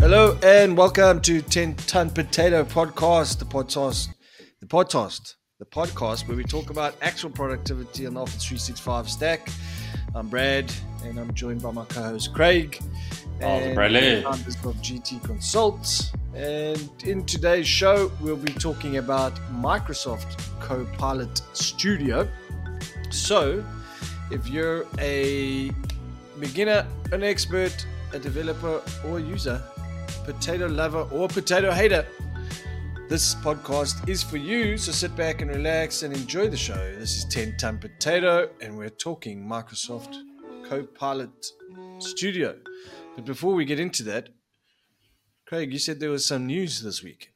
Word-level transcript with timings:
Hello 0.00 0.38
and 0.42 0.76
welcome 0.76 1.18
to 1.22 1.40
10 1.40 1.76
Ton 1.76 2.10
Potato 2.10 2.62
Podcast, 2.62 3.38
the 3.38 3.46
podcast, 3.46 4.08
the 4.60 4.66
podcast, 4.66 5.36
the 5.58 5.64
podcast 5.64 6.28
where 6.28 6.36
we 6.36 6.44
talk 6.44 6.68
about 6.68 6.94
actual 7.00 7.30
productivity 7.30 8.06
on 8.06 8.18
Office 8.18 8.44
365 8.44 9.08
stack. 9.08 9.48
I'm 10.14 10.28
Brad 10.28 10.70
and 11.04 11.18
I'm 11.18 11.32
joined 11.32 11.62
by 11.62 11.70
my 11.70 11.86
co-host 11.86 12.34
Craig. 12.34 12.78
And 13.40 13.74
Bradley. 13.74 14.24
of 14.24 14.34
GT 14.34 15.24
Consults. 15.24 16.12
And 16.34 16.90
in 17.04 17.24
today's 17.24 17.66
show, 17.66 18.12
we'll 18.20 18.36
be 18.36 18.52
talking 18.52 18.98
about 18.98 19.34
Microsoft 19.52 20.38
Copilot 20.60 21.40
Studio. 21.54 22.28
So, 23.08 23.64
if 24.30 24.48
you're 24.48 24.86
a 24.98 25.70
beginner, 26.38 26.86
an 27.12 27.22
expert, 27.22 27.86
a 28.12 28.18
developer, 28.18 28.82
or 29.06 29.20
user, 29.20 29.62
potato 30.24 30.66
lover 30.66 31.08
or 31.10 31.28
potato 31.28 31.70
hater, 31.70 32.06
this 33.08 33.34
podcast 33.36 34.06
is 34.06 34.22
for 34.22 34.36
you. 34.36 34.76
So 34.76 34.92
sit 34.92 35.16
back 35.16 35.40
and 35.40 35.50
relax 35.50 36.02
and 36.02 36.14
enjoy 36.14 36.48
the 36.48 36.56
show. 36.56 36.94
This 36.98 37.16
is 37.16 37.24
10 37.24 37.56
Ton 37.56 37.78
Potato, 37.78 38.50
and 38.60 38.76
we're 38.76 38.90
talking 38.90 39.42
Microsoft 39.42 40.14
Copilot 40.68 41.46
Studio. 41.98 42.56
But 43.16 43.24
before 43.24 43.54
we 43.54 43.64
get 43.64 43.80
into 43.80 44.02
that, 44.04 44.28
Craig, 45.46 45.72
you 45.72 45.78
said 45.78 46.00
there 46.00 46.10
was 46.10 46.26
some 46.26 46.46
news 46.46 46.82
this 46.82 47.02
week. 47.02 47.32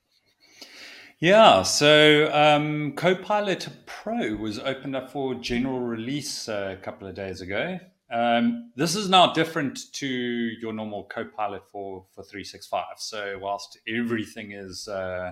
Yeah, 1.23 1.63
so 1.63 2.29
um, 2.33 2.95
Copilot 2.95 3.69
Pro 3.87 4.35
was 4.35 4.59
opened 4.59 4.97
up 4.97 5.09
for 5.09 5.37
general 5.37 5.79
release 5.79 6.49
uh, 6.49 6.75
a 6.77 6.83
couple 6.83 7.07
of 7.07 7.15
days 7.15 7.41
ago. 7.41 7.79
Um, 8.11 8.73
this 8.75 8.97
is 8.97 9.09
now 9.09 9.33
different 9.33 9.93
to 9.93 10.09
your 10.09 10.73
normal 10.73 11.05
Copilot 11.05 11.63
for 11.71 12.07
for 12.13 12.25
365. 12.25 12.85
So 12.97 13.39
whilst 13.41 13.79
everything 13.87 14.51
is 14.51 14.89
uh, 14.89 15.31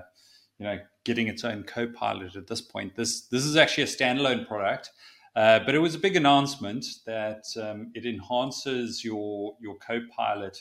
you 0.61 0.67
know 0.67 0.79
getting 1.03 1.27
its 1.27 1.43
own 1.43 1.65
Copilot 1.65 2.37
at 2.37 2.47
this 2.47 2.61
point, 2.61 2.95
this 2.95 3.23
this 3.23 3.45
is 3.45 3.57
actually 3.57 3.83
a 3.83 3.87
standalone 3.87 4.47
product. 4.47 4.93
Uh, 5.35 5.59
but 5.59 5.75
it 5.75 5.81
was 5.81 5.97
a 5.97 5.99
big 5.99 6.15
announcement 6.15 6.87
that 7.05 7.43
um, 7.61 7.91
it 7.95 8.07
enhances 8.07 9.05
your 9.05 9.57
your 9.61 9.75
Copilot 9.79 10.57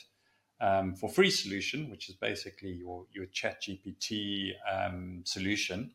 um, 0.60 0.94
for 0.94 1.08
free 1.08 1.30
solution, 1.30 1.90
which 1.90 2.08
is 2.08 2.14
basically 2.14 2.70
your 2.72 3.06
your 3.12 3.26
Chat 3.26 3.62
GPT 3.62 4.52
um, 4.70 5.22
solution. 5.24 5.92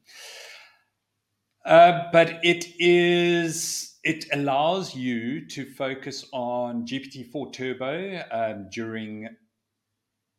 Uh, 1.65 2.03
but 2.11 2.39
it 2.43 2.65
is 2.79 3.95
it 4.03 4.25
allows 4.31 4.95
you 4.95 5.47
to 5.47 5.65
focus 5.65 6.25
on 6.31 6.85
GPT-4 6.85 7.53
Turbo 7.53 8.21
um, 8.31 8.67
during 8.71 9.29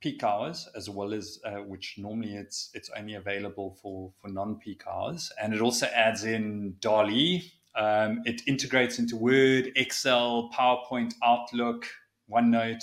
peak 0.00 0.22
hours, 0.22 0.68
as 0.76 0.88
well 0.88 1.12
as 1.12 1.40
uh, 1.44 1.62
which 1.62 1.96
normally 1.98 2.36
it's 2.36 2.70
it's 2.74 2.90
only 2.96 3.14
available 3.14 3.76
for 3.82 4.12
for 4.20 4.28
non-peak 4.28 4.82
hours, 4.86 5.32
and 5.42 5.52
it 5.52 5.60
also 5.60 5.86
adds 5.86 6.24
in 6.24 6.76
DALL-E. 6.80 7.52
Um, 7.74 8.22
it 8.24 8.40
integrates 8.46 8.98
into 8.98 9.16
Word, 9.16 9.72
Excel, 9.76 10.48
PowerPoint, 10.54 11.14
Outlook, 11.22 11.86
OneNote. 12.30 12.82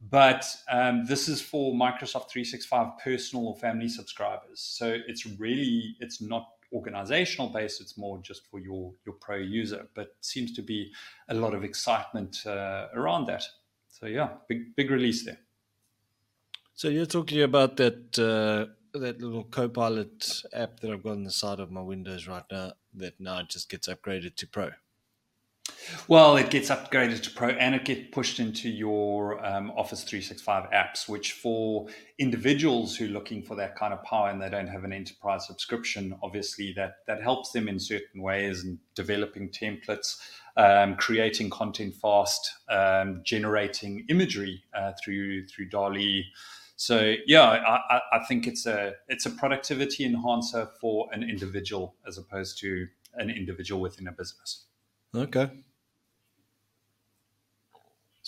But 0.00 0.46
um, 0.70 1.04
this 1.06 1.28
is 1.28 1.42
for 1.42 1.74
Microsoft 1.74 2.30
365 2.30 2.98
personal 3.02 3.48
or 3.48 3.56
family 3.56 3.88
subscribers. 3.88 4.60
So 4.60 4.96
it's 5.06 5.26
really 5.26 5.96
it's 6.00 6.20
not 6.20 6.46
organizational 6.72 7.48
based 7.48 7.80
it's 7.80 7.96
more 7.96 8.18
just 8.18 8.46
for 8.50 8.60
your 8.60 8.92
your 9.06 9.14
pro 9.14 9.36
user 9.36 9.88
but 9.94 10.14
seems 10.20 10.52
to 10.52 10.60
be 10.60 10.92
a 11.30 11.34
lot 11.34 11.54
of 11.54 11.64
excitement 11.64 12.36
uh, 12.46 12.88
around 12.94 13.26
that. 13.26 13.42
So 13.88 14.06
yeah 14.06 14.28
big 14.48 14.76
big 14.76 14.90
release 14.90 15.24
there. 15.24 15.38
So 16.74 16.88
you're 16.88 17.06
talking 17.06 17.42
about 17.42 17.76
that 17.78 18.18
uh, 18.18 18.72
that 18.94 19.20
little 19.20 19.44
copilot 19.44 20.42
app 20.52 20.80
that 20.80 20.90
i've 20.90 21.02
got 21.02 21.12
on 21.12 21.24
the 21.24 21.30
side 21.30 21.60
of 21.60 21.70
my 21.70 21.80
windows 21.80 22.26
right 22.26 22.44
now 22.50 22.72
that 22.94 23.20
now 23.20 23.42
just 23.42 23.68
gets 23.68 23.88
upgraded 23.88 24.34
to 24.36 24.46
pro 24.46 24.70
well, 26.06 26.36
it 26.36 26.50
gets 26.50 26.70
upgraded 26.70 27.22
to 27.22 27.30
Pro 27.30 27.48
and 27.50 27.74
it 27.74 27.84
gets 27.84 28.08
pushed 28.12 28.40
into 28.40 28.68
your 28.68 29.44
um, 29.44 29.70
Office 29.76 30.02
365 30.04 30.70
apps, 30.70 31.08
which 31.08 31.32
for 31.32 31.86
individuals 32.18 32.96
who 32.96 33.06
are 33.06 33.08
looking 33.08 33.42
for 33.42 33.54
that 33.56 33.76
kind 33.76 33.92
of 33.92 34.02
power 34.02 34.30
and 34.30 34.40
they 34.40 34.48
don't 34.48 34.68
have 34.68 34.84
an 34.84 34.92
enterprise 34.92 35.46
subscription, 35.46 36.14
obviously 36.22 36.72
that, 36.74 36.96
that 37.06 37.22
helps 37.22 37.52
them 37.52 37.68
in 37.68 37.78
certain 37.78 38.22
ways 38.22 38.64
in 38.64 38.78
developing 38.94 39.48
templates, 39.50 40.18
um, 40.56 40.96
creating 40.96 41.50
content 41.50 41.94
fast, 41.94 42.52
um, 42.68 43.20
generating 43.24 44.04
imagery 44.08 44.62
uh, 44.74 44.92
through 45.02 45.46
through 45.46 45.68
DALL-E. 45.68 46.24
So 46.76 47.14
yeah, 47.26 47.42
I, 47.44 48.00
I 48.12 48.24
think 48.26 48.46
it's 48.46 48.66
a 48.66 48.94
it's 49.08 49.26
a 49.26 49.30
productivity 49.30 50.04
enhancer 50.04 50.68
for 50.80 51.08
an 51.12 51.22
individual 51.22 51.96
as 52.06 52.18
opposed 52.18 52.58
to 52.60 52.86
an 53.14 53.30
individual 53.30 53.80
within 53.80 54.08
a 54.08 54.12
business. 54.12 54.64
Okay. 55.14 55.50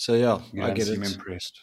So 0.01 0.15
yeah, 0.15 0.39
you 0.51 0.63
I 0.63 0.71
get 0.71 0.87
it. 0.87 0.97
impressed. 0.97 1.61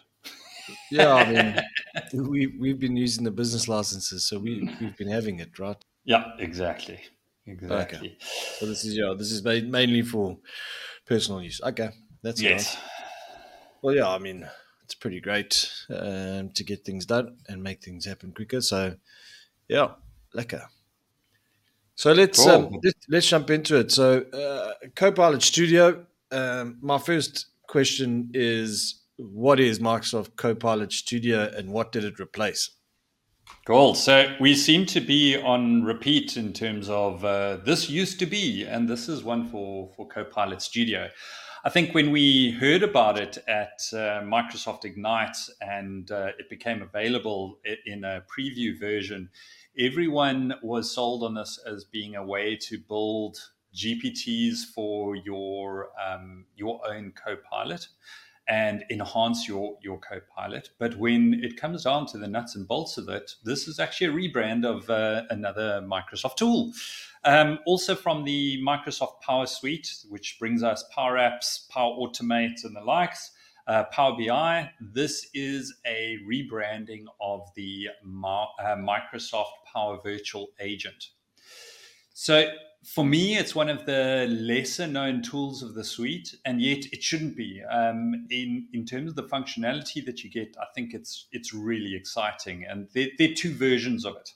Yeah, 0.93 1.13
I 1.13 1.33
mean, 2.13 2.29
we 2.31 2.47
we've 2.47 2.79
been 2.79 2.97
using 2.97 3.25
the 3.25 3.33
business 3.33 3.67
licenses, 3.67 4.29
so 4.29 4.39
we 4.39 4.63
we've 4.81 4.97
been 4.97 5.11
having 5.11 5.41
it, 5.41 5.59
right? 5.59 5.77
Yeah, 6.05 6.23
exactly, 6.39 7.01
exactly. 7.49 7.99
Okay. 7.99 8.17
So 8.61 8.67
this 8.67 8.85
is 8.85 8.97
yeah, 8.97 9.13
this 9.19 9.33
is 9.33 9.43
mainly 9.43 10.03
for 10.03 10.39
personal 11.05 11.43
use. 11.43 11.61
Okay, 11.65 11.89
that's 12.23 12.41
yes. 12.41 12.77
Right. 12.77 12.85
Well, 13.83 13.95
yeah, 13.97 14.09
I 14.09 14.19
mean, 14.19 14.49
it's 14.85 14.95
pretty 14.95 15.21
great 15.21 15.69
um, 15.91 16.51
to 16.51 16.63
get 16.63 16.85
things 16.85 17.07
done 17.07 17.39
and 17.49 17.61
make 17.61 17.83
things 17.83 18.05
happen 18.05 18.31
quicker. 18.31 18.61
So, 18.61 18.95
yeah, 19.67 19.95
lekker. 20.33 20.63
So 21.97 22.13
let's 22.13 22.39
cool. 22.39 22.51
um, 22.51 22.81
let's, 22.85 23.01
let's, 23.09 23.29
jump 23.29 23.51
into 23.51 23.79
it. 23.79 23.91
So, 23.91 24.21
uh, 24.33 24.87
Copilot 24.95 25.43
Studio. 25.43 26.07
Um, 26.31 26.79
my 26.81 26.99
first 26.99 27.47
question 27.69 28.31
is 28.35 29.03
what 29.17 29.61
is 29.61 29.79
Microsoft 29.79 30.37
Copilot 30.37 30.93
Studio 30.93 31.51
and 31.57 31.71
what 31.71 31.93
did 31.93 32.05
it 32.05 32.19
replace? 32.19 32.71
Cool. 33.67 33.95
So 33.95 34.35
we 34.41 34.55
seem 34.55 34.87
to 34.87 35.01
be 35.01 35.37
on 35.37 35.85
repeat 35.85 36.37
in 36.37 36.53
terms 36.53 36.89
of 36.89 37.25
uh, 37.25 37.59
this 37.65 37.89
used 37.89 38.19
to 38.21 38.27
be, 38.27 38.65
and 38.65 38.89
this 38.89 39.09
is 39.09 39.23
one 39.23 39.49
for, 39.49 39.91
for 39.97 40.07
Copilot 40.09 40.63
Studio. 40.63 41.09
I 41.65 41.71
think 41.71 41.95
when 41.95 42.11
we 42.11 42.53
heard 42.53 42.83
about 42.83 43.19
it 43.19 43.39
at 43.49 43.81
uh, 43.93 44.23
Microsoft 44.23 44.85
Ignite 44.85 45.37
and 45.61 46.11
uh, 46.11 46.29
it 46.39 46.49
became 46.49 46.83
available 46.83 47.59
in 47.85 48.05
a 48.05 48.23
preview 48.35 48.79
version, 48.79 49.29
everyone 49.79 50.55
was 50.63 50.95
sold 50.95 51.25
on 51.25 51.35
this 51.35 51.59
as 51.67 51.85
being 51.85 52.17
a 52.17 52.25
way 52.25 52.57
to 52.57 52.79
build 52.79 53.39
GPTs 53.79 54.65
for 54.75 55.15
your 55.15 55.91
um, 56.05 56.45
your 56.57 56.81
own 56.87 57.13
Copilot 57.13 57.87
and 58.49 58.85
enhance 58.91 59.47
your 59.47 59.79
your 59.83 59.99
Copilot. 60.01 60.71
But 60.79 60.97
when 60.97 61.41
it 61.43 61.57
comes 61.57 61.85
down 61.85 62.07
to 62.07 62.19
the 62.19 62.27
nuts 62.27 62.57
and 62.57 62.67
bolts 62.67 62.99
of 62.99 63.09
it, 63.09 63.31
this 63.45 63.69
is 63.69 63.79
actually 63.79 64.09
a 64.09 64.31
rebrand 64.31 64.65
of 64.65 64.91
uh, 64.91 65.23
another 65.31 65.81
Microsoft 65.83 66.37
tool. 66.37 66.73
Um, 67.25 67.59
also 67.67 67.95
from 67.95 68.25
the 68.25 68.61
Microsoft 68.63 69.21
Power 69.21 69.47
Suite, 69.47 69.93
which 70.09 70.39
brings 70.41 70.63
us 70.63 70.85
Power 70.95 71.17
Apps, 71.17 71.69
Power 71.69 71.95
Automate, 71.95 72.65
and 72.65 72.75
the 72.75 72.81
likes. 72.81 73.33
Uh, 73.67 73.85
Power 73.93 74.17
BI. 74.19 74.71
This 74.81 75.29
is 75.35 75.75
a 75.85 76.17
rebranding 76.27 77.05
of 77.21 77.51
the 77.55 77.89
uh, 78.03 78.47
Microsoft 78.77 79.51
Power 79.71 79.99
Virtual 80.03 80.49
Agent. 80.59 81.11
So 82.15 82.51
for 82.85 83.05
me, 83.05 83.37
it's 83.37 83.55
one 83.55 83.69
of 83.69 83.87
the 83.87 84.27
lesser 84.31 84.87
known 84.87 85.21
tools 85.23 85.63
of 85.63 85.75
the 85.75 85.85
suite, 85.85 86.35
and 86.45 86.61
yet 86.61 86.85
it 86.93 87.03
shouldn't 87.03 87.37
be. 87.37 87.63
Um, 87.71 88.27
in 88.31 88.69
in 88.73 88.85
terms 88.87 89.11
of 89.11 89.17
the 89.17 89.25
functionality 89.25 90.05
that 90.07 90.23
you 90.23 90.31
get, 90.31 90.57
I 90.61 90.67
think 90.75 90.95
it's 90.95 91.27
it's 91.33 91.53
really 91.53 91.95
exciting, 91.95 92.65
and 92.65 92.89
there, 92.95 93.09
there 93.19 93.31
are 93.31 93.35
two 93.35 93.53
versions 93.55 94.05
of 94.05 94.17
it. 94.17 94.33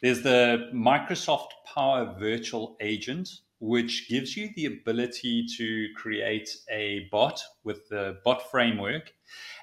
There's 0.00 0.22
the 0.22 0.70
Microsoft 0.74 1.50
Power 1.72 2.16
Virtual 2.18 2.76
Agent, 2.80 3.28
which 3.60 4.08
gives 4.08 4.36
you 4.36 4.50
the 4.56 4.66
ability 4.66 5.46
to 5.58 5.88
create 5.94 6.48
a 6.70 7.08
bot 7.12 7.40
with 7.64 7.88
the 7.90 8.18
bot 8.24 8.50
framework, 8.50 9.12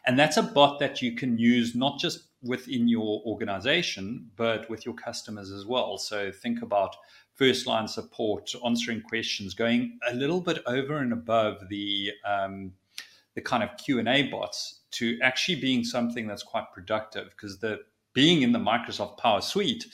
and 0.06 0.18
that's 0.18 0.38
a 0.38 0.44
bot 0.44 0.80
that 0.80 1.02
you 1.02 1.16
can 1.16 1.38
use 1.38 1.76
not 1.76 2.00
just 2.00 2.30
within 2.42 2.88
your 2.88 3.22
organization, 3.26 4.30
but 4.38 4.70
with 4.70 4.86
your 4.86 4.96
customers 4.96 5.52
as 5.52 5.66
well. 5.66 5.98
So 5.98 6.32
think 6.32 6.62
about 6.62 6.96
first 7.40 7.66
line 7.68 7.88
support, 7.88 8.52
answering 8.66 9.02
questions, 9.02 9.54
going 9.56 9.98
a 10.12 10.14
little 10.14 10.42
bit 10.42 10.60
over 10.68 10.98
and 10.98 11.14
above 11.14 11.56
the 11.70 12.12
um, 12.34 12.74
the 13.36 13.42
kind 13.42 13.64
of 13.64 13.70
Q 13.78 14.00
and 14.00 14.10
A 14.10 14.24
bots 14.30 14.82
to 14.92 15.18
actually 15.24 15.60
being 15.62 15.84
something 15.84 16.28
that's 16.28 16.44
quite 16.44 16.68
productive 16.74 17.30
because 17.32 17.60
the 17.60 17.80
being 18.14 18.42
in 18.42 18.52
the 18.52 18.60
Microsoft 18.60 19.18
Power 19.18 19.42
Suite, 19.42 19.86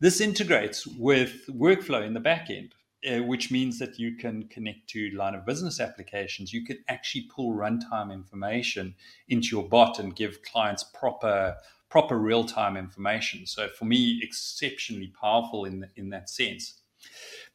this 0.00 0.20
integrates 0.20 0.86
with 0.86 1.46
workflow 1.48 2.02
in 2.06 2.14
the 2.14 2.20
back 2.20 2.50
end. 2.50 2.74
uh, 3.08 3.22
which 3.22 3.50
means 3.50 3.78
that 3.78 3.98
you 3.98 4.16
can 4.16 4.46
connect 4.48 4.88
to 4.90 5.10
line 5.10 5.34
of 5.34 5.46
business 5.46 5.80
applications. 5.80 6.52
You 6.52 6.64
can 6.64 6.78
actually 6.88 7.28
pull 7.34 7.54
runtime 7.54 8.12
information 8.12 8.94
into 9.28 9.48
your 9.56 9.66
bot 9.68 9.98
and 9.98 10.14
give 10.14 10.42
clients 10.42 10.84
proper 10.84 11.56
proper 11.88 12.18
real 12.18 12.44
time 12.44 12.76
information. 12.76 13.46
So 13.46 13.68
for 13.68 13.84
me, 13.84 14.20
exceptionally 14.22 15.12
powerful 15.20 15.64
in 15.64 15.88
in 15.96 16.10
that 16.10 16.28
sense. 16.28 16.79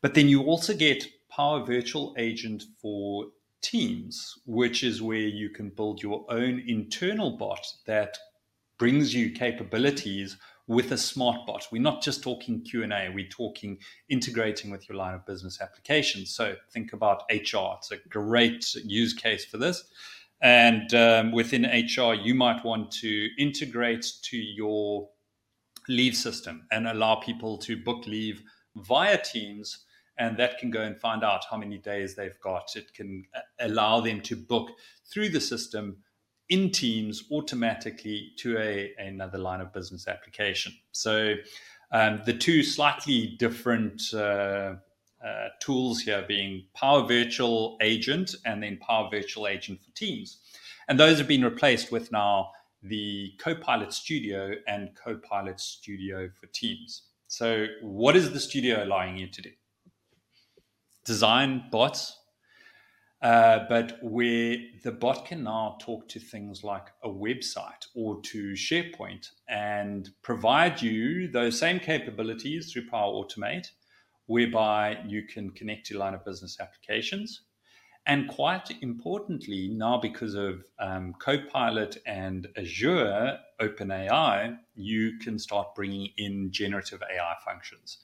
But 0.02 0.14
then 0.14 0.28
you 0.28 0.44
also 0.44 0.74
get 0.74 1.06
Power 1.30 1.66
Virtual 1.66 2.14
Agent 2.18 2.64
for 2.82 3.28
Teams, 3.62 4.40
which 4.46 4.84
is 4.84 5.02
where 5.02 5.18
you 5.18 5.50
can 5.50 5.70
build 5.70 6.02
your 6.04 6.26
own 6.30 6.64
internal 6.68 7.32
bot 7.38 7.66
that 7.88 8.18
brings 8.78 9.14
you 9.14 9.32
capabilities 9.32 10.38
with 10.68 10.92
a 10.92 10.98
smart 10.98 11.46
bot. 11.46 11.68
We're 11.72 11.82
not 11.82 12.02
just 12.02 12.24
talking 12.24 12.62
Q&A, 12.62 13.10
we're 13.14 13.28
talking 13.28 13.78
integrating 14.10 14.72
with 14.72 14.90
your 14.90 14.98
line 14.98 15.14
of 15.14 15.26
business 15.26 15.62
applications. 15.62 16.34
So 16.34 16.56
think 16.72 16.94
about 16.94 17.24
HR. 17.32 17.78
It's 17.78 17.92
a 17.92 17.98
great 18.10 18.74
use 18.84 19.14
case 19.14 19.46
for 19.46 19.58
this. 19.58 19.84
And 20.42 20.94
um, 20.94 21.32
within 21.32 21.64
HR, 21.64 22.14
you 22.14 22.36
might 22.36 22.64
want 22.64 22.92
to 22.94 23.30
integrate 23.38 24.06
to 24.24 24.38
your 24.38 25.10
leave 25.88 26.16
system 26.16 26.68
and 26.72 26.88
allow 26.88 27.16
people 27.16 27.58
to 27.60 27.78
book 27.78 28.06
leave 28.08 28.42
via 28.76 29.22
Teams. 29.22 29.80
And 30.18 30.38
that 30.38 30.60
can 30.60 30.72
go 30.72 30.82
and 30.82 30.98
find 30.98 31.24
out 31.24 31.44
how 31.50 31.58
many 31.58 31.78
days 31.78 32.16
they've 32.16 32.40
got. 32.40 32.76
It 32.76 32.94
can 32.94 33.26
uh, 33.36 33.42
allow 33.60 34.00
them 34.00 34.22
to 34.22 34.36
book 34.36 34.70
through 35.12 35.30
the 35.30 35.42
system 35.42 35.98
in 36.50 36.72
Teams 36.72 37.24
automatically 37.32 38.32
to 38.38 38.58
a, 38.58 38.94
another 38.98 39.38
line 39.38 39.62
of 39.62 39.74
business 39.74 40.08
application. 40.08 40.74
So 40.92 41.36
um, 41.92 42.22
the 42.26 42.34
two 42.34 42.64
slightly 42.64 43.36
different 43.40 44.02
uh, 44.14 44.76
uh, 45.26 45.48
tools 45.60 46.02
here 46.02 46.24
being 46.28 46.66
Power 46.74 47.08
Virtual 47.08 47.78
Agent 47.82 48.36
and 48.46 48.62
then 48.62 48.78
Power 48.78 49.10
Virtual 49.10 49.48
Agent 49.48 49.82
for 49.82 49.92
Teams. 49.92 50.38
And 50.88 51.00
those 51.00 51.18
have 51.18 51.28
been 51.28 51.44
replaced 51.44 51.92
with 51.92 52.12
now 52.12 52.52
the 52.84 53.34
Copilot 53.40 53.92
Studio 53.92 54.54
and 54.68 54.96
Copilot 54.96 55.60
Studio 55.60 56.30
for 56.40 56.46
Teams. 56.48 57.04
So, 57.28 57.68
what 57.82 58.16
is 58.16 58.32
the 58.32 58.40
studio 58.40 58.84
allowing 58.84 59.18
you 59.18 59.28
to 59.28 59.42
do? 59.42 59.50
Design 61.06 61.66
bots 61.72 62.18
uh, 63.26 63.66
but 63.70 63.98
where 64.04 64.58
the 64.84 64.92
bot 64.92 65.26
can 65.26 65.44
now 65.44 65.78
talk 65.82 66.08
to 66.08 66.20
things 66.20 66.64
like 66.64 66.90
a 67.04 67.10
website 67.10 67.88
or 67.96 68.22
to 68.22 68.52
SharePoint 68.54 69.30
and 69.50 70.10
provide 70.22 70.80
you 70.80 71.28
those 71.32 71.58
same 71.58 71.80
capabilities 71.80 72.72
through 72.72 72.88
Power 72.88 73.14
Automate, 73.14 73.68
whereby 74.28 75.00
you 75.08 75.24
can 75.24 75.50
connect 75.50 75.88
to 75.88 75.98
line 75.98 76.14
of 76.14 76.24
business 76.24 76.58
applications. 76.60 77.42
And 78.08 78.28
quite 78.28 78.72
importantly, 78.82 79.68
now 79.68 79.98
because 79.98 80.36
of 80.36 80.64
um, 80.80 81.16
Copilot 81.20 81.98
and 82.06 82.48
Azure 82.56 83.40
OpenAI, 83.60 84.58
you 84.76 85.18
can 85.20 85.40
start 85.40 85.74
bringing 85.76 86.10
in 86.18 86.52
generative 86.52 87.02
AI 87.02 87.34
functions. 87.44 87.98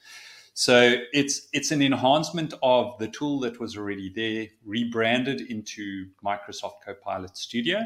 So 0.54 0.96
it's 1.14 1.48
it's 1.54 1.72
an 1.72 1.82
enhancement 1.82 2.54
of 2.62 2.98
the 3.00 3.08
tool 3.08 3.40
that 3.42 3.60
was 3.60 3.78
already 3.78 4.12
there, 4.14 4.48
rebranded 4.66 5.42
into 5.42 6.08
Microsoft 6.26 6.82
Copilot 6.86 7.38
Studio, 7.38 7.84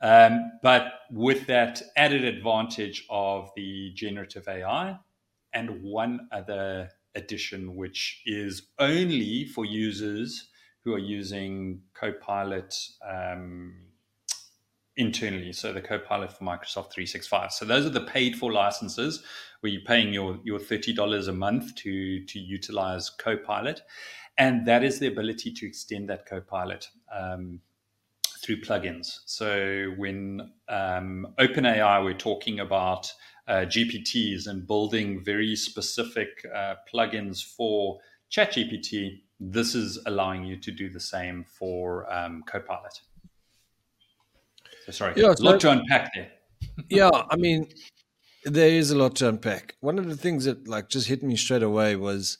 um, 0.00 0.52
but 0.62 0.92
with 1.10 1.46
that 1.46 1.82
added 1.96 2.24
advantage 2.24 3.04
of 3.10 3.50
the 3.56 3.92
generative 3.94 4.48
AI 4.48 4.98
and 5.52 5.82
one 5.82 6.28
other 6.32 6.90
addition, 7.14 7.76
which 7.76 8.22
is 8.24 8.62
only 8.78 9.44
for 9.44 9.64
users 9.64 10.48
who 10.84 10.92
are 10.94 10.98
using 10.98 11.80
Copilot 11.94 12.76
um, 13.08 13.74
internally. 14.96 15.52
So 15.52 15.72
the 15.72 15.80
Copilot 15.80 16.32
for 16.32 16.44
Microsoft 16.44 16.92
365. 16.92 17.52
So 17.52 17.64
those 17.64 17.86
are 17.86 17.90
the 17.90 18.02
paid 18.02 18.36
for 18.36 18.52
licenses 18.52 19.22
where 19.60 19.72
you're 19.72 19.82
paying 19.82 20.12
your, 20.12 20.38
your 20.44 20.58
$30 20.58 21.28
a 21.28 21.32
month 21.32 21.74
to, 21.76 22.24
to 22.24 22.38
utilize 22.38 23.10
Copilot. 23.10 23.80
And 24.36 24.66
that 24.66 24.84
is 24.84 24.98
the 24.98 25.06
ability 25.06 25.52
to 25.52 25.66
extend 25.66 26.10
that 26.10 26.26
Copilot 26.26 26.88
um, 27.12 27.60
through 28.42 28.60
plugins. 28.60 29.20
So 29.24 29.94
when 29.96 30.52
um, 30.68 31.28
OpenAI, 31.38 32.04
we're 32.04 32.14
talking 32.14 32.60
about 32.60 33.10
uh, 33.48 33.64
GPTs 33.66 34.46
and 34.46 34.66
building 34.66 35.22
very 35.24 35.56
specific 35.56 36.46
uh, 36.54 36.74
plugins 36.92 37.42
for 37.44 38.00
ChatGPT, 38.30 39.22
this 39.40 39.74
is 39.74 39.98
allowing 40.06 40.44
you 40.44 40.56
to 40.56 40.70
do 40.70 40.88
the 40.88 41.00
same 41.00 41.44
for 41.44 42.10
um, 42.12 42.42
Copilot. 42.46 43.00
So 44.86 44.92
sorry, 44.92 45.14
yeah, 45.16 45.34
a 45.38 45.42
lot 45.42 45.60
to 45.60 45.70
unpack 45.70 46.12
there. 46.14 46.30
yeah, 46.88 47.10
I 47.30 47.36
mean, 47.36 47.68
there 48.44 48.68
is 48.68 48.90
a 48.90 48.96
lot 48.96 49.16
to 49.16 49.28
unpack. 49.28 49.76
One 49.80 49.98
of 49.98 50.08
the 50.08 50.16
things 50.16 50.44
that 50.44 50.68
like 50.68 50.88
just 50.88 51.08
hit 51.08 51.22
me 51.22 51.36
straight 51.36 51.62
away 51.62 51.96
was 51.96 52.38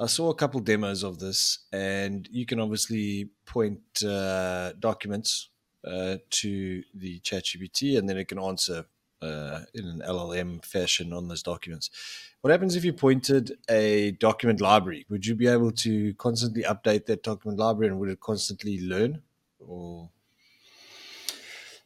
I 0.00 0.06
saw 0.06 0.30
a 0.30 0.34
couple 0.34 0.60
demos 0.60 1.02
of 1.02 1.18
this, 1.18 1.66
and 1.72 2.28
you 2.32 2.46
can 2.46 2.58
obviously 2.58 3.30
point 3.46 4.02
uh, 4.02 4.72
documents 4.80 5.50
uh, 5.86 6.16
to 6.30 6.82
the 6.94 7.20
ChatGPT, 7.20 7.98
and 7.98 8.08
then 8.08 8.16
it 8.16 8.28
can 8.28 8.38
answer 8.38 8.86
uh, 9.22 9.62
in 9.74 9.86
an 9.86 10.02
LLM 10.02 10.60
fashion 10.60 11.12
on 11.12 11.28
those 11.28 11.42
documents. 11.42 11.90
What 12.40 12.50
happens 12.50 12.76
if 12.76 12.84
you 12.84 12.92
pointed 12.92 13.58
a 13.70 14.12
document 14.12 14.60
library? 14.60 15.06
Would 15.08 15.26
you 15.26 15.34
be 15.34 15.46
able 15.46 15.72
to 15.72 16.14
constantly 16.14 16.62
update 16.62 17.06
that 17.06 17.22
document 17.22 17.58
library, 17.58 17.88
and 17.88 17.98
would 18.00 18.10
it 18.10 18.20
constantly 18.20 18.80
learn? 18.80 19.22
Or 19.58 20.10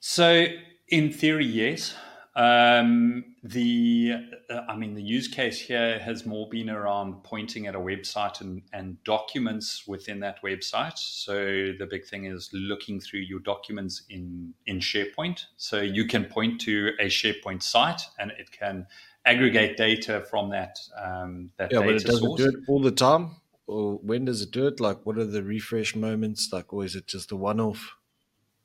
so, 0.01 0.47
in 0.89 1.13
theory, 1.13 1.47
yes. 1.47 1.95
Um, 2.39 3.35
the, 3.43 4.13
uh, 4.49 4.61
I 4.69 4.77
mean, 4.77 4.95
the 4.95 5.03
use 5.03 5.27
case 5.27 5.61
here 5.61 5.99
has 5.99 6.25
more 6.25 6.49
been 6.49 6.71
around 6.71 7.25
pointing 7.25 7.67
at 7.67 7.75
a 7.75 7.81
website 7.81 8.41
and, 8.41 8.63
and 8.73 9.03
documents 9.03 9.89
within 9.89 10.21
that 10.21 10.41
website. 10.45 10.99
So 10.99 11.73
the 11.77 11.87
big 11.91 12.07
thing 12.07 12.27
is 12.27 12.49
looking 12.53 13.01
through 13.01 13.21
your 13.21 13.41
documents 13.41 14.03
in 14.09 14.55
in 14.67 14.79
SharePoint. 14.79 15.47
So 15.57 15.81
you 15.81 16.07
can 16.07 16.27
point 16.27 16.61
to 16.61 16.93
a 17.01 17.07
SharePoint 17.07 17.61
site, 17.61 18.03
and 18.21 18.31
it 18.39 18.53
can 18.53 18.87
aggregate 19.25 19.77
data 19.77 20.25
from 20.31 20.51
that 20.51 20.79
um, 20.97 21.51
that 21.57 21.73
yeah, 21.73 21.81
data 21.81 21.93
but 21.93 22.03
it 22.03 22.07
doesn't 22.07 22.25
source. 22.25 22.41
do 22.41 22.49
it 22.51 22.55
all 22.69 22.81
the 22.81 22.93
time. 22.93 23.33
Or 23.67 23.97
when 23.97 24.27
does 24.27 24.43
it 24.43 24.53
do 24.53 24.69
it? 24.69 24.79
Like, 24.79 25.05
what 25.05 25.19
are 25.19 25.25
the 25.25 25.43
refresh 25.43 25.97
moments? 25.97 26.51
Like, 26.53 26.73
or 26.73 26.85
is 26.85 26.95
it 26.95 27.07
just 27.07 27.33
a 27.33 27.37
one-off? 27.37 27.97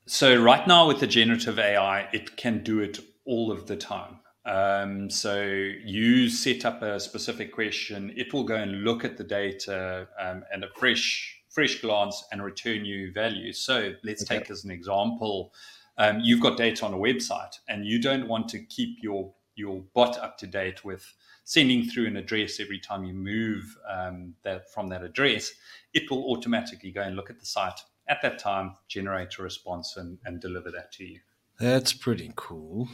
So 0.06 0.40
right 0.40 0.66
now 0.66 0.86
with 0.86 1.00
the 1.00 1.06
generative 1.06 1.58
AI, 1.58 2.08
it 2.12 2.36
can 2.36 2.62
do 2.62 2.80
it 2.80 3.00
all 3.24 3.50
of 3.50 3.66
the 3.66 3.76
time. 3.76 4.20
Um, 4.46 5.08
so 5.08 5.42
you 5.42 6.28
set 6.28 6.64
up 6.64 6.82
a 6.82 7.00
specific 7.00 7.52
question, 7.52 8.12
it 8.16 8.32
will 8.32 8.44
go 8.44 8.56
and 8.56 8.84
look 8.84 9.04
at 9.04 9.16
the 9.16 9.24
data 9.24 10.06
um, 10.20 10.44
and 10.52 10.64
a 10.64 10.68
fresh 10.76 11.40
fresh 11.50 11.80
glance 11.80 12.24
and 12.32 12.42
return 12.42 12.84
you 12.84 13.12
value. 13.12 13.52
So 13.52 13.92
let's 14.02 14.24
okay. 14.24 14.40
take 14.40 14.50
as 14.50 14.64
an 14.64 14.72
example, 14.72 15.52
um, 15.96 16.18
you've 16.20 16.40
got 16.40 16.56
data 16.56 16.84
on 16.84 16.92
a 16.92 16.96
website 16.96 17.56
and 17.68 17.86
you 17.86 18.02
don't 18.02 18.26
want 18.26 18.48
to 18.50 18.58
keep 18.58 18.98
your 19.00 19.32
your 19.54 19.84
bot 19.94 20.18
up 20.18 20.36
to 20.38 20.48
date 20.48 20.84
with 20.84 21.14
sending 21.44 21.84
through 21.84 22.08
an 22.08 22.16
address 22.16 22.58
every 22.58 22.80
time 22.80 23.04
you 23.04 23.14
move 23.14 23.78
um, 23.88 24.34
that 24.42 24.68
from 24.72 24.88
that 24.88 25.04
address. 25.04 25.52
It 25.92 26.10
will 26.10 26.24
automatically 26.24 26.90
go 26.90 27.02
and 27.02 27.14
look 27.14 27.30
at 27.30 27.38
the 27.38 27.46
site 27.46 27.80
at 28.08 28.20
that 28.22 28.38
time 28.38 28.76
generate 28.88 29.38
a 29.38 29.42
response 29.42 29.96
and, 29.96 30.18
and 30.24 30.40
deliver 30.40 30.70
that 30.72 30.92
to 30.92 31.04
you. 31.04 31.20
That's 31.58 31.92
pretty 31.92 32.32
cool. 32.34 32.88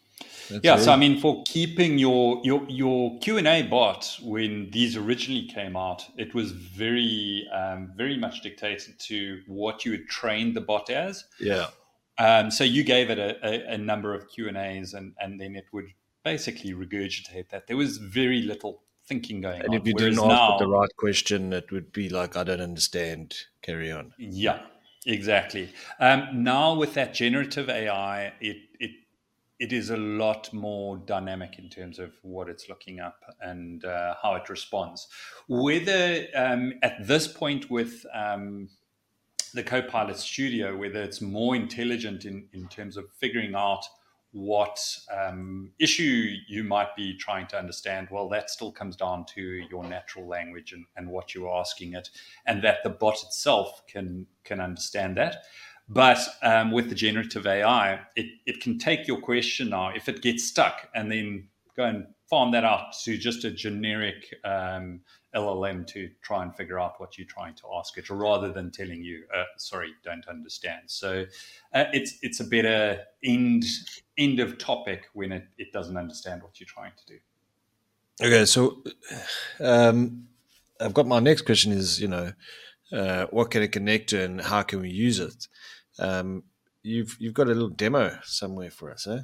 That's 0.51 0.65
yeah, 0.65 0.77
so 0.77 0.93
I 0.93 0.97
mean, 0.97 1.21
for 1.21 1.43
keeping 1.47 1.99
your 1.99 2.41
your 2.45 2.65
your 2.69 3.19
Q 3.21 3.39
and 3.39 3.49
A 3.49 3.63
bot 3.63 4.19
when 4.23 4.71
these 4.71 4.97
originally 4.97 5.47
came 5.47 5.77
out, 5.77 6.05
it 6.19 6.35
was 6.35 6.53
very 6.53 7.49
um, 7.55 7.93
very 7.97 8.19
much 8.19 8.43
dictated 8.43 8.99
to 9.01 9.41
what 9.47 9.85
you 9.85 9.93
had 9.93 10.07
trained 10.09 10.55
the 10.55 10.61
bot 10.61 10.91
as. 10.91 11.25
Yeah. 11.39 11.69
Um, 12.19 12.51
so 12.51 12.65
you 12.65 12.85
gave 12.85 13.09
it 13.09 13.19
a, 13.19 13.39
a, 13.47 13.75
a 13.75 13.79
number 13.79 14.15
of 14.15 14.29
Q 14.29 14.49
and 14.49 14.57
A's, 14.57 14.93
and 14.93 15.15
and 15.19 15.41
then 15.41 15.57
it 15.57 15.67
would 15.73 15.87
basically 16.25 16.73
regurgitate 16.73 17.49
that. 17.51 17.67
There 17.67 17.77
was 17.77 17.97
very 17.97 18.43
little 18.43 18.83
thinking 19.07 19.41
going 19.41 19.61
and 19.61 19.69
on. 19.69 19.75
And 19.75 19.83
if 19.83 19.89
you 19.89 19.95
didn't 19.95 20.17
now, 20.17 20.53
ask 20.53 20.59
the 20.59 20.69
right 20.69 20.97
question, 20.97 21.53
it 21.53 21.73
would 21.73 21.93
be 21.93 22.09
like, 22.09 22.37
I 22.37 22.45
don't 22.45 22.61
understand. 22.61 23.37
Carry 23.63 23.91
on. 23.91 24.13
Yeah, 24.19 24.61
Exactly. 25.07 25.73
Um, 25.99 26.43
now 26.43 26.75
with 26.75 26.95
that 26.95 27.15
generative 27.15 27.69
AI, 27.71 28.33
it 28.41 28.59
it 28.79 28.91
it 29.59 29.73
is 29.73 29.91
a 29.91 29.97
lot 29.97 30.53
more 30.53 30.99
dynamic 30.99 31.59
in 31.59 31.69
terms 31.71 31.99
of 31.99 32.13
what 32.23 32.49
it's 32.49 32.69
looking 32.69 33.01
up 33.01 33.19
and 33.41 33.85
uh, 33.85 34.15
how 34.23 34.35
it 34.35 34.49
responds. 34.49 35.09
Whether 35.49 36.27
um, 36.35 36.75
at 36.83 37.07
this 37.07 37.29
point 37.29 37.71
with 37.71 38.05
um, 38.15 38.69
the 39.55 39.63
Copilot 39.63 40.17
Studio, 40.17 40.77
whether 40.77 41.03
it's 41.03 41.21
more 41.21 41.57
intelligent 41.57 42.25
in, 42.25 42.47
in 42.53 42.69
terms 42.69 42.97
of 42.97 43.07
figuring 43.19 43.55
out 43.55 43.85
what 44.33 44.79
um, 45.13 45.73
issue 45.81 46.35
you 46.47 46.63
might 46.63 46.95
be 46.95 47.17
trying 47.17 47.47
to 47.49 47.59
understand, 47.59 48.09
well, 48.11 48.29
that 48.29 48.49
still 48.49 48.71
comes 48.71 48.95
down 48.97 49.25
to 49.35 49.43
your 49.71 49.85
natural 49.85 50.27
language 50.27 50.73
and, 50.73 50.85
and 50.97 51.09
what 51.09 51.35
you're 51.35 51.53
asking 51.53 51.95
it, 51.95 52.09
and 52.47 52.63
that 52.63 52.79
the 52.85 52.91
bot 52.91 53.23
itself 53.23 53.83
can 53.87 54.27
can 54.45 54.61
understand 54.61 55.17
that. 55.17 55.45
But 55.89 56.21
um, 56.43 56.71
with 56.71 56.89
the 56.89 56.95
generative 56.95 57.47
AI, 57.47 58.01
it, 58.15 58.27
it 58.47 58.61
can 58.61 58.79
take 58.79 59.09
your 59.09 59.21
question 59.21 59.71
now 59.71 59.89
if 59.89 60.09
it 60.09 60.23
gets 60.23 60.45
stuck 60.45 60.89
and 60.95 61.11
then 61.11 61.49
go 61.77 61.85
and 61.85 62.07
farm 62.29 62.53
that 62.53 62.65
out 62.65 62.93
to 63.03 63.19
just 63.19 63.45
a 63.45 63.51
generic 63.51 64.33
um, 64.45 65.01
LLM 65.35 65.87
to 65.89 66.09
try 66.23 66.43
and 66.45 66.55
figure 66.55 66.79
out 66.79 67.01
what 67.01 67.19
you're 67.19 67.27
trying 67.27 67.55
to 67.55 67.63
ask 67.77 67.99
it, 67.99 68.09
rather 68.09 68.53
than 68.53 68.71
telling 68.71 69.03
you, 69.03 69.25
uh, 69.35 69.45
"Sorry, 69.57 69.93
don't 70.05 70.27
understand." 70.29 70.83
So 70.87 71.25
uh, 71.73 71.85
it's 71.93 72.19
it's 72.23 72.41
a 72.41 72.45
better 72.45 73.01
end 73.25 73.65
end 74.21 74.39
of 74.39 74.59
topic 74.59 75.07
when 75.15 75.33
it, 75.33 75.49
it 75.59 75.73
doesn't 75.73 75.97
understand 75.97 76.43
what 76.43 76.61
you're 76.61 76.69
trying 76.69 76.93
to 76.97 77.15
do. 77.15 77.19
Okay, 78.23 78.45
so 78.45 78.83
um, 79.61 80.29
I've 80.81 80.95
got 80.95 81.07
my 81.07 81.21
next 81.21 81.43
question 81.43 81.73
is 81.73 82.01
you 82.01 82.09
know 82.09 82.33
uh, 82.93 83.27
what 83.31 83.51
can 83.51 83.63
it 83.63 83.73
connect 83.73 84.11
to 84.11 84.23
and 84.23 84.41
how 84.41 84.63
can 84.63 84.81
we 84.81 84.91
use 84.91 85.19
it? 85.19 85.49
Um, 85.99 86.45
you've 86.83 87.17
you've 87.19 87.35
got 87.35 87.47
a 87.47 87.55
little 87.55 87.69
demo 87.69 88.19
somewhere 88.25 88.71
for 88.71 88.91
us, 88.91 89.07
eh? 89.07 89.21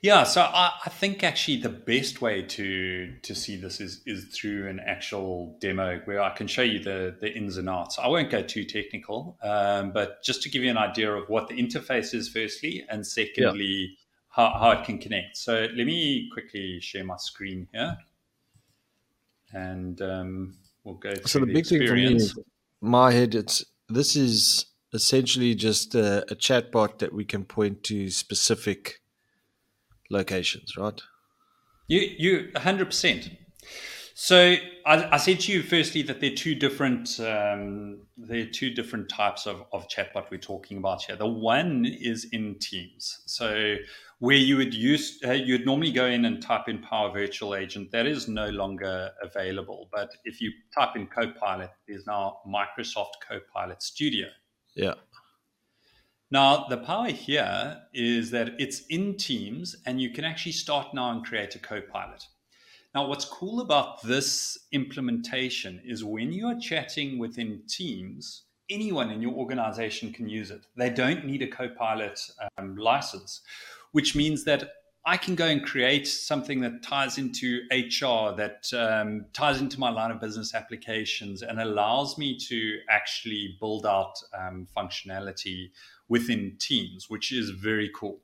Yeah, 0.00 0.22
so 0.22 0.42
I, 0.42 0.72
I, 0.86 0.90
think 0.90 1.24
actually 1.24 1.56
the 1.56 1.68
best 1.68 2.22
way 2.22 2.42
to 2.42 3.14
to 3.22 3.34
see 3.34 3.56
this 3.56 3.80
is 3.80 4.00
is 4.06 4.26
through 4.26 4.68
an 4.68 4.78
actual 4.78 5.56
demo 5.60 6.00
where 6.04 6.20
I 6.20 6.30
can 6.30 6.46
show 6.46 6.62
you 6.62 6.78
the 6.78 7.16
the 7.20 7.32
ins 7.32 7.56
and 7.56 7.68
outs. 7.68 7.98
I 7.98 8.06
won't 8.06 8.30
go 8.30 8.40
too 8.40 8.64
technical, 8.64 9.36
um, 9.42 9.90
but 9.90 10.22
just 10.22 10.42
to 10.44 10.48
give 10.50 10.62
you 10.62 10.70
an 10.70 10.76
idea 10.76 11.12
of 11.12 11.28
what 11.28 11.48
the 11.48 11.54
interface 11.54 12.14
is, 12.14 12.28
firstly, 12.28 12.84
and 12.88 13.04
secondly, 13.04 13.64
yeah. 13.64 13.96
how, 14.28 14.56
how 14.56 14.70
it 14.70 14.84
can 14.84 14.98
connect. 14.98 15.36
So 15.36 15.66
let 15.74 15.86
me 15.86 16.30
quickly 16.32 16.78
share 16.80 17.02
my 17.02 17.16
screen 17.16 17.66
here, 17.72 17.98
and 19.52 20.00
um, 20.00 20.54
we'll 20.84 20.94
go. 20.94 21.14
So 21.26 21.40
the, 21.40 21.46
the 21.46 21.52
big 21.54 21.58
experience. 21.58 22.34
thing 22.34 22.44
for 22.80 22.86
me, 22.86 22.88
my 22.88 23.10
head, 23.10 23.34
it's 23.34 23.64
this 23.88 24.14
is 24.14 24.66
essentially 24.92 25.56
just 25.56 25.96
a, 25.96 26.22
a 26.30 26.36
chatbot 26.36 26.98
that 26.98 27.12
we 27.12 27.24
can 27.24 27.44
point 27.44 27.82
to 27.82 28.10
specific 28.10 29.00
locations, 30.10 30.76
right? 30.76 31.00
You 31.86 32.00
you 32.00 32.50
hundred 32.56 32.86
percent. 32.86 33.30
So 34.20 34.56
I, 34.84 35.14
I, 35.14 35.16
said 35.16 35.38
to 35.40 35.52
you 35.52 35.62
firstly 35.62 36.02
that 36.02 36.20
there 36.20 36.32
are 36.32 36.34
two 36.34 36.56
different 36.56 37.20
um, 37.20 38.00
there 38.16 38.42
are 38.42 38.50
two 38.50 38.74
different 38.74 39.08
types 39.08 39.46
of, 39.46 39.62
of 39.72 39.86
chatbot 39.86 40.28
we're 40.28 40.38
talking 40.38 40.78
about 40.78 41.02
here. 41.02 41.14
The 41.14 41.28
one 41.28 41.86
is 41.86 42.26
in 42.32 42.56
Teams. 42.58 43.22
So 43.26 43.76
where 44.18 44.36
you 44.36 44.56
would 44.56 44.74
use 44.74 45.20
uh, 45.24 45.34
you'd 45.34 45.64
normally 45.64 45.92
go 45.92 46.06
in 46.06 46.24
and 46.24 46.42
type 46.42 46.68
in 46.68 46.80
Power 46.80 47.12
Virtual 47.12 47.54
Agent. 47.54 47.92
That 47.92 48.06
is 48.06 48.26
no 48.26 48.48
longer 48.48 49.12
available. 49.22 49.88
But 49.92 50.10
if 50.24 50.40
you 50.40 50.50
type 50.76 50.96
in 50.96 51.06
Copilot, 51.06 51.70
there's 51.86 52.04
now 52.04 52.38
Microsoft 52.44 53.20
Copilot 53.26 53.80
Studio. 53.84 54.26
Yeah. 54.74 54.94
Now, 56.30 56.66
the 56.68 56.76
power 56.76 57.08
here 57.08 57.82
is 57.94 58.30
that 58.32 58.50
it's 58.58 58.80
in 58.88 59.16
Teams 59.16 59.76
and 59.86 60.00
you 60.00 60.10
can 60.10 60.24
actually 60.24 60.52
start 60.52 60.92
now 60.92 61.10
and 61.10 61.24
create 61.24 61.54
a 61.54 61.58
co-pilot. 61.58 62.26
Now, 62.94 63.06
what's 63.06 63.24
cool 63.24 63.60
about 63.60 64.02
this 64.02 64.58
implementation 64.72 65.80
is 65.84 66.04
when 66.04 66.32
you 66.32 66.46
are 66.48 66.58
chatting 66.60 67.18
within 67.18 67.62
Teams, 67.66 68.42
anyone 68.68 69.10
in 69.10 69.22
your 69.22 69.32
organization 69.32 70.12
can 70.12 70.28
use 70.28 70.50
it. 70.50 70.66
They 70.76 70.90
don't 70.90 71.24
need 71.24 71.40
a 71.40 71.48
co-pilot 71.48 72.20
um, 72.58 72.76
license, 72.76 73.40
which 73.92 74.14
means 74.14 74.44
that 74.44 74.70
I 75.08 75.16
can 75.16 75.36
go 75.36 75.46
and 75.46 75.64
create 75.64 76.06
something 76.06 76.60
that 76.60 76.82
ties 76.82 77.16
into 77.16 77.62
HR, 77.70 78.36
that 78.36 78.70
um, 78.74 79.24
ties 79.32 79.58
into 79.58 79.80
my 79.80 79.88
line 79.88 80.10
of 80.10 80.20
business 80.20 80.54
applications, 80.54 81.40
and 81.40 81.58
allows 81.58 82.18
me 82.18 82.36
to 82.40 82.78
actually 82.90 83.56
build 83.58 83.86
out 83.86 84.12
um, 84.38 84.68
functionality 84.76 85.70
within 86.08 86.56
Teams, 86.58 87.08
which 87.08 87.32
is 87.32 87.48
very 87.48 87.90
cool. 87.94 88.20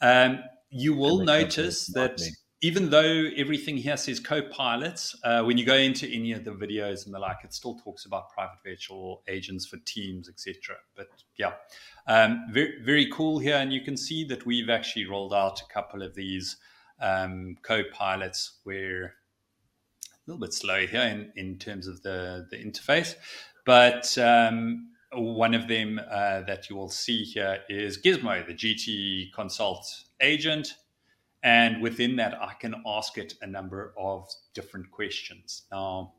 Um, 0.00 0.40
you 0.68 0.94
will 0.94 1.20
notice 1.20 1.86
that 1.86 2.20
even 2.64 2.88
though 2.88 3.28
everything 3.36 3.76
here 3.76 3.98
says 3.98 4.18
co-pilots, 4.18 5.14
uh, 5.22 5.42
when 5.42 5.58
you 5.58 5.66
go 5.66 5.74
into 5.74 6.08
any 6.08 6.32
of 6.32 6.44
the 6.44 6.50
videos 6.50 7.04
and 7.04 7.14
the 7.14 7.18
like, 7.18 7.36
it 7.44 7.52
still 7.52 7.74
talks 7.74 8.06
about 8.06 8.34
Power 8.34 8.52
Virtual 8.64 9.22
Agents 9.28 9.66
for 9.66 9.76
Teams, 9.84 10.30
etc. 10.30 10.76
But 10.96 11.08
yeah, 11.36 11.52
um, 12.06 12.46
very 12.50 12.80
very 12.82 13.10
cool 13.10 13.38
here, 13.38 13.56
and 13.56 13.70
you 13.70 13.82
can 13.82 13.98
see 13.98 14.24
that 14.28 14.46
we've 14.46 14.70
actually 14.70 15.04
rolled 15.04 15.34
out 15.34 15.60
a 15.60 15.70
couple 15.70 16.00
of 16.02 16.14
these 16.14 16.56
um, 17.02 17.58
co-pilots 17.60 18.60
where 18.64 19.04
a 19.04 20.24
little 20.26 20.40
bit 20.40 20.54
slow 20.54 20.86
here 20.86 21.02
in, 21.02 21.32
in 21.36 21.58
terms 21.58 21.86
of 21.86 22.00
the 22.00 22.46
the 22.50 22.56
interface, 22.56 23.14
but 23.66 24.16
um, 24.16 24.88
one 25.12 25.52
of 25.52 25.68
them 25.68 26.00
uh, 26.10 26.40
that 26.46 26.70
you 26.70 26.76
will 26.76 26.88
see 26.88 27.24
here 27.24 27.58
is 27.68 28.00
Gizmo, 28.00 28.46
the 28.46 28.54
GT 28.54 29.34
Consult 29.34 29.86
agent. 30.22 30.76
And 31.44 31.82
within 31.82 32.16
that, 32.16 32.40
I 32.42 32.54
can 32.54 32.74
ask 32.86 33.18
it 33.18 33.34
a 33.42 33.46
number 33.46 33.92
of 33.98 34.28
different 34.54 34.90
questions. 34.90 35.64
Now, 35.70 36.14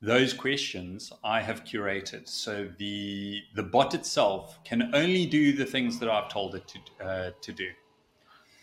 those 0.00 0.32
questions 0.32 1.12
I 1.24 1.40
have 1.40 1.64
curated. 1.64 2.28
So 2.28 2.68
the 2.78 3.42
the 3.54 3.62
bot 3.64 3.94
itself 3.94 4.58
can 4.64 4.94
only 4.94 5.26
do 5.26 5.52
the 5.52 5.64
things 5.64 5.98
that 5.98 6.08
I've 6.08 6.28
told 6.28 6.54
it 6.54 6.68
to 6.68 7.04
uh, 7.04 7.30
to 7.40 7.52
do. 7.52 7.68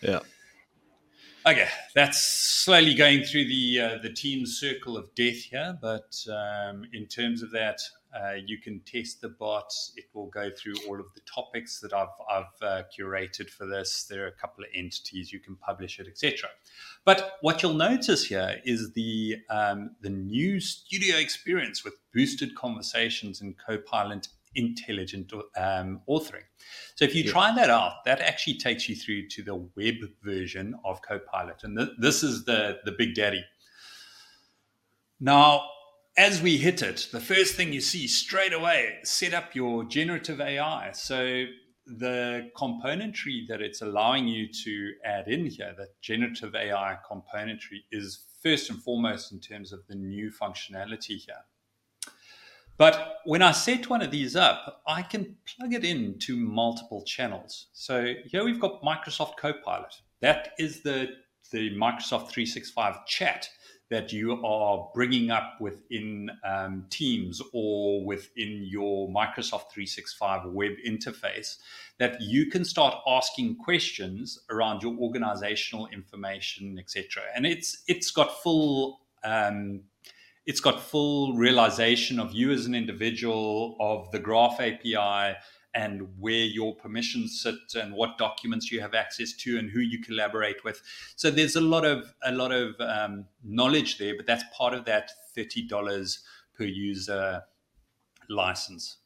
Yeah. 0.01 0.19
Okay, 1.45 1.67
that's 1.95 2.21
slowly 2.21 2.93
going 2.93 3.23
through 3.23 3.45
the 3.45 3.79
uh, 3.79 3.97
the 4.01 4.11
team 4.11 4.45
circle 4.45 4.97
of 4.97 5.13
death 5.15 5.35
here. 5.35 5.77
But 5.81 6.15
um, 6.29 6.85
in 6.93 7.05
terms 7.05 7.41
of 7.41 7.51
that, 7.51 7.79
uh, 8.15 8.33
you 8.45 8.57
can 8.57 8.81
test 8.85 9.21
the 9.21 9.29
bot. 9.29 9.71
It 9.95 10.05
will 10.13 10.27
go 10.27 10.49
through 10.49 10.75
all 10.87 10.99
of 10.99 11.05
the 11.13 11.21
topics 11.21 11.79
that 11.81 11.93
I've, 11.93 12.07
I've 12.29 12.61
uh, 12.61 12.83
curated 12.97 13.49
for 13.49 13.65
this. 13.65 14.05
There 14.09 14.23
are 14.23 14.27
a 14.27 14.31
couple 14.31 14.63
of 14.63 14.69
entities 14.75 15.31
you 15.31 15.39
can 15.39 15.55
publish 15.55 15.99
it, 15.99 16.07
etc. 16.07 16.49
But 17.05 17.33
what 17.41 17.61
you'll 17.61 17.73
notice 17.73 18.25
here 18.25 18.59
is 18.65 18.93
the 18.93 19.37
um, 19.49 19.91
the 20.01 20.09
new 20.09 20.59
studio 20.59 21.17
experience 21.17 21.83
with 21.83 21.93
boosted 22.13 22.55
conversations 22.55 23.41
and 23.41 23.55
Copilot 23.57 24.27
intelligent 24.55 25.31
um, 25.55 26.01
authoring. 26.09 26.47
So 26.95 27.05
if 27.05 27.13
you 27.13 27.23
yeah. 27.23 27.31
try 27.31 27.55
that 27.55 27.69
out, 27.69 28.03
that 28.05 28.19
actually 28.19 28.57
takes 28.57 28.89
you 28.89 28.95
through 28.95 29.27
to 29.29 29.43
the 29.43 29.55
web 29.77 29.95
version 30.23 30.75
of 30.83 31.01
Copilot, 31.01 31.63
and 31.63 31.77
th- 31.77 31.91
this 31.99 32.23
is 32.23 32.45
the 32.45 32.79
the 32.85 32.91
big 32.91 33.13
daddy. 33.13 33.43
Now 35.19 35.63
as 36.19 36.41
we 36.41 36.57
hit 36.57 36.81
it, 36.81 37.07
the 37.13 37.21
first 37.21 37.55
thing 37.55 37.71
you 37.71 37.79
see 37.79 38.05
straight 38.05 38.51
away, 38.51 38.97
set 39.03 39.33
up 39.33 39.55
your 39.55 39.85
generative 39.85 40.41
AI. 40.41 40.91
So 40.91 41.45
the 41.87 42.51
componentry 42.57 43.47
that 43.47 43.61
it's 43.61 43.81
allowing 43.81 44.27
you 44.27 44.49
to 44.65 44.91
add 45.05 45.29
in 45.29 45.45
here, 45.45 45.73
that 45.77 46.01
generative 46.01 46.55
AI 46.55 46.97
componentry, 47.09 47.85
is 47.93 48.25
first 48.43 48.69
and 48.69 48.83
foremost 48.83 49.31
in 49.31 49.39
terms 49.39 49.71
of 49.71 49.87
the 49.87 49.95
new 49.95 50.29
functionality 50.29 51.19
here. 51.25 51.45
But 52.75 53.19
when 53.23 53.41
I 53.41 53.53
set 53.53 53.89
one 53.89 54.01
of 54.01 54.11
these 54.11 54.35
up, 54.35 54.81
I 54.85 55.03
can 55.03 55.37
plug 55.57 55.73
it 55.73 55.85
into 55.85 56.35
multiple 56.35 57.01
channels. 57.05 57.67
So 57.71 58.15
here 58.25 58.43
we've 58.43 58.59
got 58.59 58.83
Microsoft 58.83 59.37
Copilot. 59.37 59.95
That 60.19 60.49
is 60.59 60.83
the, 60.83 61.11
the 61.53 61.69
Microsoft 61.77 62.27
365 62.27 63.05
chat 63.05 63.47
that 63.89 64.13
you 64.13 64.33
are 64.45 64.89
bringing 64.93 65.31
up 65.31 65.59
within 65.59 66.29
um, 66.43 66.85
Teams 66.89 67.41
or 67.53 68.05
within 68.05 68.63
your 68.63 69.09
Microsoft 69.09 69.71
365 69.71 70.45
web 70.45 70.73
interface 70.87 71.57
that 71.97 72.21
you 72.21 72.45
can 72.45 72.63
start 72.63 72.95
asking 73.07 73.57
questions 73.57 74.39
around 74.49 74.81
your 74.81 74.95
organizational 74.97 75.87
information, 75.87 76.77
etc. 76.79 77.23
And 77.35 77.45
it's 77.45 77.83
it's 77.87 78.11
got 78.11 78.41
full 78.41 79.01
um, 79.23 79.81
it's 80.45 80.61
got 80.61 80.81
full 80.81 81.33
realization 81.33 82.19
of 82.19 82.31
you 82.31 82.51
as 82.51 82.65
an 82.65 82.73
individual, 82.73 83.75
of 83.79 84.09
the 84.11 84.19
Graph 84.19 84.59
API, 84.59 85.35
and 85.73 86.07
where 86.17 86.33
your 86.33 86.75
permissions 86.75 87.41
sit 87.41 87.75
and 87.75 87.93
what 87.93 88.17
documents 88.17 88.71
you 88.71 88.81
have 88.81 88.93
access 88.93 89.33
to 89.33 89.57
and 89.57 89.69
who 89.69 89.79
you 89.79 90.01
collaborate 90.01 90.63
with. 90.63 90.81
So 91.15 91.29
there's 91.29 91.55
a 91.55 91.61
lot 91.61 91.85
of 91.85 92.13
a 92.23 92.31
lot 92.31 92.51
of 92.51 92.75
um, 92.79 93.25
knowledge 93.43 93.97
there, 93.97 94.15
but 94.15 94.25
that's 94.25 94.43
part 94.55 94.73
of 94.73 94.85
that 94.85 95.11
thirty 95.35 95.67
dollars 95.67 96.19
per 96.57 96.63
user 96.63 97.43
license. 98.29 98.97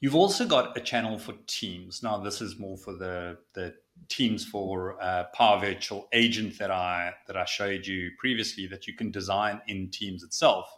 You've 0.00 0.14
also 0.14 0.46
got 0.46 0.76
a 0.76 0.80
channel 0.80 1.18
for 1.18 1.34
Teams. 1.46 2.02
Now 2.02 2.18
this 2.18 2.40
is 2.40 2.58
more 2.58 2.76
for 2.76 2.94
the 2.94 3.38
the 3.54 3.74
Teams 4.08 4.46
for 4.46 4.96
uh, 5.02 5.24
Power 5.34 5.60
Virtual 5.60 6.08
Agent 6.12 6.58
that 6.58 6.70
I 6.70 7.12
that 7.26 7.36
I 7.36 7.44
showed 7.44 7.86
you 7.86 8.10
previously 8.18 8.66
that 8.68 8.86
you 8.86 8.94
can 8.94 9.10
design 9.10 9.60
in 9.66 9.90
Teams 9.90 10.22
itself. 10.22 10.70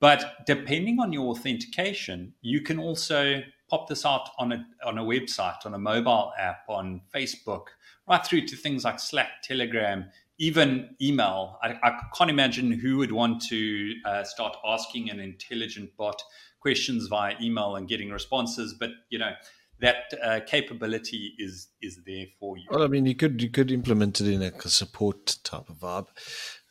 But 0.00 0.44
depending 0.46 0.98
on 0.98 1.12
your 1.12 1.28
authentication, 1.28 2.34
you 2.42 2.60
can 2.60 2.78
also 2.78 3.40
pop 3.72 3.88
this 3.88 4.04
out 4.04 4.28
on 4.38 4.52
a 4.52 4.66
on 4.84 4.98
a 4.98 5.02
website, 5.02 5.64
on 5.64 5.72
a 5.72 5.78
mobile 5.78 6.30
app, 6.38 6.64
on 6.68 7.00
Facebook, 7.12 7.68
right 8.06 8.24
through 8.24 8.46
to 8.46 8.54
things 8.54 8.84
like 8.84 9.00
Slack, 9.00 9.42
Telegram, 9.42 10.04
even 10.38 10.94
email. 11.00 11.58
I, 11.62 11.78
I 11.82 12.02
can't 12.14 12.28
imagine 12.28 12.70
who 12.70 12.98
would 12.98 13.12
want 13.12 13.40
to 13.46 13.94
uh, 14.04 14.24
start 14.24 14.58
asking 14.62 15.08
an 15.08 15.20
intelligent 15.20 15.96
bot 15.96 16.22
questions 16.60 17.06
via 17.06 17.34
email 17.40 17.76
and 17.76 17.88
getting 17.88 18.10
responses, 18.10 18.76
but 18.78 18.90
you 19.08 19.18
know 19.18 19.32
that 19.80 20.12
uh, 20.22 20.40
capability 20.46 21.32
is 21.38 21.68
is 21.80 21.98
there 22.06 22.26
for 22.38 22.58
you. 22.58 22.64
Well, 22.70 22.82
I 22.82 22.88
mean, 22.88 23.06
you 23.06 23.14
could 23.14 23.40
you 23.40 23.48
could 23.48 23.72
implement 23.72 24.20
it 24.20 24.30
in 24.30 24.42
a 24.42 24.68
support 24.68 25.38
type 25.44 25.70
of 25.70 25.76
vibe. 25.76 26.08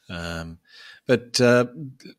Um, 0.07 0.59
but 1.07 1.41
uh, 1.41 1.65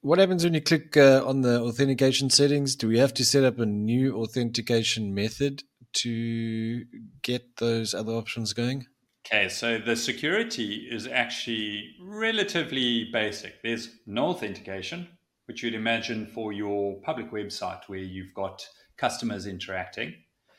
what 0.01 0.19
happens 0.19 0.45
when 0.45 0.55
you 0.55 0.61
click 0.61 0.97
uh, 0.97 1.23
on 1.25 1.43
the 1.43 1.61
authentication 1.61 2.31
settings? 2.31 2.77
Do 2.77 2.89
we 2.89 2.99
have 2.99 3.15
to 3.15 3.25
set 3.25 3.45
up 3.45 3.59
a 3.59 3.67
new 3.67 4.17
authentication 4.17 5.15
method 5.15 5.63
to 5.95 6.85
get 7.23 7.57
those 7.57 7.95
other 7.95 8.13
options 8.13 8.53
going? 8.53 8.87
Okay, 9.27 9.49
so 9.49 9.79
the 9.79 9.95
security 9.95 10.89
is 10.91 11.07
actually 11.07 11.95
relatively 12.01 13.09
basic. 13.13 13.63
There's 13.63 14.01
no 14.05 14.27
authentication, 14.27 15.09
which 15.47 15.63
you'd 15.63 15.75
imagine 15.75 16.27
for 16.27 16.53
your 16.53 17.01
public 17.03 17.31
website 17.31 17.83
where 17.87 18.01
you've 18.01 18.35
got 18.35 18.67
customers 18.97 19.47
interacting. 19.47 20.15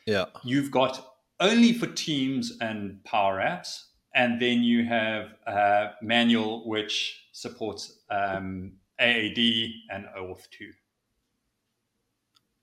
Yeah. 0.06 0.26
You've 0.42 0.70
got 0.70 1.14
only 1.40 1.74
for 1.74 1.86
Teams 1.86 2.56
and 2.60 3.04
Power 3.04 3.38
Apps, 3.38 3.84
and 4.14 4.40
then 4.40 4.62
you 4.62 4.84
have 4.84 5.34
a 5.46 5.90
manual 6.00 6.68
which 6.68 7.26
supports 7.32 7.98
um, 8.10 8.72
AAD 9.00 9.38
and 9.90 10.06
OAuth 10.16 10.48
2. 10.50 10.70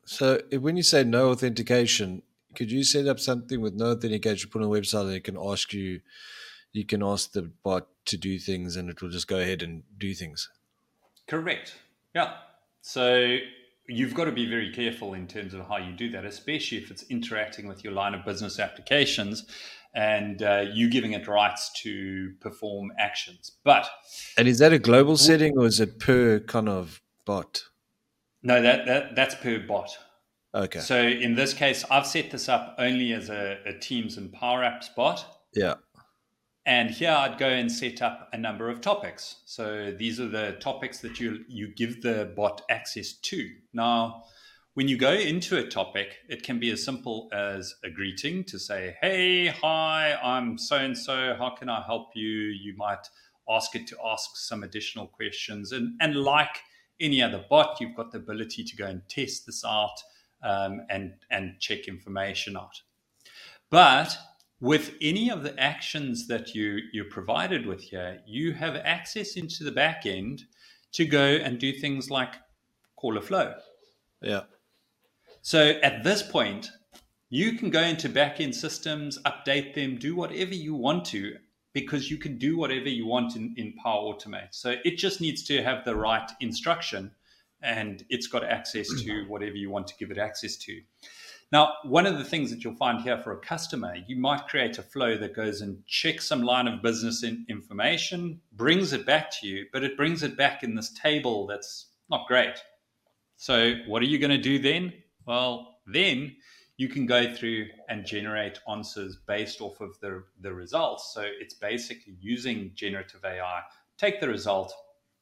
So 0.05 0.41
when 0.59 0.77
you 0.77 0.83
say 0.83 1.03
no 1.03 1.29
authentication, 1.29 2.23
could 2.55 2.71
you 2.71 2.83
set 2.83 3.07
up 3.07 3.19
something 3.19 3.61
with 3.61 3.75
no 3.75 3.91
authentication, 3.91 4.49
put 4.49 4.61
on 4.61 4.67
a 4.67 4.71
website, 4.71 5.03
and 5.03 5.13
it 5.13 5.23
can 5.23 5.37
ask 5.37 5.73
you, 5.73 6.01
you 6.73 6.85
can 6.85 7.03
ask 7.03 7.31
the 7.33 7.43
bot 7.63 7.87
to 8.05 8.17
do 8.17 8.39
things, 8.39 8.75
and 8.75 8.89
it 8.89 9.01
will 9.01 9.09
just 9.09 9.27
go 9.27 9.37
ahead 9.37 9.61
and 9.61 9.83
do 9.97 10.13
things. 10.13 10.49
Correct. 11.27 11.75
Yeah. 12.15 12.33
So 12.81 13.37
you've 13.87 14.13
got 14.13 14.25
to 14.25 14.31
be 14.31 14.49
very 14.49 14.71
careful 14.73 15.13
in 15.13 15.27
terms 15.27 15.53
of 15.53 15.67
how 15.67 15.77
you 15.77 15.93
do 15.93 16.09
that, 16.11 16.25
especially 16.25 16.77
if 16.77 16.91
it's 16.91 17.03
interacting 17.03 17.67
with 17.67 17.83
your 17.83 17.93
line 17.93 18.13
of 18.13 18.25
business 18.25 18.59
applications 18.59 19.45
and 19.93 20.41
uh, 20.41 20.65
you 20.71 20.89
giving 20.89 21.11
it 21.13 21.27
rights 21.27 21.71
to 21.83 22.33
perform 22.39 22.91
actions. 22.97 23.51
But 23.63 23.89
and 24.37 24.47
is 24.47 24.59
that 24.59 24.73
a 24.73 24.79
global 24.79 25.17
setting 25.17 25.57
or 25.57 25.65
is 25.65 25.79
it 25.79 25.99
per 25.99 26.39
kind 26.39 26.69
of 26.69 27.01
bot? 27.25 27.63
No, 28.43 28.61
that, 28.61 28.85
that 28.85 29.15
that's 29.15 29.35
per 29.35 29.59
bot. 29.59 29.97
Okay. 30.53 30.79
So 30.79 31.01
in 31.01 31.35
this 31.35 31.53
case, 31.53 31.85
I've 31.89 32.07
set 32.07 32.31
this 32.31 32.49
up 32.49 32.75
only 32.77 33.13
as 33.13 33.29
a, 33.29 33.59
a 33.65 33.73
Teams 33.79 34.17
and 34.17 34.31
Power 34.33 34.61
Apps 34.61 34.93
bot. 34.95 35.25
Yeah. 35.53 35.75
And 36.65 36.91
here 36.91 37.11
I'd 37.11 37.37
go 37.39 37.47
and 37.47 37.71
set 37.71 38.01
up 38.01 38.29
a 38.33 38.37
number 38.37 38.69
of 38.69 38.81
topics. 38.81 39.37
So 39.45 39.93
these 39.97 40.19
are 40.19 40.27
the 40.27 40.57
topics 40.59 40.99
that 40.99 41.19
you 41.19 41.43
you 41.47 41.73
give 41.73 42.01
the 42.01 42.33
bot 42.35 42.61
access 42.69 43.13
to. 43.13 43.49
Now, 43.73 44.23
when 44.81 44.87
you 44.87 44.97
go 44.97 45.13
into 45.13 45.59
a 45.59 45.63
topic, 45.63 46.17
it 46.27 46.41
can 46.41 46.59
be 46.59 46.71
as 46.71 46.83
simple 46.83 47.29
as 47.31 47.75
a 47.83 47.89
greeting 47.91 48.43
to 48.45 48.57
say, 48.57 48.97
"Hey, 48.99 49.45
hi, 49.45 50.15
I'm 50.15 50.57
so 50.57 50.77
and 50.77 50.97
so. 50.97 51.35
How 51.37 51.51
can 51.51 51.69
I 51.69 51.83
help 51.83 52.15
you?" 52.15 52.27
You 52.27 52.75
might 52.75 53.07
ask 53.47 53.75
it 53.75 53.85
to 53.89 53.97
ask 54.03 54.37
some 54.37 54.63
additional 54.63 55.05
questions, 55.05 55.71
and 55.71 56.01
and 56.01 56.15
like 56.15 56.63
any 56.99 57.21
other 57.21 57.45
bot, 57.47 57.79
you've 57.79 57.95
got 57.95 58.11
the 58.11 58.17
ability 58.17 58.63
to 58.63 58.75
go 58.75 58.87
and 58.87 59.07
test 59.07 59.45
this 59.45 59.63
out 59.63 60.01
um, 60.41 60.81
and 60.89 61.13
and 61.29 61.59
check 61.59 61.87
information 61.87 62.57
out. 62.57 62.81
But 63.69 64.17
with 64.59 64.95
any 64.99 65.29
of 65.29 65.43
the 65.43 65.55
actions 65.59 66.27
that 66.27 66.55
you 66.55 66.79
you're 66.91 67.05
provided 67.19 67.67
with 67.67 67.81
here, 67.81 68.23
you 68.25 68.53
have 68.53 68.75
access 68.77 69.35
into 69.35 69.63
the 69.63 69.71
back 69.71 70.07
end 70.07 70.45
to 70.93 71.05
go 71.05 71.27
and 71.35 71.59
do 71.59 71.71
things 71.71 72.09
like 72.09 72.33
call 72.95 73.15
a 73.19 73.21
flow. 73.21 73.53
Yeah. 74.23 74.45
So 75.41 75.79
at 75.81 76.03
this 76.03 76.21
point, 76.21 76.69
you 77.29 77.57
can 77.57 77.69
go 77.69 77.81
into 77.81 78.09
back-end 78.09 78.55
systems, 78.55 79.17
update 79.25 79.73
them, 79.73 79.97
do 79.97 80.15
whatever 80.15 80.53
you 80.53 80.75
want 80.75 81.05
to, 81.05 81.37
because 81.73 82.11
you 82.11 82.17
can 82.17 82.37
do 82.37 82.57
whatever 82.57 82.89
you 82.89 83.07
want 83.07 83.35
in, 83.35 83.53
in 83.57 83.73
Power 83.73 84.13
Automate. 84.13 84.49
So 84.51 84.75
it 84.83 84.97
just 84.97 85.21
needs 85.21 85.43
to 85.43 85.63
have 85.63 85.85
the 85.85 85.95
right 85.95 86.29
instruction 86.41 87.11
and 87.61 88.03
it's 88.09 88.27
got 88.27 88.43
access 88.43 88.87
to 88.87 88.93
mm-hmm. 88.95 89.29
whatever 89.29 89.55
you 89.55 89.69
want 89.69 89.87
to 89.87 89.95
give 89.97 90.11
it 90.11 90.17
access 90.17 90.57
to. 90.57 90.81
Now, 91.51 91.73
one 91.83 92.05
of 92.05 92.17
the 92.17 92.23
things 92.23 92.49
that 92.49 92.63
you'll 92.63 92.75
find 92.75 93.01
here 93.01 93.17
for 93.17 93.33
a 93.33 93.39
customer, 93.39 93.95
you 94.07 94.15
might 94.15 94.47
create 94.47 94.77
a 94.77 94.83
flow 94.83 95.17
that 95.17 95.35
goes 95.35 95.61
and 95.61 95.85
checks 95.85 96.25
some 96.25 96.41
line 96.43 96.67
of 96.67 96.81
business 96.81 97.23
in 97.23 97.45
information, 97.49 98.39
brings 98.53 98.93
it 98.93 99.05
back 99.05 99.29
to 99.39 99.47
you, 99.47 99.65
but 99.73 99.83
it 99.83 99.97
brings 99.97 100.23
it 100.23 100.37
back 100.37 100.63
in 100.63 100.75
this 100.75 100.93
table 100.93 101.45
that's 101.47 101.87
not 102.09 102.25
great. 102.27 102.55
So, 103.35 103.73
what 103.85 104.01
are 104.01 104.05
you 104.05 104.17
going 104.17 104.31
to 104.31 104.37
do 104.37 104.59
then? 104.59 104.93
Well, 105.25 105.77
then 105.85 106.35
you 106.77 106.87
can 106.87 107.05
go 107.05 107.33
through 107.33 107.67
and 107.89 108.05
generate 108.05 108.59
answers 108.69 109.17
based 109.27 109.61
off 109.61 109.81
of 109.81 109.99
the, 109.99 110.23
the 110.41 110.53
results. 110.53 111.11
So, 111.13 111.23
it's 111.23 111.53
basically 111.53 112.15
using 112.19 112.71
generative 112.75 113.23
AI, 113.23 113.61
take 113.97 114.19
the 114.19 114.27
result, 114.27 114.73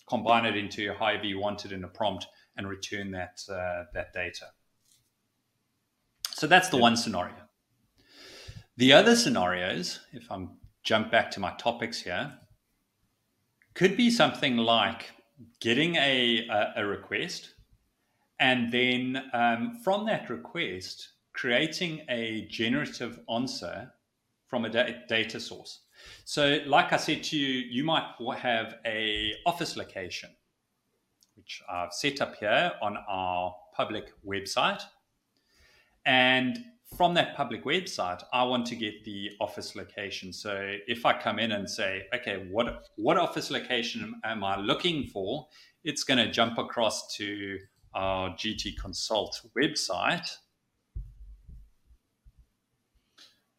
combine 0.08 0.46
it 0.46 0.56
into 0.56 0.94
however 0.94 1.26
you 1.26 1.40
want 1.40 1.66
it 1.66 1.72
in 1.72 1.84
a 1.84 1.88
prompt, 1.88 2.28
and 2.58 2.68
return 2.68 3.12
that, 3.12 3.42
uh, 3.50 3.86
that 3.94 4.14
data. 4.14 4.48
So 6.32 6.48
that's 6.48 6.70
the 6.70 6.78
yeah. 6.78 6.84
one 6.84 6.98
scenario. 6.98 7.36
The 8.78 8.94
other 8.94 9.16
scenarios, 9.16 10.00
if 10.14 10.32
I'm 10.32 10.52
jump 10.84 11.12
back 11.12 11.32
to 11.32 11.40
my 11.40 11.52
topics 11.58 12.02
here, 12.02 12.34
could 13.74 13.98
be 13.98 14.10
something 14.10 14.56
like 14.56 15.12
getting 15.60 15.96
a, 15.96 16.48
a, 16.48 16.74
a 16.78 16.86
request 16.86 17.56
and 18.40 18.72
then 18.72 19.24
um, 19.34 19.80
from 19.84 20.06
that 20.06 20.30
request, 20.30 21.10
creating 21.34 22.02
a 22.10 22.48
generative 22.50 23.20
answer 23.34 23.92
from 24.48 24.66
a 24.66 24.70
da- 24.70 25.06
data 25.08 25.40
source. 25.40 25.82
So, 26.24 26.60
like 26.66 26.94
I 26.94 26.98
said 26.98 27.24
to 27.24 27.38
you, 27.38 27.48
you 27.70 27.84
might 27.84 28.06
have 28.38 28.76
a 28.86 29.34
office 29.46 29.76
location, 29.76 30.30
which 31.36 31.62
I've 31.70 31.94
set 31.94 32.22
up 32.22 32.36
here 32.36 32.72
on 32.82 32.98
our 33.08 33.56
public 33.76 34.14
website. 34.26 34.82
And 36.06 36.58
from 36.96 37.14
that 37.16 37.36
public 37.36 37.66
website, 37.66 38.24
I 38.34 38.44
want 38.44 38.66
to 38.68 38.76
get 38.76 39.04
the 39.04 39.32
office 39.40 39.76
location. 39.76 40.34
So 40.34 40.76
if 40.88 41.06
I 41.06 41.20
come 41.20 41.38
in 41.38 41.52
and 41.52 41.70
say, 41.70 42.08
okay, 42.16 42.48
what 42.50 42.86
what 42.96 43.18
office 43.18 43.52
location 43.52 44.20
am 44.24 44.44
I 44.44 44.58
looking 44.58 45.08
for? 45.08 45.48
It's 45.84 46.04
going 46.04 46.18
to 46.18 46.32
jump 46.32 46.58
across 46.58 47.14
to 47.18 47.60
our 47.94 48.30
GT 48.32 48.78
Consult 48.78 49.42
website. 49.58 50.30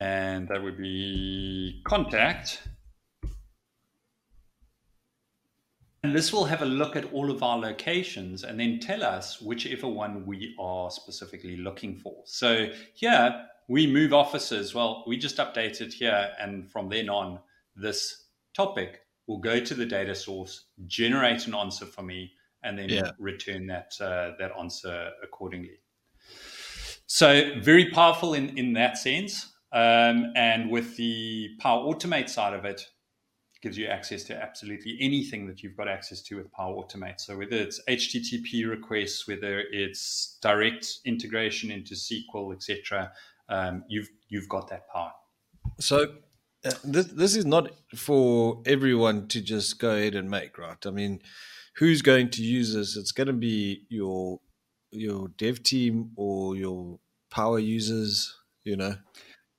And 0.00 0.48
that 0.48 0.62
would 0.62 0.78
be 0.78 1.82
contact. 1.84 2.62
And 6.02 6.16
this 6.16 6.32
will 6.32 6.46
have 6.46 6.62
a 6.62 6.66
look 6.66 6.96
at 6.96 7.12
all 7.12 7.30
of 7.30 7.42
our 7.42 7.58
locations 7.58 8.42
and 8.42 8.58
then 8.58 8.80
tell 8.80 9.04
us 9.04 9.40
whichever 9.42 9.86
one 9.86 10.24
we 10.24 10.56
are 10.58 10.90
specifically 10.90 11.58
looking 11.58 11.98
for. 11.98 12.22
So 12.24 12.68
here 12.94 13.46
we 13.68 13.86
move 13.86 14.14
offices. 14.14 14.74
Well, 14.74 15.04
we 15.06 15.18
just 15.18 15.36
updated 15.36 15.92
here, 15.92 16.30
and 16.40 16.70
from 16.70 16.88
then 16.88 17.10
on, 17.10 17.38
this 17.76 18.24
topic 18.56 19.02
will 19.26 19.38
go 19.38 19.60
to 19.60 19.74
the 19.74 19.86
data 19.86 20.14
source, 20.14 20.64
generate 20.86 21.46
an 21.46 21.54
answer 21.54 21.84
for 21.84 22.02
me, 22.02 22.32
and 22.62 22.78
then 22.78 22.88
yeah. 22.88 23.12
return 23.18 23.66
that 23.66 23.92
uh, 24.00 24.32
that 24.38 24.52
answer 24.58 25.10
accordingly. 25.22 25.80
So 27.06 27.52
very 27.60 27.90
powerful 27.90 28.34
in 28.34 28.56
in 28.58 28.72
that 28.74 28.98
sense. 28.98 29.46
Um, 29.72 30.32
and 30.34 30.68
with 30.68 30.96
the 30.96 31.50
Power 31.60 31.84
Automate 31.84 32.28
side 32.28 32.54
of 32.54 32.64
it, 32.64 32.88
gives 33.62 33.76
you 33.76 33.86
access 33.86 34.24
to 34.24 34.34
absolutely 34.34 34.96
anything 35.00 35.46
that 35.46 35.62
you've 35.62 35.76
got 35.76 35.88
access 35.88 36.22
to 36.22 36.36
with 36.36 36.50
Power 36.52 36.74
Automate. 36.74 37.20
So 37.20 37.36
whether 37.36 37.56
it's 37.56 37.80
HTTP 37.88 38.68
requests, 38.68 39.28
whether 39.28 39.62
it's 39.70 40.38
direct 40.40 41.00
integration 41.04 41.70
into 41.70 41.94
SQL, 41.94 42.54
etc., 42.54 43.12
um, 43.48 43.84
you've 43.88 44.08
you've 44.28 44.48
got 44.48 44.68
that 44.70 44.88
power. 44.88 45.12
So 45.78 46.14
uh, 46.64 46.70
this 46.84 47.06
this 47.06 47.36
is 47.36 47.44
not 47.44 47.70
for 47.94 48.62
everyone 48.64 49.28
to 49.28 49.40
just 49.40 49.78
go 49.78 49.90
ahead 49.90 50.14
and 50.14 50.30
make, 50.30 50.56
right? 50.56 50.84
I 50.86 50.90
mean, 50.90 51.20
who's 51.80 52.02
going 52.02 52.28
to 52.28 52.42
use 52.42 52.74
this? 52.74 52.96
It's 52.96 53.10
going 53.10 53.26
to 53.26 53.32
be 53.32 53.86
your 53.88 54.38
your 54.92 55.28
dev 55.38 55.62
team 55.62 56.10
or 56.14 56.54
your 56.54 57.00
power 57.30 57.58
users, 57.58 58.36
you 58.64 58.76
know. 58.76 58.94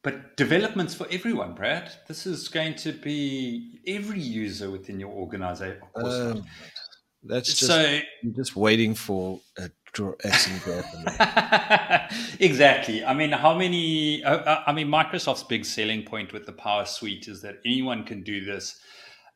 But 0.03 0.37
development's 0.37 0.93
for 0.93 1.07
everyone, 1.11 1.53
Brad. 1.53 1.91
This 2.07 2.25
is 2.25 2.47
going 2.47 2.75
to 2.75 2.91
be 2.91 3.81
every 3.87 4.19
user 4.19 4.69
within 4.69 4.99
your 4.99 5.11
organization. 5.11 5.81
Um, 5.95 6.43
that's 7.23 7.49
just 7.49 7.67
so, 7.67 7.99
you're 8.23 8.33
just 8.35 8.55
waiting 8.55 8.95
for 8.95 9.39
a 9.57 9.69
accent 10.23 10.63
exactly. 12.39 13.03
I 13.03 13.13
mean, 13.13 13.31
how 13.31 13.57
many? 13.57 14.23
I 14.25 14.71
mean, 14.73 14.87
Microsoft's 14.87 15.43
big 15.43 15.65
selling 15.65 16.03
point 16.03 16.33
with 16.33 16.45
the 16.45 16.53
Power 16.53 16.85
Suite 16.85 17.27
is 17.27 17.41
that 17.41 17.55
anyone 17.65 18.03
can 18.03 18.23
do 18.23 18.45
this. 18.45 18.79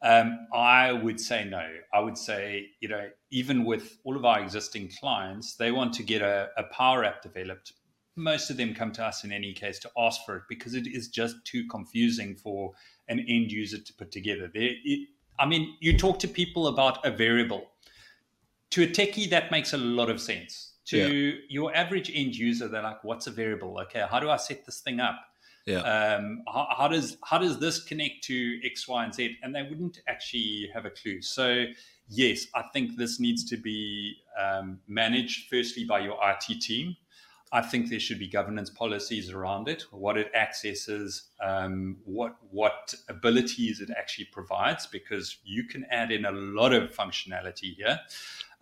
Um, 0.06 0.48
I 0.54 0.94
would 0.94 1.20
say 1.20 1.46
no. 1.46 1.68
I 1.94 2.00
would 2.00 2.18
say, 2.18 2.68
you 2.80 2.88
know, 2.88 3.10
even 3.32 3.66
with 3.66 3.98
all 4.04 4.16
of 4.16 4.24
our 4.24 4.40
existing 4.40 4.92
clients, 5.00 5.56
they 5.56 5.72
want 5.72 5.94
to 5.94 6.04
get 6.04 6.22
a, 6.22 6.50
a 6.58 6.64
Power 6.64 7.04
App 7.04 7.22
developed. 7.24 7.74
Most 8.16 8.50
of 8.50 8.58
them 8.58 8.74
come 8.74 8.92
to 8.94 9.04
us 9.04 9.24
in 9.24 9.32
any 9.32 9.52
case 9.52 9.80
to 9.80 9.90
ask 9.98 10.22
for 10.26 10.38
it 10.38 10.44
because 10.48 10.76
it 10.76 10.88
is 10.88 11.10
just 11.10 11.36
too 11.44 11.66
confusing 11.70 12.36
for 12.36 12.72
an 13.10 13.20
end 13.28 13.52
user 13.52 13.80
to 13.80 13.94
put 13.94 14.12
together. 14.12 14.50
There, 14.54 14.70
it, 14.84 15.10
I 15.40 15.46
mean, 15.46 15.76
you 15.82 15.98
talk 15.98 16.20
to 16.20 16.28
people 16.28 16.68
about 16.68 17.06
a 17.06 17.12
variable 17.12 17.68
to 18.76 18.84
a 18.84 18.88
techie, 18.88 19.30
that 19.30 19.52
makes 19.52 19.72
a 19.72 19.78
lot 19.78 20.10
of 20.10 20.20
sense. 20.20 20.74
To 20.88 20.98
yeah. 20.98 21.34
your 21.50 21.76
average 21.76 22.12
end 22.14 22.36
user, 22.36 22.68
they're 22.68 22.84
like, 22.84 23.04
"What's 23.04 23.26
a 23.26 23.32
variable? 23.32 23.80
Okay, 23.84 24.06
how 24.10 24.20
do 24.20 24.30
I 24.30 24.36
set 24.36 24.66
this 24.66 24.82
thing 24.82 25.00
up? 25.00 25.16
Yeah. 25.66 25.80
Um, 25.80 26.44
how, 26.48 26.68
how, 26.78 26.88
does 26.88 27.18
how 27.24 27.40
does 27.40 27.60
this 27.60 27.84
connect 27.84 28.24
to 28.26 28.60
X, 28.64 28.88
Y, 28.88 29.04
and 29.04 29.14
Z?" 29.14 29.38
And 29.42 29.54
they 29.54 29.64
wouldn't 29.64 30.00
actually 30.08 30.70
have 30.74 30.86
a 30.86 30.92
clue. 30.92 31.22
So 31.22 31.66
yes, 32.08 32.46
I 32.54 32.64
think 32.74 32.98
this 32.98 33.20
needs 33.20 33.44
to 33.50 33.58
be 33.58 34.16
um, 34.40 34.80
managed 34.88 35.50
firstly 35.50 35.84
by 35.84 36.00
your 36.00 36.20
IT 36.22 36.62
team. 36.62 36.96
I 37.52 37.62
think 37.62 37.90
there 37.90 38.00
should 38.00 38.20
be 38.20 38.28
governance 38.28 38.70
policies 38.70 39.30
around 39.30 39.70
it, 39.70 39.84
what 39.92 40.18
it 40.18 40.30
accesses, 40.36 41.30
um, 41.42 41.98
what 42.04 42.36
what 42.52 42.94
abilities 43.08 43.82
it 43.82 43.90
actually 43.98 44.26
provides, 44.26 44.86
because 44.88 45.38
you 45.44 45.64
can 45.64 45.86
add 45.90 46.12
in 46.12 46.26
a 46.26 46.32
lot 46.32 46.74
of 46.74 46.92
functionality 46.92 47.76
here 47.76 48.00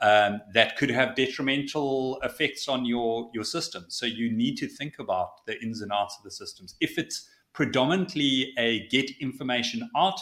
um, 0.03 0.41
that 0.53 0.75
could 0.75 0.91
have 0.91 1.15
detrimental 1.15 2.19
effects 2.23 2.67
on 2.67 2.85
your 2.85 3.29
your 3.33 3.45
system. 3.45 3.85
So 3.87 4.05
you 4.05 4.31
need 4.31 4.57
to 4.57 4.67
think 4.67 4.99
about 4.99 5.45
the 5.47 5.59
ins 5.63 5.81
and 5.81 5.91
outs 5.93 6.17
of 6.17 6.25
the 6.25 6.31
systems. 6.31 6.75
If 6.81 6.97
it's 6.97 7.29
predominantly 7.53 8.53
a 8.57 8.85
get 8.89 9.09
information 9.21 9.89
out, 9.95 10.19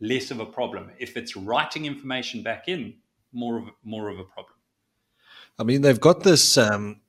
less 0.00 0.30
of 0.30 0.40
a 0.40 0.46
problem. 0.46 0.90
If 0.98 1.18
it's 1.18 1.36
writing 1.36 1.84
information 1.84 2.42
back 2.42 2.66
in, 2.66 2.94
more 3.32 3.58
of 3.58 3.64
more 3.84 4.08
of 4.08 4.18
a 4.18 4.24
problem. 4.24 4.56
I 5.58 5.64
mean, 5.64 5.82
they've 5.82 6.00
got 6.00 6.22
this. 6.22 6.56
Um, 6.56 7.02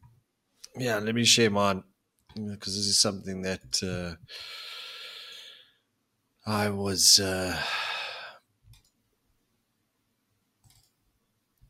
yeah, 0.78 0.98
let 1.00 1.16
me 1.16 1.24
share 1.24 1.50
mine 1.50 1.84
because 2.36 2.76
this 2.76 2.88
is 2.88 3.00
something 3.00 3.42
that 3.44 3.82
uh, 3.82 4.16
I 6.46 6.70
was. 6.72 7.22
Uh, 7.22 7.58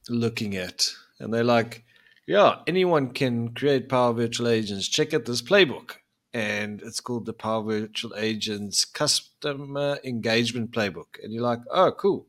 looking 0.10 0.56
at. 0.56 0.92
And 1.20 1.34
they're 1.34 1.44
like, 1.44 1.84
yeah, 2.28 2.60
anyone 2.66 3.12
can 3.12 3.54
create 3.54 3.90
Power 3.90 4.14
Virtual 4.14 4.48
Agents. 4.48 4.88
Check 4.88 5.14
out 5.14 5.26
this 5.26 5.42
playbook. 5.42 5.98
And 6.34 6.82
it's 6.82 7.00
called 7.00 7.26
the 7.26 7.34
Power 7.34 7.64
Virtual 7.64 8.14
Agents 8.18 8.84
Customer 8.84 10.00
Engagement 10.04 10.72
Playbook. 10.72 11.24
And 11.24 11.32
you're 11.32 11.44
like, 11.44 11.62
oh, 11.72 11.92
cool. 11.94 12.26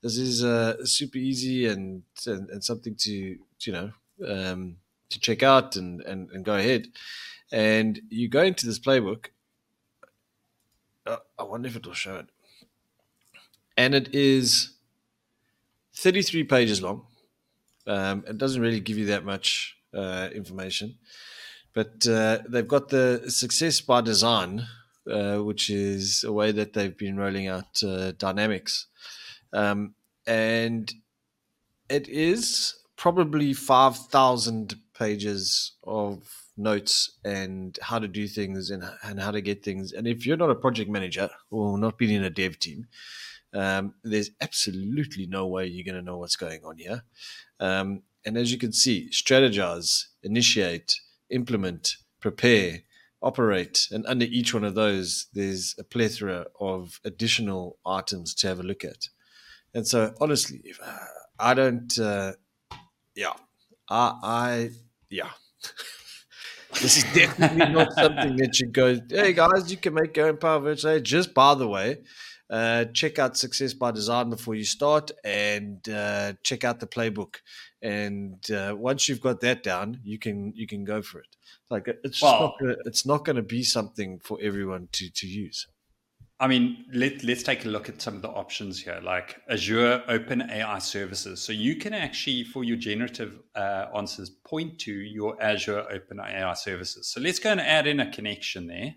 This 0.00 0.16
is 0.16 0.44
uh, 0.44 0.84
super 0.84 1.18
easy 1.18 1.66
and, 1.66 2.02
and, 2.26 2.48
and 2.50 2.62
something 2.62 2.94
to, 2.94 3.10
you 3.12 3.72
know, 3.72 3.90
um, 4.28 4.76
to 5.10 5.18
check 5.18 5.42
out 5.42 5.74
and, 5.74 6.02
and, 6.02 6.30
and 6.30 6.44
go 6.44 6.54
ahead. 6.54 6.86
And 7.50 8.00
you 8.10 8.28
go 8.28 8.42
into 8.42 8.64
this 8.64 8.78
playbook. 8.78 9.26
Uh, 11.04 11.16
I 11.36 11.42
wonder 11.42 11.66
if 11.66 11.74
it 11.74 11.84
will 11.84 11.94
show 11.94 12.16
it. 12.16 12.26
And 13.76 13.94
it 13.94 14.14
is 14.14 14.74
33 15.94 16.44
pages 16.44 16.80
long 16.80 17.07
um, 17.88 18.24
it 18.28 18.38
doesn't 18.38 18.62
really 18.62 18.80
give 18.80 18.98
you 18.98 19.06
that 19.06 19.24
much 19.24 19.76
uh, 19.94 20.28
information, 20.34 20.96
but 21.72 22.06
uh, 22.06 22.38
they've 22.48 22.68
got 22.68 22.88
the 22.90 23.24
success 23.28 23.80
by 23.80 24.00
design, 24.00 24.66
uh, 25.10 25.38
which 25.38 25.70
is 25.70 26.24
a 26.24 26.32
way 26.32 26.52
that 26.52 26.72
they've 26.74 26.96
been 26.96 27.16
rolling 27.16 27.48
out 27.48 27.82
uh, 27.82 28.12
dynamics, 28.12 28.86
um, 29.52 29.94
and 30.26 30.92
it 31.88 32.08
is 32.08 32.74
probably 32.96 33.52
five 33.54 33.96
thousand 33.96 34.76
pages 34.98 35.72
of 35.84 36.48
notes 36.58 37.12
and 37.24 37.78
how 37.82 37.98
to 38.00 38.08
do 38.08 38.26
things 38.26 38.70
and, 38.70 38.82
and 39.04 39.20
how 39.20 39.30
to 39.30 39.40
get 39.40 39.62
things. 39.64 39.92
And 39.92 40.06
if 40.06 40.26
you're 40.26 40.36
not 40.36 40.50
a 40.50 40.56
project 40.56 40.90
manager 40.90 41.30
or 41.50 41.78
not 41.78 41.96
being 41.96 42.16
in 42.16 42.24
a 42.24 42.30
dev 42.30 42.58
team, 42.58 42.88
um, 43.54 43.94
there's 44.02 44.30
absolutely 44.40 45.26
no 45.26 45.46
way 45.46 45.66
you're 45.66 45.84
going 45.84 45.94
to 45.94 46.02
know 46.02 46.18
what's 46.18 46.36
going 46.36 46.64
on 46.64 46.78
here. 46.78 47.02
Um, 47.60 48.02
and 48.24 48.36
as 48.36 48.52
you 48.52 48.58
can 48.58 48.72
see, 48.72 49.08
strategize, 49.10 50.04
initiate, 50.22 50.94
implement, 51.30 51.96
prepare, 52.20 52.80
operate. 53.22 53.88
And 53.90 54.06
under 54.06 54.26
each 54.26 54.54
one 54.54 54.64
of 54.64 54.74
those, 54.74 55.26
there's 55.32 55.74
a 55.78 55.84
plethora 55.84 56.46
of 56.60 57.00
additional 57.04 57.78
items 57.86 58.34
to 58.36 58.48
have 58.48 58.60
a 58.60 58.64
look 58.64 58.84
at. 58.84 59.08
And 59.74 59.86
so, 59.86 60.14
honestly, 60.20 60.62
uh, 60.84 60.96
I 61.38 61.54
don't, 61.54 61.98
uh, 61.98 62.32
yeah, 63.14 63.34
I, 63.88 64.18
I 64.22 64.70
yeah. 65.10 65.30
this 66.74 66.98
is 66.98 67.04
definitely 67.14 67.72
not 67.72 67.92
something 67.92 68.36
that 68.36 68.58
you 68.60 68.68
go, 68.68 68.98
hey 69.08 69.32
guys, 69.32 69.70
you 69.70 69.76
can 69.76 69.94
make 69.94 70.16
your 70.16 70.28
own 70.28 70.36
Power 70.36 70.60
Virtual. 70.60 71.00
Just 71.00 71.34
by 71.34 71.54
the 71.54 71.68
way, 71.68 71.98
uh, 72.50 72.84
check 72.86 73.18
out 73.18 73.36
Success 73.36 73.74
by 73.74 73.90
Design 73.90 74.30
before 74.30 74.54
you 74.54 74.64
start 74.64 75.10
and 75.24 75.86
uh, 75.88 76.34
check 76.42 76.64
out 76.64 76.80
the 76.80 76.86
playbook. 76.86 77.36
And 77.82 78.38
uh, 78.50 78.74
once 78.76 79.08
you've 79.08 79.20
got 79.20 79.40
that 79.40 79.62
down, 79.62 80.00
you 80.02 80.18
can 80.18 80.52
you 80.54 80.66
can 80.66 80.84
go 80.84 81.02
for 81.02 81.20
it. 81.20 81.36
Like 81.70 81.88
it's 82.04 82.22
not 82.22 82.54
gonna, 82.60 82.76
it's 82.84 83.06
not 83.06 83.24
going 83.24 83.36
to 83.36 83.42
be 83.42 83.62
something 83.62 84.18
for 84.20 84.38
everyone 84.42 84.88
to 84.92 85.10
to 85.10 85.26
use. 85.26 85.66
I 86.40 86.46
mean, 86.46 86.84
let, 86.92 87.24
let's 87.24 87.42
take 87.42 87.64
a 87.64 87.68
look 87.68 87.88
at 87.88 88.00
some 88.00 88.14
of 88.14 88.22
the 88.22 88.28
options 88.28 88.80
here, 88.80 89.00
like 89.02 89.40
Azure 89.48 90.04
Open 90.06 90.48
AI 90.48 90.78
Services. 90.78 91.42
So 91.42 91.52
you 91.52 91.74
can 91.74 91.92
actually, 91.92 92.44
for 92.44 92.62
your 92.62 92.76
generative 92.76 93.40
uh, 93.56 93.86
answers, 93.96 94.30
point 94.30 94.78
to 94.80 94.92
your 94.92 95.40
Azure 95.42 95.84
Open 95.90 96.20
AI 96.20 96.54
Services. 96.54 97.08
So 97.08 97.20
let's 97.20 97.40
go 97.40 97.50
and 97.50 97.60
add 97.60 97.88
in 97.88 97.98
a 97.98 98.10
connection 98.12 98.68
there 98.68 98.94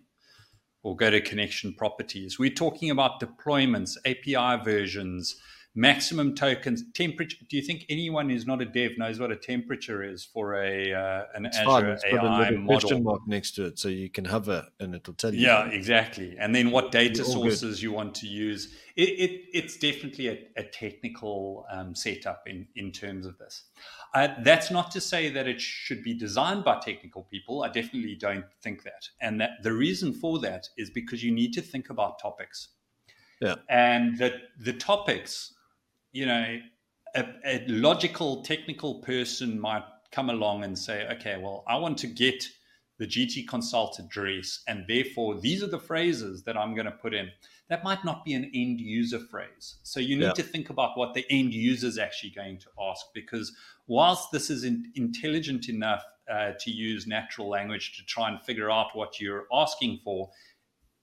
or 0.83 0.95
go 0.95 1.09
to 1.09 1.19
connection 1.19 1.73
properties. 1.73 2.37
We're 2.37 2.51
talking 2.51 2.91
about 2.91 3.19
deployments, 3.19 3.97
API 4.05 4.63
versions, 4.63 5.35
maximum 5.73 6.35
tokens, 6.35 6.83
temperature. 6.93 7.37
Do 7.47 7.55
you 7.55 7.61
think 7.61 7.85
anyone 7.89 8.29
who's 8.29 8.45
not 8.45 8.61
a 8.61 8.65
dev 8.65 8.97
knows 8.97 9.19
what 9.19 9.31
a 9.31 9.35
temperature 9.35 10.03
is 10.03 10.23
for 10.25 10.55
a 10.55 10.93
uh, 10.93 11.23
an 11.33 11.45
it's 11.45 11.57
Azure 11.57 11.97
AI 12.05 12.49
a 12.49 12.51
model? 12.57 12.79
Question 12.79 13.03
mark 13.03 13.21
next 13.27 13.51
to 13.51 13.65
it, 13.65 13.79
so 13.79 13.87
you 13.87 14.09
can 14.09 14.25
hover 14.25 14.67
and 14.79 14.93
it'll 14.95 15.13
tell 15.13 15.33
you. 15.33 15.41
Yeah, 15.45 15.67
exactly. 15.67 16.35
And 16.37 16.53
then 16.53 16.71
what 16.71 16.91
data 16.91 17.23
sources 17.23 17.77
good. 17.77 17.83
you 17.83 17.91
want 17.91 18.15
to 18.15 18.27
use. 18.27 18.73
It, 18.97 19.09
it 19.09 19.41
it's 19.53 19.77
definitely 19.77 20.27
a, 20.27 20.39
a 20.57 20.63
technical 20.63 21.65
um, 21.71 21.95
setup 21.95 22.43
in 22.47 22.67
in 22.75 22.91
terms 22.91 23.25
of 23.25 23.37
this. 23.37 23.63
Uh, 24.13 24.27
that's 24.43 24.71
not 24.71 24.91
to 24.91 24.99
say 24.99 25.29
that 25.29 25.47
it 25.47 25.61
should 25.61 26.03
be 26.03 26.13
designed 26.13 26.65
by 26.65 26.77
technical 26.79 27.23
people. 27.23 27.63
I 27.63 27.69
definitely 27.69 28.15
don't 28.15 28.43
think 28.61 28.83
that. 28.83 29.07
And 29.21 29.39
that 29.39 29.63
the 29.63 29.71
reason 29.71 30.11
for 30.11 30.37
that 30.39 30.67
is 30.77 30.89
because 30.89 31.23
you 31.23 31.31
need 31.31 31.53
to 31.53 31.61
think 31.61 31.89
about 31.89 32.19
topics. 32.19 32.69
Yeah. 33.39 33.55
And 33.69 34.17
the 34.17 34.33
the 34.59 34.73
topics 34.73 35.53
you 36.11 36.25
know, 36.25 36.59
a, 37.15 37.25
a 37.45 37.65
logical 37.67 38.43
technical 38.43 38.95
person 39.01 39.59
might 39.59 39.83
come 40.11 40.29
along 40.29 40.63
and 40.63 40.77
say, 40.77 41.07
okay, 41.07 41.39
well, 41.41 41.63
I 41.67 41.77
want 41.77 41.97
to 41.99 42.07
get 42.07 42.47
the 42.99 43.07
GT 43.07 43.47
consult 43.47 43.97
address, 43.97 44.61
and 44.67 44.85
therefore 44.87 45.39
these 45.39 45.63
are 45.63 45.67
the 45.67 45.79
phrases 45.79 46.43
that 46.43 46.55
I'm 46.55 46.75
going 46.75 46.85
to 46.85 46.91
put 46.91 47.15
in. 47.15 47.29
That 47.67 47.83
might 47.83 48.05
not 48.05 48.23
be 48.25 48.33
an 48.33 48.51
end 48.53 48.79
user 48.79 49.17
phrase. 49.17 49.77
So 49.81 49.99
you 49.99 50.17
need 50.17 50.25
yeah. 50.25 50.33
to 50.33 50.43
think 50.43 50.69
about 50.69 50.97
what 50.97 51.13
the 51.13 51.25
end 51.29 51.53
user 51.53 51.87
is 51.87 51.97
actually 51.97 52.31
going 52.31 52.59
to 52.59 52.67
ask, 52.79 53.05
because 53.15 53.51
whilst 53.87 54.31
this 54.31 54.49
is 54.49 54.65
in, 54.65 54.91
intelligent 54.95 55.67
enough 55.67 56.03
uh, 56.31 56.51
to 56.59 56.69
use 56.69 57.07
natural 57.07 57.49
language 57.49 57.97
to 57.97 58.05
try 58.05 58.29
and 58.29 58.39
figure 58.41 58.69
out 58.69 58.95
what 58.95 59.19
you're 59.19 59.47
asking 59.51 59.99
for, 60.03 60.29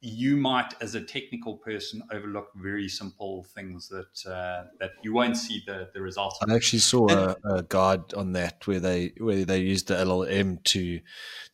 you 0.01 0.37
might, 0.37 0.75
as 0.81 0.95
a 0.95 1.01
technical 1.01 1.57
person, 1.57 2.03
overlook 2.13 2.51
very 2.55 2.89
simple 2.89 3.45
things 3.55 3.89
that 3.89 4.31
uh, 4.31 4.65
that 4.79 4.93
you 5.03 5.13
won't 5.13 5.37
see 5.37 5.63
the 5.67 5.91
the 5.93 6.01
results. 6.01 6.39
I 6.47 6.55
actually 6.55 6.79
saw 6.79 7.11
a, 7.11 7.37
a, 7.45 7.63
guide 7.65 8.15
on 8.15 8.33
that 8.33 8.67
where 8.67 8.79
they 8.79 9.13
where 9.19 9.45
they 9.45 9.59
used 9.59 9.89
the 9.89 9.95
LLM 9.95 10.63
to 10.65 11.01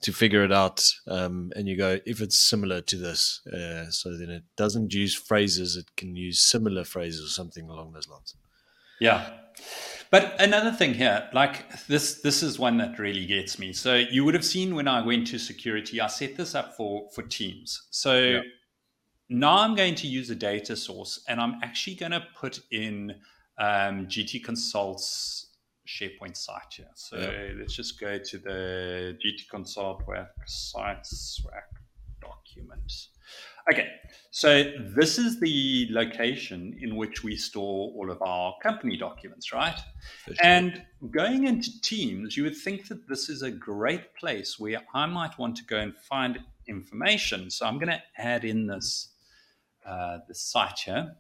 to 0.03 0.13
figure 0.13 0.45
it 0.45 0.53
out, 0.53 0.85
um, 1.09 1.53
and 1.57 1.67
you 1.67 1.77
go 1.77 1.99
if 2.05 2.21
it's 2.21 2.37
similar 2.37 2.83
to 2.83 2.97
this, 2.97 3.41
uh, 3.47 3.91
so 3.91 4.17
then 4.17 4.29
it 4.29 4.45
doesn't 4.57 4.93
use 4.93 5.15
phrases; 5.15 5.77
it 5.77 5.97
can 5.97 6.15
use 6.15 6.39
similar 6.39 6.85
phrases 6.85 7.25
or 7.25 7.33
something 7.33 7.69
along 7.71 7.93
those 7.93 8.09
lines. 8.09 8.35
Yeah. 9.01 9.31
But 10.15 10.41
another 10.41 10.71
thing 10.71 10.95
here, 10.95 11.29
like 11.33 11.87
this, 11.89 12.21
this 12.21 12.45
is 12.45 12.57
one 12.57 12.79
that 12.79 13.01
really 13.01 13.27
gets 13.27 13.59
me. 13.59 13.73
So 13.73 13.97
you 13.97 14.25
would 14.25 14.35
have 14.35 14.45
seen 14.45 14.77
when 14.77 14.87
I 14.87 15.05
went 15.05 15.27
to 15.27 15.41
security, 15.41 16.01
I 16.01 16.07
set 16.07 16.37
this 16.37 16.55
up 16.55 16.77
for 16.77 17.11
for 17.13 17.23
teams. 17.23 17.89
So 17.91 18.21
yeah. 18.21 18.41
now 19.29 19.59
I'm 19.59 19.75
going 19.75 19.97
to 19.97 20.07
use 20.07 20.31
a 20.31 20.37
data 20.37 20.77
source, 20.77 21.25
and 21.27 21.41
I'm 21.41 21.59
actually 21.65 21.97
going 21.97 22.13
to 22.13 22.25
put 22.37 22.61
in 22.71 23.17
um, 23.59 24.07
GT 24.07 24.45
Consult's 24.45 25.49
SharePoint 25.89 26.37
site 26.37 26.75
here. 26.77 26.93
So 26.95 27.17
yeah. 27.17 27.59
let's 27.59 27.75
just 27.75 27.99
go 27.99 28.17
to 28.17 28.39
the 28.39 29.19
GT 29.19 29.49
Consult 29.51 30.07
WAC 30.07 30.29
sites 30.47 31.45
WAC 31.45 31.67
documents. 32.21 33.09
Okay, 33.71 33.89
so 34.31 34.65
this 34.95 35.17
is 35.17 35.41
the 35.41 35.89
location 35.91 36.77
in 36.83 36.97
which 36.97 37.25
we 37.25 37.35
store 37.35 37.93
all 37.95 38.11
of 38.11 38.21
our 38.21 38.55
company 38.63 38.97
documents, 38.97 39.55
right? 39.55 39.79
Sure. 40.27 40.35
And 40.43 40.83
going 41.11 41.47
into 41.47 41.81
Teams, 41.81 42.37
you 42.37 42.43
would 42.43 42.57
think 42.57 42.89
that 42.89 43.09
this 43.09 43.31
is 43.31 43.41
a 43.41 43.51
great 43.51 44.15
place 44.17 44.59
where 44.59 44.83
I 44.93 45.07
might 45.07 45.39
want 45.39 45.57
to 45.57 45.65
go 45.65 45.79
and 45.79 45.97
find 45.97 46.41
information. 46.67 47.51
So 47.51 47.65
I'm 47.65 47.79
going 47.79 47.89
to 47.89 48.03
add 48.19 48.45
in 48.45 48.67
this 48.67 49.09
uh, 49.87 50.19
the 50.29 50.35
site 50.35 50.81
here. 50.81 51.17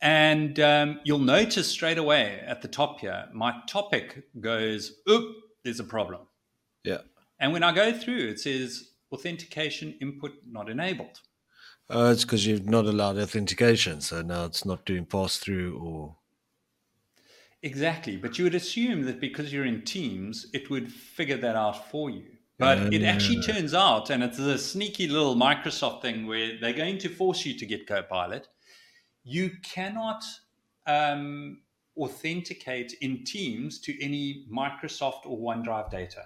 And 0.00 0.58
um, 0.60 1.00
you'll 1.04 1.18
notice 1.18 1.68
straight 1.68 1.98
away 1.98 2.42
at 2.46 2.62
the 2.62 2.68
top 2.68 3.00
here, 3.00 3.26
my 3.32 3.54
topic 3.66 4.24
goes, 4.40 4.92
oop, 5.08 5.36
there's 5.64 5.80
a 5.80 5.84
problem. 5.84 6.22
Yeah. 6.84 6.98
And 7.40 7.52
when 7.52 7.62
I 7.62 7.72
go 7.72 7.92
through, 7.92 8.28
it 8.28 8.40
says 8.40 8.90
authentication 9.12 9.94
input 10.00 10.32
not 10.46 10.68
enabled. 10.68 11.20
Uh, 11.88 12.10
it's 12.12 12.24
because 12.24 12.46
you've 12.46 12.68
not 12.68 12.86
allowed 12.86 13.18
authentication. 13.18 14.00
So 14.00 14.22
now 14.22 14.44
it's 14.44 14.64
not 14.64 14.84
doing 14.84 15.04
pass 15.04 15.38
through 15.38 15.78
or. 15.78 16.16
Exactly. 17.62 18.16
But 18.16 18.38
you 18.38 18.44
would 18.44 18.54
assume 18.54 19.02
that 19.02 19.20
because 19.20 19.52
you're 19.52 19.64
in 19.64 19.82
Teams, 19.82 20.46
it 20.52 20.70
would 20.70 20.92
figure 20.92 21.36
that 21.38 21.56
out 21.56 21.90
for 21.90 22.10
you. 22.10 22.24
But 22.58 22.78
uh, 22.78 22.90
it 22.92 23.02
actually 23.02 23.42
turns 23.42 23.74
out, 23.74 24.08
and 24.10 24.22
it's 24.22 24.38
a 24.38 24.56
sneaky 24.56 25.08
little 25.08 25.36
Microsoft 25.36 26.00
thing 26.00 26.26
where 26.26 26.58
they're 26.58 26.72
going 26.72 26.98
to 26.98 27.08
force 27.08 27.44
you 27.44 27.56
to 27.58 27.66
get 27.66 27.86
Copilot. 27.86 28.48
You 29.24 29.50
cannot 29.62 30.24
um, 30.86 31.60
authenticate 31.98 32.94
in 33.00 33.24
Teams 33.24 33.78
to 33.80 34.02
any 34.02 34.46
Microsoft 34.50 35.26
or 35.26 35.38
OneDrive 35.38 35.90
data. 35.90 36.22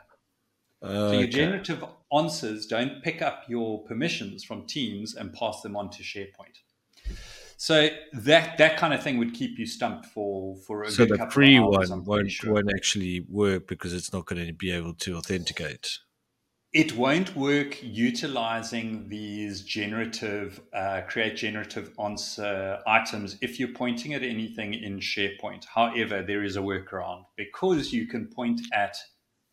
So 0.82 1.12
your 1.12 1.28
generative 1.28 1.84
answers 2.12 2.66
don't 2.66 3.02
pick 3.02 3.22
up 3.22 3.44
your 3.48 3.84
permissions 3.84 4.44
from 4.44 4.66
Teams 4.66 5.14
and 5.14 5.32
pass 5.32 5.60
them 5.60 5.76
on 5.76 5.90
to 5.90 6.02
SharePoint. 6.02 6.60
So 7.56 7.90
that 8.14 8.56
that 8.56 8.78
kind 8.78 8.94
of 8.94 9.02
thing 9.02 9.18
would 9.18 9.34
keep 9.34 9.58
you 9.58 9.66
stumped 9.66 10.06
for 10.06 10.56
for 10.66 10.84
a 10.84 10.90
so 10.90 11.04
the 11.04 11.28
free 11.30 11.60
one 11.60 12.04
won't 12.04 12.30
sure. 12.30 12.54
won't 12.54 12.70
actually 12.74 13.26
work 13.28 13.68
because 13.68 13.92
it's 13.92 14.14
not 14.14 14.24
going 14.24 14.46
to 14.46 14.52
be 14.54 14.70
able 14.70 14.94
to 14.94 15.16
authenticate. 15.16 15.98
It 16.72 16.96
won't 16.96 17.36
work 17.36 17.82
utilizing 17.82 19.08
these 19.08 19.62
generative, 19.62 20.60
uh, 20.72 21.02
create 21.08 21.36
generative 21.36 21.92
answer 22.02 22.78
items 22.86 23.36
if 23.42 23.58
you're 23.58 23.74
pointing 23.74 24.14
at 24.14 24.22
anything 24.22 24.72
in 24.72 25.00
SharePoint. 25.00 25.64
However, 25.66 26.22
there 26.22 26.44
is 26.44 26.56
a 26.56 26.60
workaround 26.60 27.24
because 27.36 27.92
you 27.92 28.06
can 28.06 28.28
point 28.28 28.60
at 28.72 28.96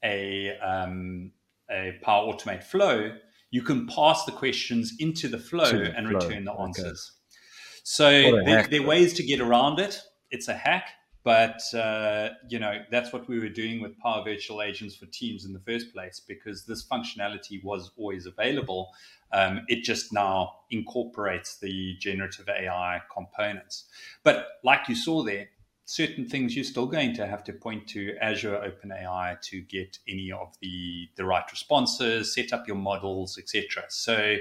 a, 0.04 0.58
um, 0.60 1.32
a 1.70 1.98
Power 2.02 2.34
Automate 2.34 2.64
flow, 2.64 3.12
you 3.52 3.62
can 3.62 3.88
pass 3.88 4.26
the 4.26 4.32
questions 4.32 4.94
into 5.00 5.28
the 5.28 5.38
flow 5.38 5.70
the 5.70 5.96
and 5.96 6.10
flow. 6.10 6.20
return 6.20 6.46
the 6.46 6.54
answers. 6.54 7.12
Okay. 7.14 7.38
So 7.84 8.12
there, 8.46 8.68
there 8.68 8.82
are 8.82 8.86
ways 8.86 9.14
to 9.14 9.24
get 9.24 9.40
around 9.40 9.80
it. 9.80 10.02
It's 10.30 10.48
a 10.48 10.54
hack. 10.54 10.90
But 11.28 11.62
uh, 11.74 12.30
you 12.48 12.58
know 12.58 12.84
that's 12.90 13.12
what 13.12 13.28
we 13.28 13.38
were 13.38 13.50
doing 13.50 13.82
with 13.82 14.00
Power 14.00 14.24
Virtual 14.24 14.62
Agents 14.62 14.96
for 14.96 15.08
Teams 15.08 15.44
in 15.44 15.52
the 15.52 15.60
first 15.60 15.92
place 15.94 16.22
because 16.26 16.66
this 16.66 16.88
functionality 16.88 17.62
was 17.66 17.92
always 17.98 18.26
available. 18.26 18.92
Um, 19.34 19.66
it 19.68 19.84
just 19.84 20.14
now 20.14 20.54
incorporates 20.72 21.58
the 21.58 21.98
generative 22.00 22.48
AI 22.48 23.02
components. 23.14 23.90
But 24.24 24.48
like 24.64 24.88
you 24.88 24.96
saw 24.96 25.22
there, 25.22 25.50
certain 25.88 26.26
things 26.26 26.54
you're 26.54 26.66
still 26.66 26.86
going 26.86 27.16
to 27.16 27.26
have 27.26 27.46
to 27.46 27.54
point 27.54 27.88
to 27.88 28.14
Azure 28.22 28.62
OpenAI 28.62 29.42
to 29.42 29.62
get 29.62 29.98
any 30.08 30.32
of 30.32 30.54
the 30.62 31.10
the 31.16 31.26
right 31.26 31.50
responses, 31.50 32.34
set 32.34 32.54
up 32.54 32.68
your 32.68 32.78
models, 32.78 33.38
etc. 33.38 33.84
So. 33.90 34.38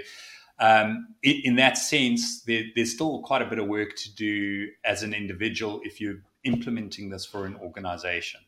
Um, 0.59 1.09
in, 1.23 1.57
that 1.57 1.77
sense, 1.77 2.41
there, 2.45 2.63
there's 2.75 2.95
still 2.95 3.21
quite 3.21 3.43
a 3.43 3.45
bit 3.45 3.59
of 3.59 3.67
work 3.67 3.95
to 3.95 4.15
do 4.15 4.69
as 4.87 5.03
an 5.03 5.13
individual 5.13 5.83
if 5.85 6.01
you're 6.01 6.23
implementing 6.45 7.11
this 7.11 7.27
for 7.27 7.45
an 7.45 7.57
organization. 7.57 8.41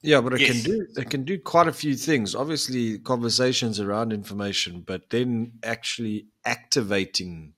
Yeah, 0.00 0.20
but 0.20 0.34
it 0.34 0.40
yes. 0.40 0.50
can 0.50 0.72
do 0.72 0.86
it 0.96 1.10
can 1.10 1.22
do 1.22 1.38
quite 1.38 1.68
a 1.68 1.72
few 1.72 1.94
things. 1.94 2.34
Obviously, 2.34 2.98
conversations 2.98 3.78
around 3.78 4.12
information, 4.12 4.82
but 4.84 5.10
then 5.10 5.52
actually 5.62 6.26
activating 6.44 7.54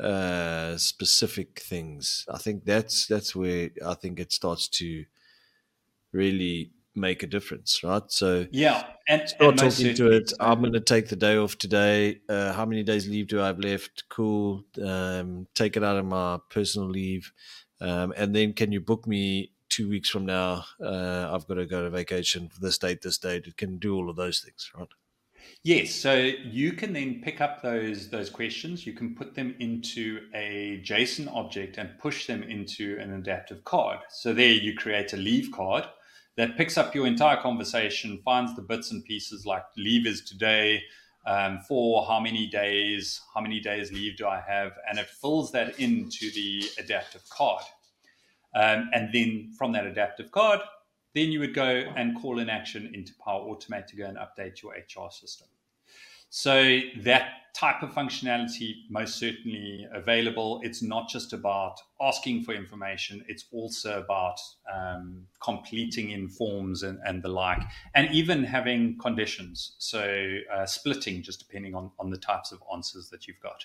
uh, 0.00 0.76
specific 0.76 1.60
things. 1.60 2.26
I 2.28 2.38
think 2.38 2.64
that's 2.64 3.06
that's 3.06 3.34
where 3.34 3.70
I 3.86 3.94
think 3.94 4.20
it 4.20 4.32
starts 4.32 4.68
to 4.68 5.04
really 6.12 6.72
make 6.94 7.22
a 7.22 7.26
difference, 7.26 7.82
right? 7.84 8.02
So 8.08 8.46
yeah, 8.50 8.84
and 9.08 9.28
start 9.28 9.50
and 9.50 9.58
talking 9.58 9.94
to 9.94 10.10
it. 10.10 10.32
I'm 10.40 10.60
going 10.60 10.72
to 10.72 10.80
take 10.80 11.08
the 11.08 11.16
day 11.16 11.36
off 11.36 11.56
today. 11.58 12.20
Uh, 12.28 12.52
how 12.52 12.64
many 12.64 12.82
days 12.82 13.08
leave 13.08 13.28
do 13.28 13.40
I 13.40 13.46
have 13.46 13.58
left? 13.58 14.08
Cool. 14.08 14.64
Um, 14.84 15.46
take 15.54 15.76
it 15.76 15.84
out 15.84 15.96
of 15.96 16.06
my 16.06 16.38
personal 16.48 16.88
leave. 16.88 17.32
Um, 17.80 18.12
and 18.16 18.34
then 18.34 18.52
can 18.52 18.72
you 18.72 18.80
book 18.80 19.06
me 19.06 19.52
two 19.68 19.88
weeks 19.88 20.08
from 20.08 20.26
now? 20.26 20.64
Uh, 20.82 21.30
I've 21.32 21.46
got 21.46 21.54
to 21.54 21.66
go 21.66 21.82
to 21.82 21.90
vacation 21.90 22.48
for 22.48 22.60
this 22.60 22.78
date, 22.78 23.02
this 23.02 23.18
date. 23.18 23.46
It 23.46 23.56
can 23.56 23.78
do 23.78 23.94
all 23.94 24.10
of 24.10 24.16
those 24.16 24.40
things, 24.40 24.70
right? 24.76 24.88
Yes, 25.62 25.94
so 25.94 26.14
you 26.14 26.72
can 26.72 26.92
then 26.92 27.20
pick 27.22 27.40
up 27.40 27.62
those 27.62 28.08
those 28.08 28.30
questions. 28.30 28.86
You 28.86 28.94
can 28.94 29.14
put 29.14 29.34
them 29.34 29.54
into 29.58 30.20
a 30.34 30.82
JSON 30.84 31.32
object 31.34 31.78
and 31.78 31.98
push 31.98 32.26
them 32.26 32.42
into 32.42 32.98
an 32.98 33.12
adaptive 33.12 33.64
card. 33.64 33.98
So 34.10 34.32
there 34.32 34.52
you 34.52 34.74
create 34.74 35.12
a 35.12 35.16
leave 35.16 35.52
card 35.52 35.84
that 36.36 36.56
picks 36.56 36.78
up 36.78 36.94
your 36.94 37.06
entire 37.06 37.36
conversation, 37.36 38.22
finds 38.24 38.56
the 38.56 38.62
bits 38.62 38.90
and 38.90 39.04
pieces 39.04 39.44
like 39.44 39.64
leave 39.76 40.06
is 40.06 40.22
today, 40.22 40.82
um, 41.26 41.60
for 41.68 42.06
how 42.06 42.18
many 42.18 42.46
days, 42.46 43.20
how 43.34 43.40
many 43.40 43.60
days 43.60 43.92
leave 43.92 44.16
do 44.16 44.26
I 44.26 44.40
have, 44.40 44.72
and 44.88 44.98
it 44.98 45.06
fills 45.06 45.52
that 45.52 45.78
into 45.78 46.30
the 46.32 46.64
adaptive 46.78 47.28
card. 47.28 47.62
Um, 48.54 48.90
and 48.92 49.10
then 49.12 49.52
from 49.58 49.72
that 49.72 49.86
adaptive 49.86 50.30
card, 50.32 50.60
then 51.14 51.32
you 51.32 51.40
would 51.40 51.54
go 51.54 51.64
and 51.64 52.20
call 52.20 52.38
an 52.38 52.48
action 52.48 52.90
into 52.94 53.12
Power 53.24 53.46
Automate 53.46 53.86
to 53.88 53.96
go 53.96 54.06
and 54.06 54.16
update 54.18 54.62
your 54.62 54.72
HR 54.72 55.10
system. 55.10 55.48
So 56.30 56.80
that 57.02 57.52
type 57.54 57.82
of 57.82 57.90
functionality 57.90 58.88
most 58.88 59.18
certainly 59.18 59.86
available. 59.92 60.60
It's 60.62 60.82
not 60.82 61.08
just 61.08 61.32
about 61.32 61.80
asking 62.00 62.44
for 62.44 62.54
information; 62.54 63.24
it's 63.26 63.46
also 63.52 63.98
about 63.98 64.38
um, 64.72 65.26
completing 65.42 66.10
in 66.10 66.28
forms 66.28 66.84
and, 66.84 67.00
and, 67.04 67.20
the 67.22 67.28
like, 67.28 67.62
and 67.96 68.08
even 68.12 68.44
having 68.44 68.96
conditions. 68.98 69.74
So 69.78 70.38
uh, 70.52 70.66
splitting, 70.66 71.22
just 71.22 71.40
depending 71.40 71.74
on 71.74 71.90
on 71.98 72.10
the 72.10 72.18
types 72.18 72.52
of 72.52 72.62
answers 72.72 73.10
that 73.10 73.26
you've 73.26 73.40
got. 73.40 73.64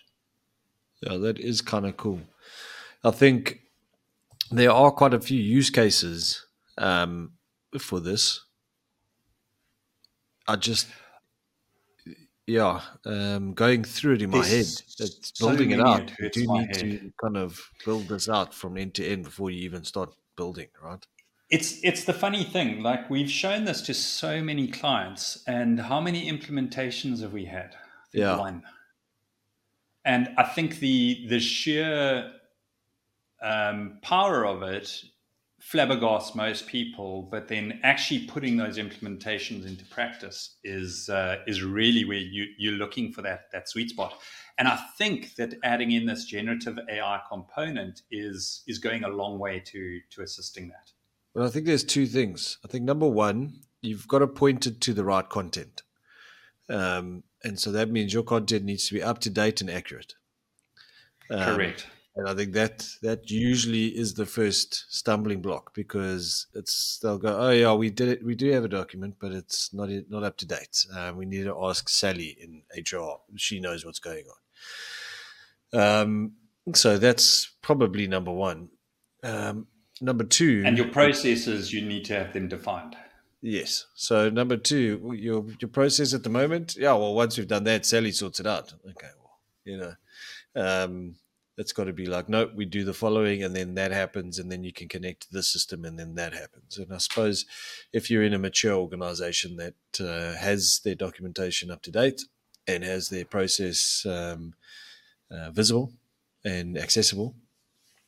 Yeah, 1.02 1.18
that 1.18 1.38
is 1.38 1.62
kind 1.62 1.86
of 1.86 1.98
cool. 1.98 2.22
I 3.04 3.12
think 3.12 3.62
there 4.50 4.72
are 4.72 4.92
quite 4.92 5.14
a 5.14 5.20
few 5.20 5.40
use 5.40 5.70
cases 5.70 6.45
um, 6.78 7.34
for 7.80 8.00
this. 8.00 8.42
I 10.48 10.56
just 10.56 10.88
yeah, 12.48 12.82
um, 13.06 13.54
going 13.54 13.84
through 13.84 14.16
it 14.16 14.22
in 14.22 14.30
my 14.30 14.46
head, 14.46 14.68
it's 15.00 15.32
building 15.40 15.72
so 15.72 15.78
it 15.78 15.82
out. 15.82 16.12
You 16.20 16.30
do 16.30 16.54
need 16.54 16.76
head. 16.76 16.80
to 16.80 17.12
kind 17.22 17.38
of 17.38 17.60
build 17.84 18.08
this 18.08 18.30
out 18.30 18.54
from 18.54 18.78
end 18.78 18.94
to 18.96 19.06
end 19.06 19.24
before 19.24 19.50
you 19.50 19.64
even 19.64 19.84
start 19.84 20.14
building, 20.38 20.68
right? 20.82 21.04
It's 21.50 21.80
it's 21.84 22.04
the 22.04 22.14
funny 22.14 22.44
thing. 22.44 22.84
Like 22.84 23.10
we've 23.10 23.30
shown 23.30 23.66
this 23.66 23.82
to 23.84 23.96
so 23.96 24.44
many 24.44 24.68
clients, 24.68 25.44
and 25.48 25.80
how 25.80 26.00
many 26.00 26.32
implementations 26.32 27.22
have 27.22 27.34
we 27.34 27.46
had? 27.46 27.76
yeah, 28.14 28.38
one. 28.38 28.64
And 30.06 30.30
I 30.38 30.44
think 30.44 30.80
the 30.80 31.26
the 31.28 31.40
sheer 31.40 32.32
um, 33.42 33.98
power 34.04 34.46
of 34.46 34.62
it 34.62 35.04
flabbergast 35.72 36.36
most 36.36 36.68
people, 36.68 37.24
but 37.24 37.48
then 37.48 37.80
actually 37.84 38.26
putting 38.28 38.58
those 38.58 38.78
implementations 38.78 39.66
into 39.66 39.86
practice 39.86 40.58
is 40.64 41.10
uh, 41.10 41.38
is 41.48 41.64
really 41.64 42.06
where 42.06 42.18
you, 42.18 42.46
you're 42.58 42.74
looking 42.74 43.12
for 43.12 43.22
that 43.24 43.52
that 43.52 43.68
sweet 43.68 43.90
spot. 43.90 44.20
And 44.58 44.68
I 44.68 44.80
think 44.98 45.36
that 45.36 45.56
adding 45.64 45.92
in 45.92 46.06
this 46.06 46.26
generative 46.26 46.80
AI 46.90 47.20
component 47.30 48.02
is 48.12 48.64
is 48.68 48.78
going 48.78 49.04
a 49.04 49.10
long 49.10 49.40
way 49.40 49.60
to 49.60 50.00
to 50.12 50.22
assisting 50.22 50.68
that. 50.70 50.92
Well, 51.34 51.46
I 51.46 51.50
think 51.50 51.66
there's 51.66 51.84
two 51.84 52.06
things. 52.06 52.58
I 52.64 52.68
think 52.68 52.86
number 52.86 53.08
one, 53.08 53.62
you've 53.82 54.08
got 54.08 54.20
to 54.20 54.28
point 54.28 54.66
it 54.68 54.80
to 54.82 54.94
the 54.94 55.04
right 55.04 55.28
content, 55.28 55.82
um, 56.70 57.24
and 57.44 57.60
so 57.60 57.72
that 57.72 57.90
means 57.90 58.14
your 58.14 58.24
content 58.24 58.66
needs 58.66 58.88
to 58.88 58.94
be 58.94 59.04
up 59.04 59.20
to 59.22 59.30
date 59.30 59.62
and 59.62 59.70
accurate. 59.70 60.14
Um, 61.30 61.56
Correct 61.56 61.88
and 62.16 62.30
I 62.30 62.34
think 62.34 62.54
that 62.54 62.88
that 63.02 63.30
usually 63.30 63.88
is 63.88 64.14
the 64.14 64.26
first 64.26 64.86
stumbling 64.90 65.42
block 65.42 65.74
because 65.74 66.48
it's 66.54 67.00
they'll 67.00 67.18
go, 67.18 67.38
oh 67.38 67.50
yeah, 67.52 67.74
we 67.74 67.90
did 67.90 68.08
it, 68.08 68.26
we 68.26 68.36
do 68.36 68.52
have 68.52 68.64
a 68.64 68.70
document, 68.70 69.16
but 69.20 69.32
it's 69.34 69.74
not 69.74 69.90
not 70.10 70.24
up 70.24 70.38
to 70.38 70.46
date. 70.46 70.86
Uh, 70.96 71.12
we 71.16 71.26
need 71.26 71.44
to 71.44 71.58
ask 71.64 71.90
Sally 71.90 72.38
in 72.40 72.62
HR; 72.76 73.20
she 73.36 73.60
knows 73.60 73.86
what's 73.86 74.00
going 74.00 74.26
on. 75.74 75.82
Um, 75.82 76.32
so 76.74 76.98
that's 76.98 77.52
probably 77.62 78.08
number 78.08 78.32
one. 78.32 78.70
Um, 79.22 79.68
number 80.00 80.24
two, 80.24 80.64
and 80.66 80.78
your 80.78 80.88
processes, 80.88 81.74
you 81.74 81.82
need 81.82 82.06
to 82.06 82.14
have 82.14 82.32
them 82.32 82.48
defined. 82.48 82.96
Yes. 83.42 83.88
So 83.94 84.30
number 84.30 84.56
two, 84.56 85.14
your 85.18 85.46
your 85.60 85.70
process 85.70 86.14
at 86.14 86.24
the 86.24 86.30
moment. 86.30 86.78
Yeah. 86.78 86.94
Well, 86.94 87.14
once 87.14 87.38
we've 87.38 87.48
done 87.48 87.66
that, 87.66 87.86
Sally 87.86 88.12
sorts 88.12 88.40
it 88.40 88.48
out. 88.48 88.74
Okay. 88.90 89.10
Well, 89.20 89.40
you 89.66 89.78
know, 89.78 89.94
um, 90.56 91.16
it's 91.58 91.72
got 91.72 91.86
to 91.86 91.94
be 91.94 92.06
like, 92.06 92.28
nope, 92.28 92.52
we 92.56 92.66
do 92.66 92.84
the 92.84 92.94
following, 92.94 93.44
and 93.44 93.56
then 93.56 93.76
that 93.76 93.92
happens, 93.92 94.40
and 94.40 94.52
then 94.52 94.64
you 94.64 94.74
can 94.74 94.88
connect 94.88 95.24
to 95.24 95.32
the 95.32 95.44
system, 95.44 95.86
and 95.86 95.98
then 95.98 96.16
that 96.16 96.34
happens. 96.34 96.78
And 96.78 96.94
I 96.94 96.98
suppose 96.98 97.46
if 97.94 98.10
you're 98.10 98.24
in 98.24 98.34
a 98.34 98.40
mature 98.40 98.74
organization 98.74 99.58
that 99.58 99.76
uh, 100.00 100.38
has 100.38 100.82
their 100.84 100.96
documentation 100.96 101.72
up 101.72 101.82
to 101.84 101.92
date 101.92 102.22
and 102.68 102.84
has 102.84 103.10
their 103.10 103.26
process 103.26 104.06
um, 104.06 104.54
uh, 105.32 105.52
visible 105.52 105.94
and 106.44 106.78
accessible, 106.78 107.36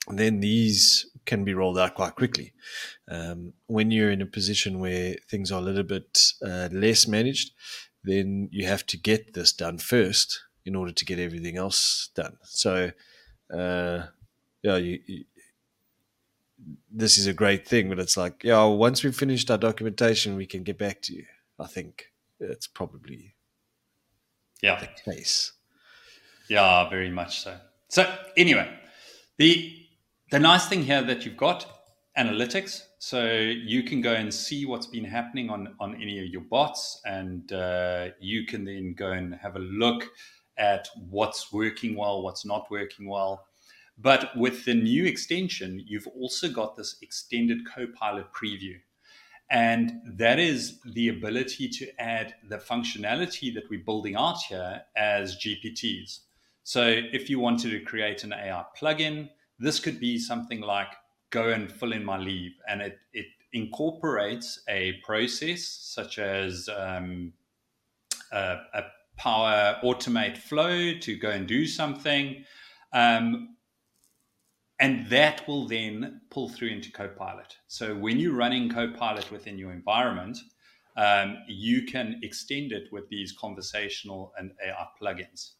then 0.10 0.40
these 0.40 1.10
can 1.26 1.44
be 1.44 1.54
rolled 1.54 1.78
out 1.78 1.96
quite 1.96 2.16
quickly. 2.16 2.54
Um, 3.10 3.54
when 3.68 3.92
you're 3.92 4.12
in 4.12 4.22
a 4.22 4.26
position 4.26 4.80
where 4.80 5.16
things 5.30 5.52
are 5.52 5.60
a 5.60 5.64
little 5.64 5.84
bit 5.84 6.34
uh, 6.42 6.70
less 6.72 7.08
managed, 7.08 7.52
then 8.04 8.50
you 8.52 8.66
have 8.66 8.86
to 8.88 8.98
get 8.98 9.34
this 9.34 9.52
done 9.52 9.78
first 9.78 10.42
in 10.66 10.76
order 10.76 10.92
to 10.92 11.06
get 11.06 11.20
everything 11.20 11.58
else 11.58 12.10
done. 12.16 12.38
So, 12.44 12.92
uh, 13.54 14.04
yeah, 14.64 14.78
you, 14.78 15.00
you, 15.06 15.26
this 16.92 17.18
is 17.18 17.28
a 17.28 17.34
great 17.34 17.68
thing, 17.68 17.90
but 17.90 18.00
it's 18.00 18.18
like, 18.18 18.44
yeah, 18.44 18.64
once 18.66 19.04
we've 19.04 19.16
finished 19.16 19.50
our 19.52 19.58
documentation, 19.58 20.36
we 20.36 20.46
can 20.46 20.64
get 20.64 20.78
back 20.78 21.02
to 21.04 21.14
you. 21.14 21.26
I 21.60 21.68
think 21.68 22.12
it's 22.40 22.68
probably 22.68 23.36
yeah 24.62 24.80
the 24.80 25.12
case. 25.12 25.54
Yeah, 26.50 26.90
very 26.90 27.10
much 27.10 27.42
so. 27.42 27.58
So 27.90 28.12
anyway, 28.36 28.70
the 29.38 29.74
the 30.32 30.40
nice 30.40 30.68
thing 30.68 30.84
here 30.84 31.02
that 31.04 31.26
you've 31.26 31.38
got 31.38 31.66
analytics, 32.18 32.82
so 33.00 33.32
you 33.32 33.84
can 33.84 34.02
go 34.02 34.14
and 34.14 34.34
see 34.34 34.66
what's 34.66 34.88
been 34.88 35.06
happening 35.06 35.50
on 35.50 35.76
on 35.80 35.96
any 35.96 36.20
of 36.20 36.28
your 36.28 36.42
bots, 36.42 37.02
and 37.06 37.52
uh, 37.52 38.10
you 38.20 38.46
can 38.46 38.66
then 38.66 38.94
go 38.94 39.12
and 39.12 39.36
have 39.36 39.56
a 39.56 39.60
look 39.60 40.10
at 40.58 40.88
what's 41.10 41.52
working 41.52 41.96
well, 41.96 42.22
what's 42.22 42.46
not 42.46 42.70
working 42.72 43.08
well. 43.08 43.46
But 43.98 44.36
with 44.36 44.66
the 44.66 44.74
new 44.74 45.06
extension, 45.06 45.84
you've 45.86 46.08
also 46.08 46.50
got 46.50 46.76
this 46.76 46.98
extended 47.02 47.66
Copilot 47.66 48.32
preview. 48.32 48.76
And 49.50 50.02
that 50.06 50.40
is 50.40 50.80
the 50.82 51.10
ability 51.10 51.70
to 51.70 52.02
add 52.02 52.36
the 52.50 52.58
functionality 52.58 53.54
that 53.54 53.70
we're 53.70 53.84
building 53.84 54.16
out 54.16 54.38
here 54.50 54.82
as 54.96 55.38
GPTs. 55.38 56.20
So 56.64 56.86
if 56.86 57.30
you 57.30 57.40
wanted 57.40 57.72
to 57.72 57.80
create 57.80 58.24
an 58.24 58.34
AI 58.34 58.66
plugin, 58.78 59.30
this 59.58 59.80
could 59.80 60.00
be 60.00 60.20
something 60.20 60.62
like 60.62 60.90
go 61.30 61.50
and 61.50 61.72
fill 61.72 61.94
in 61.94 62.04
my 62.04 62.18
leave, 62.18 62.54
and 62.68 62.82
it, 62.82 63.00
it 63.14 63.26
incorporates 63.54 64.62
a 64.70 64.94
process 65.04 65.64
such 65.66 66.20
as 66.20 66.70
um, 66.76 67.34
a, 68.32 68.58
a, 68.74 68.84
power 69.18 69.78
automate 69.84 70.38
flow 70.38 70.94
to 71.00 71.18
go 71.18 71.30
and 71.30 71.48
do 71.48 71.66
something. 71.66 72.46
Um, 72.94 73.56
and 74.80 75.10
that 75.10 75.48
will 75.48 75.68
then 75.68 76.22
pull 76.30 76.50
through 76.50 76.70
into 76.70 76.92
Copilot. 76.92 77.58
So 77.68 77.96
when 77.96 78.20
you're 78.20 78.36
running 78.36 78.70
Copilot 78.70 79.32
within 79.32 79.58
your 79.58 79.72
environment, 79.72 80.38
um, 80.96 81.38
you 81.48 81.84
can 81.86 82.20
extend 82.24 82.72
it 82.72 82.90
with 82.92 83.10
these 83.10 83.32
conversational 83.32 84.34
and 84.38 84.52
AI 84.64 84.88
plugins. 85.02 85.54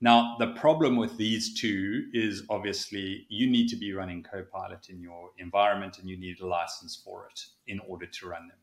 Now, 0.00 0.36
the 0.38 0.52
problem 0.52 0.96
with 0.96 1.16
these 1.16 1.60
two 1.60 2.08
is 2.12 2.44
obviously 2.48 3.26
you 3.28 3.50
need 3.50 3.68
to 3.68 3.76
be 3.76 3.92
running 3.92 4.22
Copilot 4.22 4.88
in 4.88 5.00
your 5.00 5.30
environment 5.38 5.98
and 5.98 6.08
you 6.08 6.16
need 6.16 6.40
a 6.40 6.46
license 6.46 7.00
for 7.04 7.26
it 7.26 7.40
in 7.66 7.80
order 7.80 8.06
to 8.06 8.28
run 8.28 8.46
them. 8.46 8.57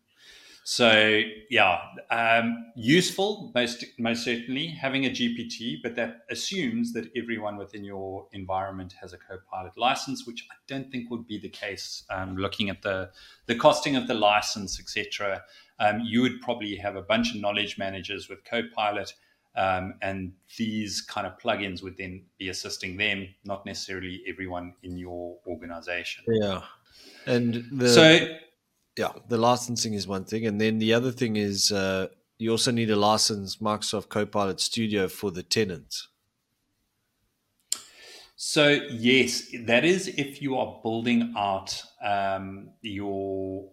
So, 0.67 1.21
yeah, 1.51 1.79
um, 2.09 2.71
useful, 2.75 3.51
most, 3.53 3.85
most 3.99 4.23
certainly, 4.23 4.65
having 4.65 5.05
a 5.05 5.11
GPT, 5.11 5.75
but 5.83 5.95
that 5.95 6.25
assumes 6.31 6.91
that 6.93 7.11
everyone 7.15 7.57
within 7.57 7.83
your 7.83 8.25
environment 8.31 8.95
has 8.99 9.13
a 9.13 9.17
Copilot 9.19 9.77
license, 9.77 10.25
which 10.25 10.47
I 10.51 10.55
don't 10.65 10.91
think 10.91 11.11
would 11.11 11.27
be 11.27 11.37
the 11.37 11.49
case. 11.49 12.03
Um, 12.09 12.35
looking 12.35 12.71
at 12.71 12.81
the, 12.81 13.11
the 13.45 13.53
costing 13.53 13.95
of 13.95 14.07
the 14.07 14.15
license, 14.15 14.79
etc., 14.79 15.43
um, 15.79 15.99
you 16.03 16.23
would 16.23 16.41
probably 16.41 16.75
have 16.77 16.95
a 16.95 17.01
bunch 17.03 17.35
of 17.35 17.41
knowledge 17.41 17.77
managers 17.77 18.27
with 18.27 18.43
Copilot 18.43 19.13
um, 19.55 19.93
and 20.01 20.33
these 20.57 20.99
kind 20.99 21.27
of 21.27 21.37
plugins 21.37 21.83
would 21.83 21.95
then 21.95 22.23
be 22.39 22.49
assisting 22.49 22.97
them, 22.97 23.27
not 23.43 23.67
necessarily 23.67 24.23
everyone 24.27 24.73
in 24.81 24.97
your 24.97 25.37
organization. 25.45 26.23
Yeah. 26.27 26.63
And 27.27 27.65
the, 27.71 27.89
so, 27.89 28.27
yeah, 28.97 29.11
the 29.27 29.37
licensing 29.37 29.93
is 29.93 30.07
one 30.07 30.25
thing. 30.25 30.45
And 30.45 30.59
then 30.59 30.79
the 30.79 30.93
other 30.93 31.11
thing 31.11 31.35
is 31.35 31.71
uh, 31.71 32.07
you 32.37 32.51
also 32.51 32.71
need 32.71 32.89
a 32.89 32.95
license 32.95 33.57
Microsoft 33.57 34.09
Copilot 34.09 34.59
Studio 34.59 35.07
for 35.07 35.31
the 35.31 35.43
tenants. 35.43 36.07
So, 38.37 38.69
yes, 38.91 39.47
that 39.65 39.85
is 39.85 40.09
if 40.09 40.41
you 40.41 40.57
are 40.57 40.79
building 40.83 41.33
out 41.37 41.81
um, 42.03 42.69
your 42.81 43.69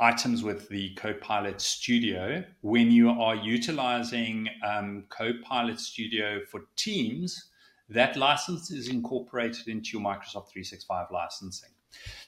items 0.00 0.42
with 0.42 0.68
the 0.68 0.94
Copilot 0.94 1.60
Studio, 1.60 2.42
when 2.62 2.90
you 2.90 3.10
are 3.10 3.36
utilizing 3.36 4.48
um, 4.66 5.04
Copilot 5.10 5.78
Studio 5.78 6.40
for 6.50 6.62
Teams, 6.76 7.50
that 7.88 8.16
license 8.16 8.70
is 8.70 8.88
incorporated 8.88 9.68
into 9.68 9.98
your 9.98 10.02
Microsoft 10.02 10.50
365 10.50 11.06
licensing. 11.12 11.70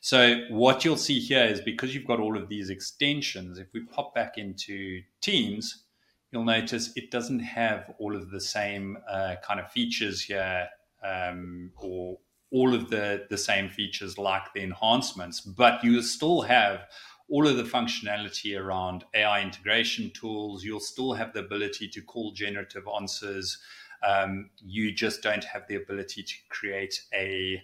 So, 0.00 0.42
what 0.50 0.84
you'll 0.84 0.96
see 0.96 1.20
here 1.20 1.44
is 1.44 1.60
because 1.60 1.94
you've 1.94 2.06
got 2.06 2.20
all 2.20 2.36
of 2.36 2.48
these 2.48 2.70
extensions, 2.70 3.58
if 3.58 3.68
we 3.72 3.84
pop 3.84 4.14
back 4.14 4.38
into 4.38 5.00
Teams, 5.20 5.84
you'll 6.32 6.44
notice 6.44 6.92
it 6.96 7.10
doesn't 7.10 7.40
have 7.40 7.94
all 7.98 8.16
of 8.16 8.30
the 8.30 8.40
same 8.40 8.98
uh, 9.08 9.36
kind 9.44 9.60
of 9.60 9.70
features 9.70 10.22
here 10.22 10.68
um, 11.04 11.70
or 11.76 12.18
all 12.50 12.74
of 12.74 12.90
the, 12.90 13.26
the 13.30 13.38
same 13.38 13.68
features 13.68 14.18
like 14.18 14.52
the 14.54 14.62
enhancements, 14.62 15.40
but 15.40 15.82
you 15.82 16.02
still 16.02 16.42
have 16.42 16.86
all 17.28 17.46
of 17.46 17.56
the 17.56 17.62
functionality 17.62 18.58
around 18.58 19.04
AI 19.14 19.40
integration 19.40 20.10
tools. 20.10 20.62
You'll 20.62 20.80
still 20.80 21.14
have 21.14 21.32
the 21.32 21.40
ability 21.40 21.88
to 21.88 22.02
call 22.02 22.32
generative 22.32 22.84
answers. 22.94 23.58
Um, 24.06 24.50
you 24.58 24.92
just 24.92 25.22
don't 25.22 25.44
have 25.44 25.66
the 25.66 25.76
ability 25.76 26.24
to 26.24 26.34
create 26.50 27.00
a 27.14 27.62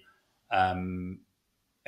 um, 0.51 1.21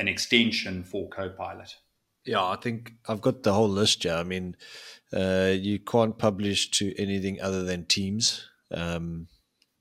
an 0.01 0.09
extension 0.09 0.83
for 0.83 1.09
Copilot. 1.09 1.77
Yeah, 2.25 2.45
I 2.45 2.57
think 2.57 2.95
I've 3.09 3.21
got 3.21 3.43
the 3.43 3.53
whole 3.53 3.69
list. 3.69 4.05
Yeah, 4.05 4.19
I 4.19 4.25
mean, 4.25 4.57
uh, 5.13 5.53
you 5.57 5.79
can't 5.79 6.19
publish 6.19 6.71
to 6.73 6.95
anything 7.01 7.41
other 7.41 7.63
than 7.63 7.87
Teams, 7.87 8.49
um, 8.73 9.29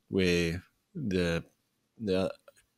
where 0.09 0.63
the 0.93 1.43
the 1.97 2.31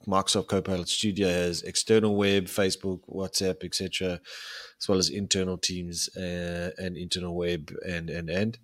Microsoft 0.08 0.48
Copilot 0.48 0.90
Studio 0.90 1.28
has 1.28 1.62
external 1.62 2.16
web, 2.16 2.46
Facebook, 2.46 3.02
WhatsApp, 3.08 3.64
etc 3.64 4.20
as 4.82 4.90
well 4.90 4.98
as 4.98 5.10
internal 5.10 5.58
teams 5.58 6.10
uh, 6.18 6.72
and 6.78 6.98
internal 6.98 7.36
web 7.36 7.72
and 7.88 8.10
and 8.10 8.30
and. 8.30 8.58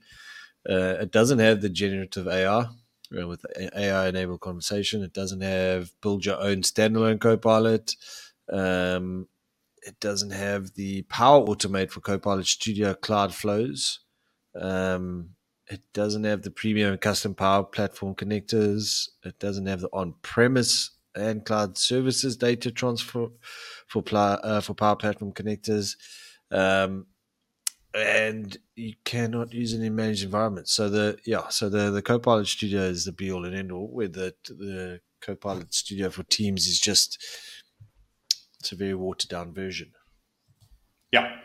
Uh, 0.68 0.98
it 1.00 1.12
doesn't 1.12 1.40
have 1.40 1.62
the 1.62 1.70
generative 1.70 2.28
AI 2.28 2.60
uh, 2.60 3.28
with 3.28 3.46
AI 3.74 4.08
enabled 4.08 4.42
conversation. 4.42 5.04
It 5.04 5.14
doesn't 5.14 5.42
have 5.42 5.92
build 6.02 6.26
your 6.26 6.42
own 6.42 6.58
standalone 6.58 7.22
Copilot. 7.22 7.94
Um, 8.52 9.28
it 9.82 10.00
doesn't 10.00 10.32
have 10.32 10.74
the 10.74 11.04
Power 11.04 11.46
Automate 11.46 11.92
for 11.92 12.02
Copilot 12.02 12.48
Studio 12.48 12.94
Cloud 12.94 13.34
Flows. 13.34 14.00
Um, 14.60 15.30
it 15.70 15.82
doesn't 15.94 16.24
have 16.24 16.44
the 16.44 16.52
premium 16.52 16.92
and 16.92 17.02
custom 17.02 17.36
Power 17.36 17.64
Platform 17.64 18.16
connectors. 18.16 19.10
It 19.24 19.38
doesn't 19.40 19.66
have 19.66 19.82
the 19.82 19.90
on 19.94 20.16
premise 20.22 20.92
and 21.16 21.44
cloud 21.46 21.78
services 21.78 22.38
data 22.38 22.72
transfer 22.72 23.28
for 23.88 24.04
uh, 24.14 24.62
for 24.62 24.74
Power 24.74 24.96
Platform 24.96 25.34
connectors, 25.34 25.96
um, 26.52 27.08
and 27.94 28.58
you 28.76 28.94
cannot 29.04 29.54
use 29.54 29.74
it 29.74 29.82
in 29.82 29.96
managed 29.96 30.24
environments. 30.24 30.72
So 30.74 30.90
the 30.90 31.18
yeah, 31.26 31.50
so 31.50 31.70
the 31.70 31.92
the 31.92 32.02
Copilot 32.02 32.48
Studio 32.48 32.82
is 32.82 33.06
the 33.06 33.12
be 33.12 33.32
all 33.32 33.46
and 33.46 33.56
end 33.56 33.72
all. 33.72 33.88
Where 33.88 34.08
the 34.08 34.36
the 34.48 35.02
Copilot 35.22 35.74
Studio 35.74 36.10
for 36.10 36.24
Teams 36.24 36.68
is 36.68 36.80
just 36.80 37.24
it's 38.60 38.72
a 38.72 38.76
very 38.76 38.96
watered 38.96 39.30
down 39.30 39.54
version. 39.54 39.92
Yeah, 41.12 41.38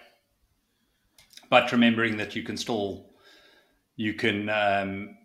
but 1.51 1.71
remembering 1.73 2.17
that 2.17 2.35
you 2.35 2.43
can 2.43 2.57
still 2.57 3.11
you 3.97 4.15
can 4.15 4.49
um, 4.49 5.17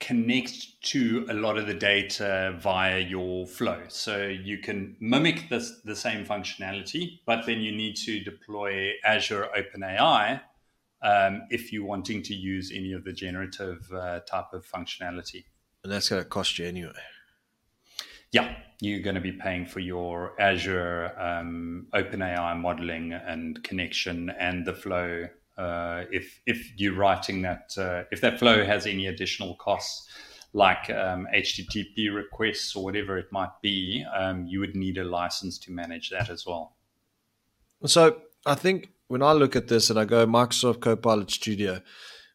connect 0.00 0.82
to 0.82 1.26
a 1.30 1.34
lot 1.34 1.56
of 1.56 1.66
the 1.66 1.74
data 1.74 2.56
via 2.60 2.98
your 3.00 3.46
flow. 3.46 3.82
So 3.88 4.26
you 4.26 4.58
can 4.58 4.96
mimic 5.00 5.48
this, 5.48 5.80
the 5.84 5.96
same 5.96 6.26
functionality, 6.26 7.20
but 7.26 7.46
then 7.46 7.60
you 7.60 7.74
need 7.74 7.96
to 8.04 8.20
deploy 8.20 8.92
Azure 9.04 9.48
OpenAI 9.56 10.40
um, 11.02 11.42
if 11.50 11.72
you're 11.72 11.86
wanting 11.86 12.22
to 12.24 12.34
use 12.34 12.72
any 12.74 12.92
of 12.92 13.04
the 13.04 13.12
generative 13.12 13.90
uh, 13.92 14.20
type 14.20 14.52
of 14.52 14.66
functionality. 14.66 15.44
And 15.82 15.92
that's 15.92 16.08
going 16.08 16.22
to 16.22 16.28
cost 16.28 16.58
you 16.58 16.66
anyway. 16.66 16.90
Yeah, 18.32 18.56
you're 18.80 19.00
going 19.00 19.14
to 19.14 19.20
be 19.20 19.32
paying 19.32 19.66
for 19.66 19.80
your 19.80 20.40
Azure 20.40 21.12
um, 21.18 21.86
OpenAI 21.94 22.58
modeling 22.58 23.12
and 23.12 23.62
connection 23.64 24.30
and 24.38 24.66
the 24.66 24.74
flow. 24.74 25.28
Uh, 25.56 26.04
if 26.10 26.40
if 26.46 26.72
you're 26.76 26.94
writing 26.94 27.42
that, 27.42 27.72
uh, 27.78 28.02
if 28.10 28.20
that 28.20 28.38
flow 28.38 28.64
has 28.64 28.86
any 28.86 29.06
additional 29.06 29.54
costs, 29.54 30.08
like 30.52 30.90
um, 30.90 31.26
HTTP 31.34 32.14
requests 32.14 32.76
or 32.76 32.84
whatever 32.84 33.16
it 33.16 33.32
might 33.32 33.60
be, 33.62 34.04
um, 34.14 34.46
you 34.46 34.60
would 34.60 34.76
need 34.76 34.98
a 34.98 35.04
license 35.04 35.58
to 35.58 35.72
manage 35.72 36.10
that 36.10 36.28
as 36.28 36.44
well. 36.46 36.76
So 37.84 38.22
I 38.44 38.54
think 38.54 38.90
when 39.08 39.22
I 39.22 39.32
look 39.32 39.56
at 39.56 39.68
this 39.68 39.90
and 39.90 39.98
I 39.98 40.04
go 40.04 40.26
Microsoft 40.26 40.80
Copilot 40.80 41.30
Studio, 41.30 41.80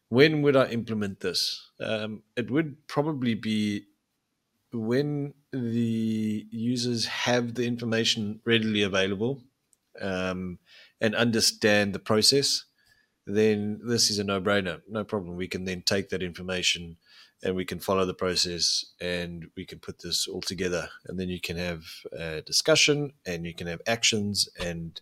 when 0.08 0.42
would 0.42 0.56
I 0.56 0.66
implement 0.66 1.20
this? 1.20 1.70
Um, 1.80 2.22
it 2.36 2.50
would 2.50 2.86
probably 2.86 3.34
be 3.34 3.86
when 4.72 5.34
the 5.52 6.46
users 6.50 7.06
have 7.06 7.54
the 7.54 7.66
information 7.66 8.40
readily 8.44 8.82
available 8.82 9.42
um, 10.00 10.58
and 11.00 11.14
understand 11.14 11.94
the 11.94 11.98
process, 11.98 12.64
then 13.36 13.80
this 13.84 14.10
is 14.10 14.18
a 14.18 14.24
no 14.24 14.40
brainer. 14.40 14.80
No 14.88 15.04
problem. 15.04 15.36
We 15.36 15.48
can 15.48 15.64
then 15.64 15.82
take 15.82 16.08
that 16.10 16.22
information 16.22 16.96
and 17.44 17.56
we 17.56 17.64
can 17.64 17.80
follow 17.80 18.04
the 18.04 18.14
process 18.14 18.84
and 19.00 19.46
we 19.56 19.64
can 19.64 19.80
put 19.80 20.00
this 20.00 20.28
all 20.28 20.40
together. 20.40 20.88
And 21.06 21.18
then 21.18 21.28
you 21.28 21.40
can 21.40 21.56
have 21.56 21.84
a 22.16 22.40
discussion 22.42 23.12
and 23.26 23.44
you 23.44 23.54
can 23.54 23.66
have 23.66 23.80
actions 23.86 24.48
and 24.60 25.00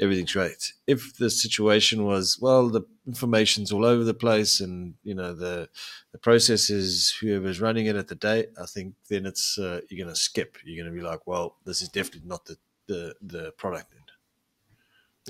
everything's 0.00 0.32
great. 0.32 0.72
If 0.86 1.16
the 1.18 1.28
situation 1.28 2.04
was, 2.04 2.38
well, 2.40 2.68
the 2.70 2.82
information's 3.06 3.70
all 3.70 3.84
over 3.84 4.02
the 4.02 4.14
place 4.14 4.60
and, 4.60 4.94
you 5.04 5.14
know, 5.14 5.34
the, 5.34 5.68
the 6.12 6.18
process 6.18 6.70
is 6.70 7.14
whoever's 7.20 7.60
running 7.60 7.86
it 7.86 7.96
at 7.96 8.08
the 8.08 8.14
day, 8.14 8.46
I 8.60 8.66
think 8.66 8.94
then 9.10 9.26
it's, 9.26 9.58
uh, 9.58 9.80
you're 9.88 10.04
going 10.04 10.14
to 10.14 10.20
skip. 10.20 10.56
You're 10.64 10.82
going 10.82 10.94
to 10.94 11.00
be 11.00 11.06
like, 11.06 11.26
well, 11.26 11.56
this 11.66 11.82
is 11.82 11.90
definitely 11.90 12.28
not 12.28 12.46
the, 12.46 12.56
the, 12.88 13.14
the 13.20 13.52
product 13.58 13.92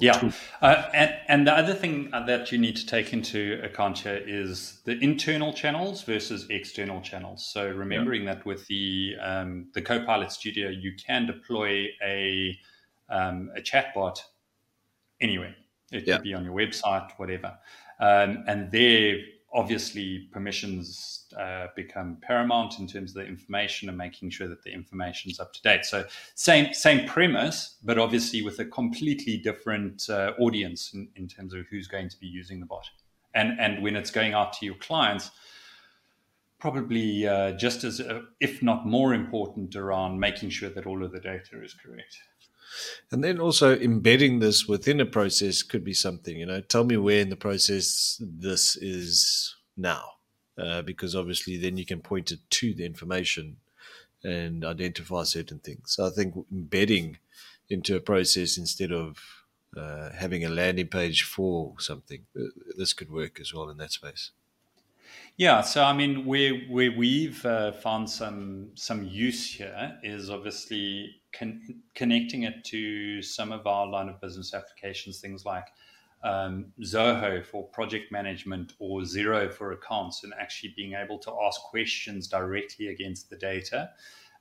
yeah, 0.01 0.33
uh, 0.61 0.91
and 0.93 1.15
and 1.29 1.47
the 1.47 1.53
other 1.53 1.73
thing 1.73 2.11
that 2.11 2.51
you 2.51 2.59
need 2.59 2.75
to 2.77 2.87
take 2.87 3.13
into 3.13 3.61
account 3.63 3.99
here 3.99 4.21
is 4.27 4.81
the 4.85 4.99
internal 4.99 5.53
channels 5.53 6.03
versus 6.03 6.47
external 6.51 7.01
channels. 7.01 7.47
So 7.47 7.71
remembering 7.71 8.25
yeah. 8.25 8.35
that 8.35 8.47
with 8.47 8.67
the 8.67 9.15
um, 9.21 9.69
the 9.73 9.83
Copilot 9.83 10.33
Studio, 10.33 10.69
you 10.69 10.95
can 10.97 11.27
deploy 11.27 11.89
a 12.05 12.59
um, 13.09 13.53
a 13.57 13.61
chatbot 13.61 14.19
anywhere. 15.21 15.55
It 15.93 16.07
yeah. 16.07 16.17
could 16.17 16.25
be 16.25 16.35
on 16.35 16.45
your 16.45 16.55
website, 16.55 17.13
whatever, 17.19 17.57
um, 18.01 18.43
and 18.49 18.73
there 18.73 19.19
obviously 19.55 20.29
permissions 20.33 21.27
uh, 21.39 21.69
become 21.77 22.19
paramount 22.21 22.79
in 22.81 22.87
terms 22.87 23.11
of 23.13 23.23
the 23.23 23.27
information 23.27 23.89
and 23.89 23.97
making 23.97 24.29
sure 24.31 24.49
that 24.49 24.63
the 24.65 24.73
information 24.73 25.31
is 25.31 25.39
up 25.39 25.53
to 25.53 25.63
date. 25.63 25.85
So 25.85 26.05
same 26.35 26.75
same 26.75 27.07
premise, 27.07 27.77
but 27.83 27.99
obviously 27.99 28.43
with 28.43 28.59
a 28.59 28.65
completely 28.65 29.37
different 29.37 30.11
uh, 30.11 30.33
audience 30.41 30.93
in, 30.93 31.09
in 31.17 31.29
terms 31.29 31.55
of 31.55 31.67
who's 31.71 31.87
going 31.87 32.09
to 32.09 32.19
be 32.19 32.27
using 32.27 32.61
the 32.61 32.67
bot, 32.67 32.87
and 33.35 33.59
and 33.61 33.83
when 33.83 33.97
it's 33.97 34.11
going 34.11 34.35
out 34.35 34.53
to 34.55 34.67
your 34.67 34.77
clients. 34.77 35.31
Probably 36.61 37.27
uh, 37.27 37.53
just 37.53 37.85
as, 37.85 38.01
uh, 38.01 38.23
if 38.41 38.63
not 38.63 38.87
more 38.87 39.13
important, 39.13 39.77
around 39.77 40.19
making 40.19 40.49
sure 40.49 40.71
that 40.71 40.87
all 40.87 41.05
of 41.05 41.13
the 41.13 41.21
data 41.21 41.63
is 41.63 41.75
correct. 41.75 42.17
And 43.11 43.23
then 43.23 43.41
also 43.41 43.77
embedding 43.79 44.39
this 44.39 44.67
within 44.67 45.01
a 45.01 45.07
process 45.07 45.63
could 45.63 45.85
be 45.85 45.95
something, 45.95 46.37
you 46.37 46.47
know, 46.47 46.61
tell 46.61 46.85
me 46.85 46.97
where 46.97 47.21
in 47.21 47.31
the 47.31 47.37
process 47.37 48.21
this 48.21 48.77
is 48.77 49.57
now. 49.77 50.11
Uh, 50.57 50.83
because 50.83 51.17
obviously 51.17 51.57
then 51.57 51.77
you 51.77 51.85
can 51.85 52.01
point 52.01 52.31
it 52.31 52.39
to 52.49 52.73
the 52.75 52.87
information 52.87 53.57
and 54.23 54.65
identify 54.65 55.25
certain 55.25 55.59
things. 55.59 55.93
So 55.93 56.07
I 56.07 56.11
think 56.11 56.35
embedding 56.53 57.19
into 57.69 57.97
a 57.97 58.01
process 58.01 58.57
instead 58.57 58.93
of 58.93 59.19
uh, 59.77 60.11
having 60.13 60.45
a 60.45 60.49
landing 60.49 60.87
page 60.87 61.25
for 61.25 61.75
something, 61.81 62.25
uh, 62.39 62.45
this 62.79 62.93
could 62.93 63.11
work 63.11 63.41
as 63.41 63.53
well 63.53 63.69
in 63.69 63.79
that 63.79 63.91
space. 63.91 64.31
Yeah, 65.37 65.63
so 65.63 65.83
I 65.83 65.93
mean, 65.93 66.25
where 66.27 66.55
where 66.71 66.93
we've 66.93 67.45
uh, 67.45 67.73
found 67.73 68.09
some 68.09 68.71
some 68.75 69.03
use 69.05 69.53
here 69.53 69.99
is 70.03 70.31
obviously 70.31 71.17
con- 71.39 71.83
connecting 71.95 72.45
it 72.45 72.65
to 72.65 73.23
some 73.23 73.53
of 73.53 73.67
our 73.67 73.87
line 73.87 74.09
of 74.09 74.21
business 74.21 74.55
applications, 74.55 75.21
things 75.21 75.45
like 75.45 75.67
um, 76.23 76.67
Zoho 76.81 77.45
for 77.45 77.65
project 77.69 78.11
management 78.11 78.73
or 78.79 79.01
Xero 79.01 79.53
for 79.53 79.73
accounts, 79.73 80.25
and 80.25 80.33
actually 80.41 80.73
being 80.77 80.95
able 80.95 81.19
to 81.19 81.33
ask 81.47 81.61
questions 81.63 82.27
directly 82.29 82.89
against 82.89 83.29
the 83.29 83.37
data 83.37 83.91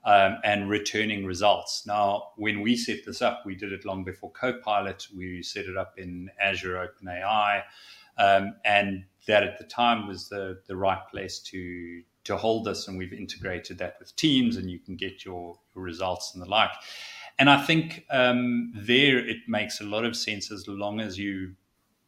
um, 0.06 0.38
and 0.44 0.70
returning 0.70 1.26
results. 1.26 1.86
Now, 1.86 2.30
when 2.38 2.62
we 2.62 2.76
set 2.76 3.06
this 3.06 3.22
up, 3.22 3.44
we 3.46 3.56
did 3.56 3.74
it 3.74 3.86
long 3.86 4.04
before 4.04 4.32
Copilot. 4.32 5.08
We 5.16 5.44
set 5.44 5.66
it 5.66 5.78
up 5.78 5.96
in 5.98 6.30
Azure 6.40 6.88
OpenAI. 6.88 7.64
Um, 8.18 8.56
and 8.64 9.06
that 9.28 9.44
at 9.44 9.58
the 9.58 9.64
time 9.64 10.08
was 10.08 10.30
the 10.30 10.62
the 10.68 10.76
right 10.76 11.02
place 11.10 11.40
to 11.40 12.04
to 12.26 12.38
hold 12.38 12.66
this, 12.66 12.88
and 12.88 12.98
we've 12.98 13.14
integrated 13.14 13.78
that 13.80 13.96
with 14.00 14.16
Teams, 14.16 14.58
and 14.58 14.70
you 14.70 14.80
can 14.80 14.96
get 14.96 15.26
your, 15.26 15.60
your 15.76 15.84
results 15.84 16.34
and 16.34 16.44
the 16.44 16.50
like. 16.50 16.72
And 17.40 17.50
I 17.50 17.62
think 17.62 18.06
um, 18.10 18.72
there 18.76 19.18
it 19.18 19.38
makes 19.48 19.82
a 19.82 19.84
lot 19.84 20.06
of 20.06 20.16
sense 20.16 20.52
as 20.52 20.68
long 20.68 21.00
as 21.00 21.18
you 21.18 21.56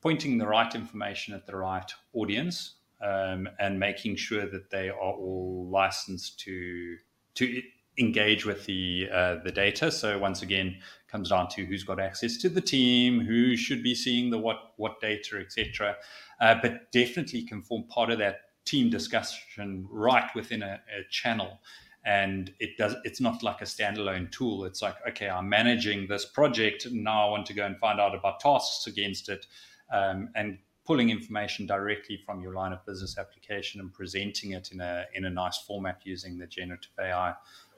pointing 0.01 0.37
the 0.37 0.47
right 0.47 0.75
information 0.75 1.33
at 1.33 1.47
the 1.47 1.55
right 1.55 1.91
audience 2.13 2.75
um, 3.01 3.49
and 3.59 3.79
making 3.79 4.15
sure 4.15 4.45
that 4.45 4.69
they 4.69 4.89
are 4.89 4.93
all 4.93 5.67
licensed 5.71 6.39
to 6.41 6.97
to 7.33 7.61
engage 7.97 8.45
with 8.45 8.65
the 8.65 9.07
uh, 9.11 9.35
the 9.43 9.51
data. 9.51 9.91
So 9.91 10.19
once 10.19 10.41
again, 10.41 10.77
comes 11.07 11.29
down 11.29 11.49
to 11.49 11.65
who's 11.65 11.83
got 11.83 11.99
access 11.99 12.37
to 12.37 12.49
the 12.49 12.61
team, 12.61 13.19
who 13.19 13.55
should 13.55 13.81
be 13.81 13.95
seeing 13.95 14.29
the 14.29 14.37
what 14.37 14.73
what 14.77 14.99
data, 15.01 15.39
etc. 15.39 15.95
Uh, 16.39 16.55
but 16.61 16.91
definitely 16.91 17.43
can 17.43 17.61
form 17.61 17.85
part 17.89 18.09
of 18.11 18.19
that 18.19 18.41
team 18.65 18.89
discussion 18.89 19.87
right 19.89 20.29
within 20.35 20.63
a, 20.63 20.79
a, 20.97 21.03
channel. 21.09 21.59
And 22.05 22.51
it 22.59 22.77
does. 22.77 22.95
It's 23.03 23.19
not 23.19 23.41
like 23.41 23.61
a 23.61 23.65
standalone 23.65 24.31
tool. 24.31 24.65
It's 24.65 24.81
like, 24.81 24.95
okay, 25.09 25.27
I'm 25.27 25.49
managing 25.49 26.07
this 26.07 26.25
project. 26.25 26.87
Now 26.91 27.27
I 27.27 27.31
want 27.31 27.47
to 27.47 27.53
go 27.53 27.65
and 27.65 27.77
find 27.79 27.99
out 27.99 28.13
about 28.13 28.39
tasks 28.39 28.85
against 28.85 29.27
it, 29.27 29.47
um, 29.91 30.29
and 30.35 30.59
pulling 30.85 31.09
information 31.09 31.65
directly 31.65 32.19
from 32.23 32.41
your 32.41 32.53
line 32.53 32.73
of 32.73 32.85
business 32.85 33.17
application 33.17 33.81
and 33.81 33.91
presenting 33.91 34.51
it 34.51 34.71
in 34.71 34.81
a 34.81 35.05
in 35.15 35.25
a 35.25 35.31
nice 35.31 35.57
format 35.57 35.99
using 36.03 36.37
the 36.37 36.45
generative 36.45 36.91
AI 36.99 37.33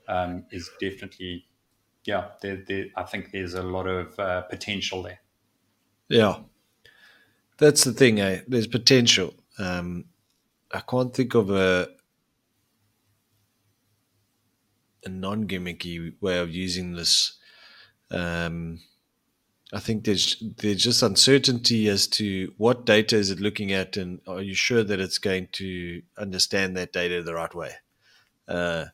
um, 0.08 0.46
is 0.52 0.70
definitely, 0.80 1.46
yeah. 2.06 2.30
There, 2.42 2.64
there, 2.68 2.86
I 2.96 3.04
think 3.04 3.32
there's 3.32 3.54
a 3.54 3.64
lot 3.64 3.88
of 3.88 4.18
uh, 4.20 4.42
potential 4.44 5.04
there. 5.04 5.20
Yeah, 6.10 6.40
that's 7.58 7.84
the 7.84 7.94
thing. 7.94 8.20
Eh? 8.20 8.42
There's 8.48 8.68
potential. 8.68 9.34
Um, 9.60 10.06
I 10.72 10.82
can't 10.82 11.14
think 11.14 11.34
of 11.34 11.50
a 11.50 11.88
a 15.06 15.10
non 15.10 15.48
gimmicky 15.48 16.14
way 16.22 16.40
of 16.40 16.52
using 16.52 16.94
this. 16.94 17.38
Um, 18.12 18.80
I 19.74 19.80
think 19.80 20.06
there's 20.06 20.42
there's 20.58 20.84
just 20.84 21.02
uncertainty 21.02 21.88
as 21.90 22.08
to 22.08 22.54
what 22.58 22.86
data 22.86 23.18
is 23.18 23.32
it 23.32 23.40
looking 23.40 23.72
at, 23.72 23.98
and 23.98 24.22
are 24.28 24.42
you 24.42 24.54
sure 24.54 24.84
that 24.84 25.00
it's 25.00 25.18
going 25.18 25.50
to 25.54 26.02
understand 26.18 26.78
that 26.78 26.94
data 26.94 27.22
the 27.22 27.34
right 27.34 27.54
way? 27.54 27.72
Uh, 28.48 28.86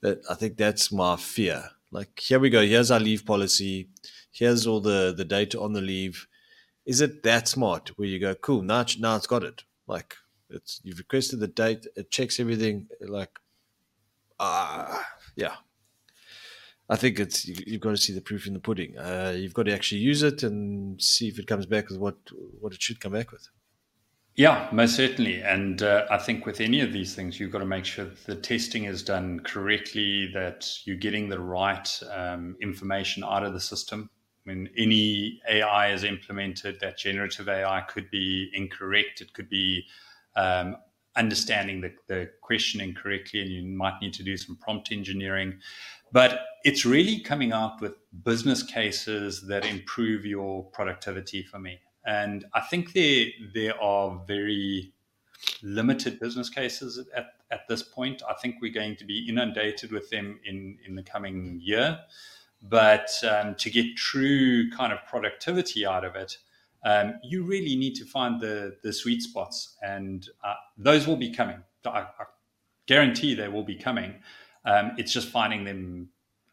that 0.00 0.22
I 0.30 0.34
think 0.34 0.56
that's 0.56 0.92
my 0.92 1.16
fear. 1.16 1.70
Like 1.90 2.18
here 2.18 2.38
we 2.38 2.50
go. 2.50 2.62
Here's 2.62 2.90
our 2.90 3.00
leave 3.00 3.26
policy. 3.26 3.88
Here's 4.30 4.66
all 4.66 4.80
the 4.80 5.12
the 5.16 5.24
data 5.24 5.60
on 5.60 5.72
the 5.72 5.82
leave. 5.82 6.26
Is 6.86 7.00
it 7.00 7.22
that 7.22 7.48
smart? 7.48 7.90
Where 7.96 8.08
you 8.08 8.18
go, 8.18 8.34
cool. 8.34 8.62
Now 8.62 8.84
now 8.98 9.16
it's 9.16 9.26
got 9.26 9.44
it. 9.44 9.64
Like 9.86 10.16
it's 10.52 10.80
you've 10.84 10.98
requested 10.98 11.40
the 11.40 11.48
date. 11.48 11.86
It 11.96 12.10
checks 12.10 12.40
everything. 12.40 12.88
Like 13.00 13.38
ah 14.38 15.00
uh, 15.00 15.02
yeah. 15.36 15.56
I 16.88 16.96
think 16.96 17.18
it's 17.18 17.46
you've 17.46 17.80
got 17.80 17.90
to 17.92 17.96
see 17.96 18.12
the 18.12 18.20
proof 18.20 18.46
in 18.46 18.52
the 18.52 18.60
pudding. 18.60 18.98
Uh, 18.98 19.34
you've 19.36 19.54
got 19.54 19.64
to 19.64 19.72
actually 19.72 20.00
use 20.00 20.22
it 20.22 20.42
and 20.42 21.00
see 21.00 21.28
if 21.28 21.38
it 21.38 21.46
comes 21.46 21.66
back 21.66 21.88
with 21.88 21.98
what 21.98 22.16
what 22.60 22.74
it 22.74 22.82
should 22.82 23.00
come 23.00 23.12
back 23.12 23.32
with. 23.32 23.48
Yeah, 24.34 24.68
most 24.72 24.96
certainly. 24.96 25.42
And 25.42 25.82
uh, 25.82 26.06
I 26.10 26.16
think 26.16 26.46
with 26.46 26.60
any 26.60 26.80
of 26.80 26.92
these 26.92 27.14
things, 27.14 27.38
you've 27.38 27.50
got 27.50 27.58
to 27.58 27.66
make 27.66 27.84
sure 27.84 28.06
that 28.06 28.24
the 28.24 28.34
testing 28.34 28.84
is 28.84 29.02
done 29.02 29.40
correctly, 29.40 30.30
that 30.32 30.70
you're 30.84 30.96
getting 30.96 31.28
the 31.28 31.38
right 31.38 32.02
um, 32.10 32.56
information 32.60 33.24
out 33.24 33.44
of 33.44 33.52
the 33.52 33.60
system. 33.60 34.08
When 34.44 34.70
any 34.76 35.40
AI 35.48 35.92
is 35.92 36.02
implemented, 36.02 36.80
that 36.80 36.96
generative 36.96 37.48
AI 37.48 37.82
could 37.82 38.10
be 38.10 38.50
incorrect. 38.54 39.20
It 39.20 39.34
could 39.34 39.50
be 39.50 39.84
um, 40.36 40.76
understanding 41.16 41.80
the, 41.80 41.92
the 42.06 42.30
question 42.40 42.80
incorrectly, 42.80 43.40
and 43.40 43.50
you 43.50 43.62
might 43.62 44.00
need 44.00 44.14
to 44.14 44.22
do 44.22 44.36
some 44.36 44.56
prompt 44.56 44.92
engineering. 44.92 45.58
But 46.12 46.40
it's 46.64 46.84
really 46.84 47.20
coming 47.20 47.52
out 47.52 47.80
with 47.80 47.94
business 48.24 48.62
cases 48.62 49.46
that 49.48 49.64
improve 49.64 50.24
your 50.26 50.64
productivity 50.64 51.42
for 51.42 51.58
me. 51.58 51.80
And 52.04 52.44
I 52.52 52.60
think 52.60 52.92
there 52.92 53.26
there 53.54 53.80
are 53.80 54.20
very 54.26 54.92
limited 55.62 56.18
business 56.20 56.48
cases 56.48 56.98
at, 57.16 57.34
at 57.50 57.68
this 57.68 57.82
point. 57.82 58.22
I 58.28 58.34
think 58.34 58.56
we're 58.60 58.72
going 58.72 58.96
to 58.96 59.04
be 59.04 59.26
inundated 59.28 59.92
with 59.92 60.10
them 60.10 60.38
in, 60.44 60.78
in 60.86 60.94
the 60.94 61.02
coming 61.02 61.60
year. 61.62 62.00
But 62.62 63.10
um, 63.28 63.56
to 63.56 63.70
get 63.70 63.96
true 63.96 64.70
kind 64.70 64.92
of 64.92 65.00
productivity 65.08 65.84
out 65.84 66.04
of 66.04 66.14
it, 66.14 66.38
um, 66.84 67.14
you 67.22 67.44
really 67.44 67.76
need 67.76 67.94
to 67.94 68.04
find 68.04 68.40
the, 68.40 68.76
the 68.82 68.92
sweet 68.92 69.22
spots. 69.22 69.76
And 69.82 70.28
uh, 70.44 70.54
those 70.76 71.06
will 71.06 71.16
be 71.16 71.32
coming. 71.32 71.62
I, 71.84 71.88
I, 71.88 72.24
guarantee 72.86 73.34
they 73.34 73.48
will 73.48 73.62
be 73.62 73.76
coming. 73.76 74.14
Um, 74.64 74.92
it's 74.98 75.12
just 75.12 75.28
finding 75.28 75.64
them 75.64 76.08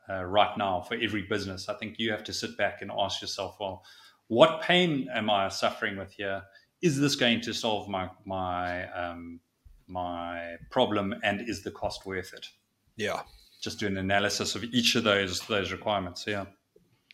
uh, 0.09 0.23
right 0.23 0.57
now 0.57 0.81
for 0.81 0.95
every 0.95 1.23
business. 1.23 1.69
I 1.69 1.73
think 1.75 1.99
you 1.99 2.11
have 2.11 2.23
to 2.25 2.33
sit 2.33 2.57
back 2.57 2.81
and 2.81 2.91
ask 2.97 3.21
yourself, 3.21 3.57
well, 3.59 3.83
what 4.27 4.61
pain 4.61 5.07
am 5.13 5.29
I 5.29 5.49
suffering 5.49 5.97
with 5.97 6.13
here? 6.13 6.43
Is 6.81 6.99
this 6.99 7.15
going 7.15 7.41
to 7.41 7.53
solve 7.53 7.89
my 7.89 8.09
my 8.25 8.89
um, 8.93 9.41
my 9.87 10.55
problem, 10.69 11.13
and 11.23 11.41
is 11.49 11.61
the 11.61 11.71
cost 11.71 12.05
worth 12.05 12.33
it? 12.33 12.47
Yeah, 12.95 13.21
just 13.61 13.79
do 13.79 13.87
an 13.87 13.97
analysis 13.97 14.55
of 14.55 14.63
each 14.63 14.95
of 14.95 15.03
those 15.03 15.41
those 15.41 15.71
requirements. 15.71 16.25
Yeah, 16.25 16.45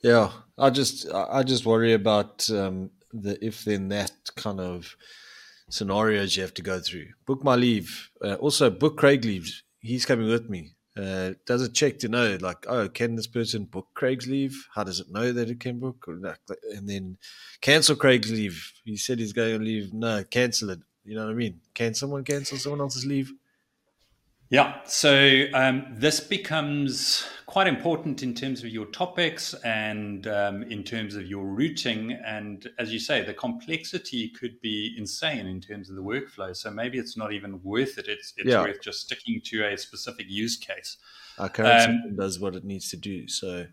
yeah. 0.03 0.31
I 0.57 0.69
just 0.69 1.11
I 1.11 1.41
just 1.41 1.65
worry 1.65 1.93
about 1.93 2.47
um, 2.51 2.91
the 3.13 3.43
if 3.45 3.65
then 3.65 3.89
that 3.89 4.11
kind 4.35 4.59
of 4.59 4.95
scenarios 5.69 6.35
you 6.35 6.43
have 6.43 6.53
to 6.55 6.61
go 6.61 6.79
through. 6.79 7.07
Book 7.25 7.43
my 7.43 7.55
leave. 7.55 8.09
Uh, 8.23 8.35
also, 8.35 8.69
book 8.69 8.97
Craig 8.97 9.25
leaves. 9.25 9.63
He's 9.79 10.05
coming 10.05 10.27
with 10.27 10.49
me. 10.49 10.71
Uh, 10.97 11.33
does 11.45 11.61
it 11.61 11.73
check 11.73 11.99
to 11.99 12.07
know 12.07 12.37
like 12.39 12.65
oh 12.69 12.87
can 12.87 13.17
this 13.17 13.27
person 13.27 13.65
book 13.65 13.87
craig's 13.95 14.27
leave? 14.27 14.67
How 14.73 14.85
does 14.85 15.01
it 15.01 15.11
know 15.11 15.33
that 15.33 15.49
it 15.49 15.59
can 15.59 15.77
book? 15.77 16.05
And 16.07 16.89
then 16.89 17.17
cancel 17.59 17.97
craig's 17.97 18.31
leave. 18.31 18.71
He 18.85 18.95
said 18.95 19.19
he's 19.19 19.33
going 19.33 19.59
to 19.59 19.63
leave. 19.63 19.93
No 19.93 20.23
cancel 20.23 20.69
it. 20.69 20.79
You 21.03 21.15
know 21.15 21.25
what 21.25 21.31
i 21.31 21.35
mean? 21.35 21.59
Can 21.73 21.93
someone 21.93 22.23
cancel 22.23 22.57
someone 22.57 22.79
else's 22.79 23.05
leave 23.05 23.31
yeah, 24.49 24.75
so 24.85 25.45
um, 25.53 25.87
this 25.91 26.19
becomes 26.19 27.25
quite 27.47 27.67
important 27.67 28.21
in 28.21 28.33
terms 28.33 28.63
of 28.63 28.69
your 28.69 28.85
topics 28.87 29.53
and 29.63 30.27
um, 30.27 30.63
in 30.63 30.83
terms 30.83 31.15
of 31.15 31.25
your 31.25 31.45
routing. 31.45 32.11
And 32.25 32.69
as 32.77 32.91
you 32.93 32.99
say, 32.99 33.23
the 33.23 33.33
complexity 33.33 34.29
could 34.29 34.59
be 34.61 34.93
insane 34.97 35.47
in 35.47 35.61
terms 35.61 35.89
of 35.89 35.95
the 35.95 36.03
workflow. 36.03 36.55
So 36.55 36.69
maybe 36.69 36.97
it's 36.97 37.17
not 37.17 37.33
even 37.33 37.61
worth 37.63 37.97
it. 37.97 38.07
It's, 38.07 38.33
it's 38.37 38.49
yeah. 38.49 38.61
worth 38.61 38.81
just 38.81 39.01
sticking 39.01 39.41
to 39.45 39.67
a 39.67 39.77
specific 39.77 40.27
use 40.29 40.57
case. 40.57 40.97
Our 41.39 41.49
current 41.49 41.73
um, 41.73 41.79
system 41.79 42.15
does 42.15 42.39
what 42.39 42.55
it 42.55 42.65
needs 42.65 42.89
to 42.89 42.97
do. 42.97 43.27
So, 43.27 43.65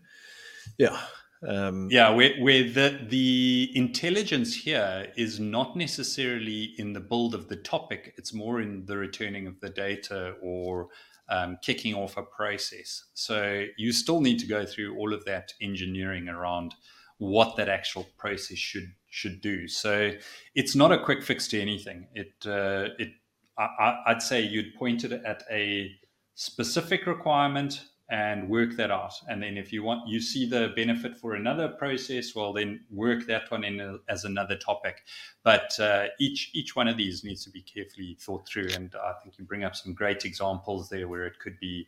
yeah, 0.77 0.99
um, 1.47 1.87
yeah, 1.91 2.09
where, 2.09 2.35
where 2.39 2.63
the 2.63 3.05
the 3.09 3.71
intelligence 3.75 4.55
here 4.55 5.11
is 5.15 5.39
not 5.39 5.75
necessarily 5.75 6.73
in 6.77 6.93
the 6.93 6.99
build 6.99 7.35
of 7.35 7.49
the 7.49 7.55
topic; 7.55 8.13
it's 8.17 8.33
more 8.33 8.61
in 8.61 8.85
the 8.85 8.97
returning 8.97 9.47
of 9.47 9.59
the 9.59 9.69
data 9.69 10.35
or 10.41 10.89
um, 11.29 11.57
kicking 11.61 11.95
off 11.95 12.17
a 12.17 12.23
process. 12.23 13.05
So 13.13 13.65
you 13.77 13.91
still 13.91 14.21
need 14.21 14.39
to 14.39 14.47
go 14.47 14.65
through 14.65 14.95
all 14.97 15.13
of 15.13 15.25
that 15.25 15.53
engineering 15.61 16.29
around 16.29 16.75
what 17.17 17.55
that 17.57 17.69
actual 17.69 18.07
process 18.17 18.57
should 18.57 18.93
should 19.09 19.41
do. 19.41 19.67
So 19.67 20.11
it's 20.55 20.75
not 20.75 20.91
a 20.91 21.03
quick 21.03 21.23
fix 21.23 21.47
to 21.49 21.61
anything. 21.61 22.07
It 22.13 22.33
uh, 22.45 22.89
it 22.99 23.09
I, 23.57 23.99
I'd 24.07 24.21
say 24.21 24.41
you'd 24.41 24.75
point 24.75 25.03
it 25.03 25.11
at 25.11 25.43
a 25.51 25.91
specific 26.35 27.05
requirement 27.05 27.85
and 28.13 28.47
work 28.47 28.75
that 28.75 28.91
out. 28.91 29.15
And 29.27 29.41
then 29.41 29.57
if 29.57 29.73
you 29.73 29.81
want, 29.81 30.07
you 30.07 30.21
see 30.21 30.45
the 30.45 30.71
benefit 30.75 31.17
for 31.17 31.33
another 31.33 31.67
process, 31.67 32.35
well, 32.35 32.53
then 32.53 32.81
work 32.91 33.25
that 33.25 33.49
one 33.49 33.63
in 33.63 33.99
as 34.07 34.23
another 34.23 34.55
topic. 34.55 35.03
But 35.41 35.79
uh, 35.79 36.05
each 36.19 36.51
each 36.53 36.75
one 36.75 36.87
of 36.87 36.95
these 36.95 37.23
needs 37.23 37.43
to 37.45 37.49
be 37.49 37.63
carefully 37.63 38.15
thought 38.21 38.47
through. 38.47 38.67
And 38.75 38.93
I 38.95 39.13
think 39.23 39.39
you 39.39 39.45
bring 39.45 39.63
up 39.63 39.75
some 39.75 39.95
great 39.95 40.25
examples 40.25 40.89
there 40.89 41.07
where 41.07 41.25
it 41.25 41.39
could 41.39 41.59
be 41.59 41.87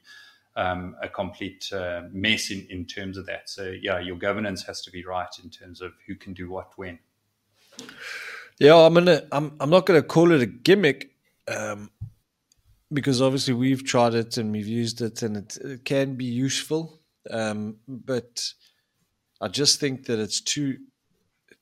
um, 0.56 0.96
a 1.00 1.08
complete 1.08 1.72
uh, 1.72 2.02
mess 2.12 2.50
in, 2.50 2.66
in 2.72 2.86
terms 2.86 3.20
of 3.20 3.28
that. 3.28 3.48
So 3.48 3.76
yeah, 3.80 4.00
your 4.00 4.18
governance 4.18 4.64
has 4.64 4.82
to 4.82 4.92
be 4.92 5.06
right 5.06 5.30
in 5.44 5.52
terms 5.52 5.80
of 5.80 5.92
who 6.08 6.16
can 6.16 6.34
do 6.34 6.50
what 6.50 6.72
when. 6.76 6.98
Yeah, 8.58 8.78
I'm 8.78 8.96
gonna. 8.96 9.22
I'm. 9.32 9.56
I'm 9.60 9.70
not 9.70 9.86
gonna 9.86 10.02
call 10.02 10.32
it 10.32 10.42
a 10.42 10.48
gimmick. 10.48 11.12
Um, 11.48 11.92
because 12.94 13.22
obviously 13.22 13.54
we've 13.54 13.84
tried 13.84 14.14
it 14.14 14.38
and 14.38 14.52
we've 14.52 14.68
used 14.68 15.02
it 15.02 15.22
and 15.24 15.38
it, 15.38 15.58
it 15.58 15.86
can 15.86 16.16
be 16.16 16.26
useful 16.26 17.02
um, 17.32 17.78
but 17.88 18.44
i 19.42 19.48
just 19.48 19.80
think 19.80 20.06
that 20.06 20.20
it's 20.20 20.42
too 20.42 20.78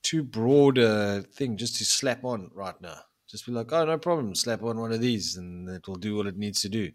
too 0.04 0.22
broad 0.22 0.78
a 0.78 1.22
thing 1.22 1.58
just 1.58 1.78
to 1.78 1.86
slap 1.86 2.24
on 2.24 2.52
right 2.54 2.80
now. 2.82 2.98
Just 3.28 3.46
be 3.48 3.52
like 3.52 3.72
oh 3.72 3.86
no 3.86 3.98
problem 3.98 4.36
slap 4.36 4.62
on 4.62 4.80
one 4.80 4.92
of 4.92 5.02
these 5.02 5.38
and 5.38 5.68
it 5.70 5.88
will 5.88 5.96
do 5.96 6.16
what 6.16 6.28
it 6.28 6.38
needs 6.38 6.62
to 6.62 6.70
do. 6.70 6.92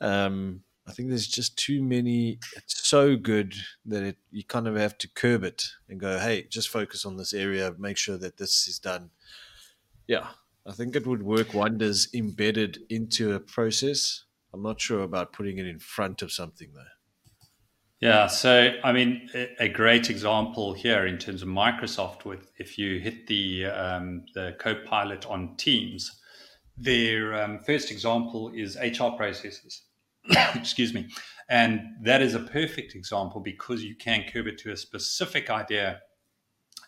Um, 0.00 0.62
i 0.88 0.92
think 0.92 1.10
there's 1.10 1.26
just 1.26 1.58
too 1.58 1.82
many 1.82 2.38
it's 2.56 2.88
so 2.88 3.14
good 3.14 3.54
that 3.84 4.02
it 4.02 4.16
you 4.30 4.42
kind 4.42 4.66
of 4.66 4.76
have 4.76 4.96
to 4.96 5.08
curb 5.10 5.44
it 5.44 5.62
and 5.90 6.00
go 6.00 6.18
hey 6.18 6.46
just 6.48 6.70
focus 6.70 7.04
on 7.04 7.18
this 7.18 7.34
area 7.34 7.74
make 7.78 7.98
sure 7.98 8.16
that 8.16 8.38
this 8.38 8.66
is 8.66 8.78
done. 8.78 9.10
Yeah 10.06 10.28
I 10.66 10.72
think 10.72 10.94
it 10.94 11.06
would 11.06 11.22
work 11.22 11.54
wonders 11.54 12.08
embedded 12.14 12.78
into 12.88 13.32
a 13.34 13.40
process. 13.40 14.24
I'm 14.52 14.62
not 14.62 14.80
sure 14.80 15.02
about 15.02 15.32
putting 15.32 15.58
it 15.58 15.66
in 15.66 15.78
front 15.78 16.22
of 16.22 16.32
something 16.32 16.68
though. 16.74 16.84
Yeah, 18.00 18.28
so 18.28 18.72
I 18.82 18.92
mean, 18.92 19.28
a 19.58 19.68
great 19.68 20.08
example 20.08 20.72
here 20.72 21.06
in 21.06 21.18
terms 21.18 21.42
of 21.42 21.48
Microsoft, 21.48 22.24
with 22.24 22.50
if 22.58 22.78
you 22.78 22.98
hit 22.98 23.26
the 23.26 23.66
um, 23.66 24.24
the 24.34 24.56
Copilot 24.58 25.26
on 25.26 25.54
Teams, 25.56 26.10
their 26.78 27.34
um, 27.34 27.58
first 27.58 27.90
example 27.90 28.52
is 28.54 28.76
HR 28.76 29.10
processes. 29.16 29.82
Excuse 30.54 30.94
me, 30.94 31.08
and 31.50 31.80
that 32.02 32.22
is 32.22 32.34
a 32.34 32.40
perfect 32.40 32.94
example 32.94 33.40
because 33.40 33.84
you 33.84 33.94
can 33.94 34.24
curb 34.32 34.46
it 34.46 34.56
to 34.58 34.72
a 34.72 34.76
specific 34.78 35.50
idea 35.50 36.00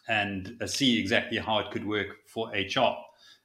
and 0.08 0.56
uh, 0.62 0.66
see 0.66 0.98
exactly 0.98 1.36
how 1.36 1.58
it 1.58 1.70
could 1.70 1.86
work 1.86 2.08
for 2.26 2.50
HR 2.52 2.94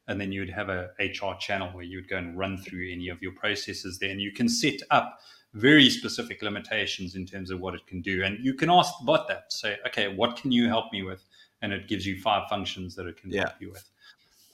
and 0.08 0.20
then 0.20 0.32
you 0.32 0.42
would 0.42 0.50
have 0.50 0.70
a 0.70 0.90
HR 1.00 1.36
channel 1.40 1.70
where 1.70 1.84
you 1.84 1.98
would 1.98 2.10
go 2.10 2.18
and 2.18 2.38
run 2.38 2.58
through 2.58 2.90
any 2.92 3.10
of 3.10 3.22
your 3.22 3.34
processes 3.34 4.00
there, 4.00 4.10
and 4.10 4.22
you 4.22 4.32
can 4.32 4.48
set 4.48 4.80
up 4.92 5.20
very 5.54 5.90
specific 5.90 6.42
limitations 6.42 7.16
in 7.16 7.26
terms 7.26 7.52
of 7.52 7.60
what 7.60 7.74
it 7.74 7.86
can 7.88 8.02
do, 8.02 8.24
and 8.24 8.44
you 8.44 8.54
can 8.54 8.70
ask 8.70 8.94
the 9.00 9.06
bot 9.06 9.28
that 9.28 9.52
say, 9.52 9.78
okay, 9.86 10.08
what 10.08 10.38
can 10.38 10.52
you 10.52 10.68
help 10.68 10.92
me 10.92 11.04
with, 11.04 11.24
and 11.62 11.74
it 11.74 11.88
gives 11.88 12.06
you 12.06 12.20
five 12.22 12.48
functions 12.50 12.96
that 12.96 13.06
it 13.06 13.18
can 13.18 13.32
yeah. 13.32 13.42
help 13.42 13.56
you 13.60 13.72
with. 13.72 13.90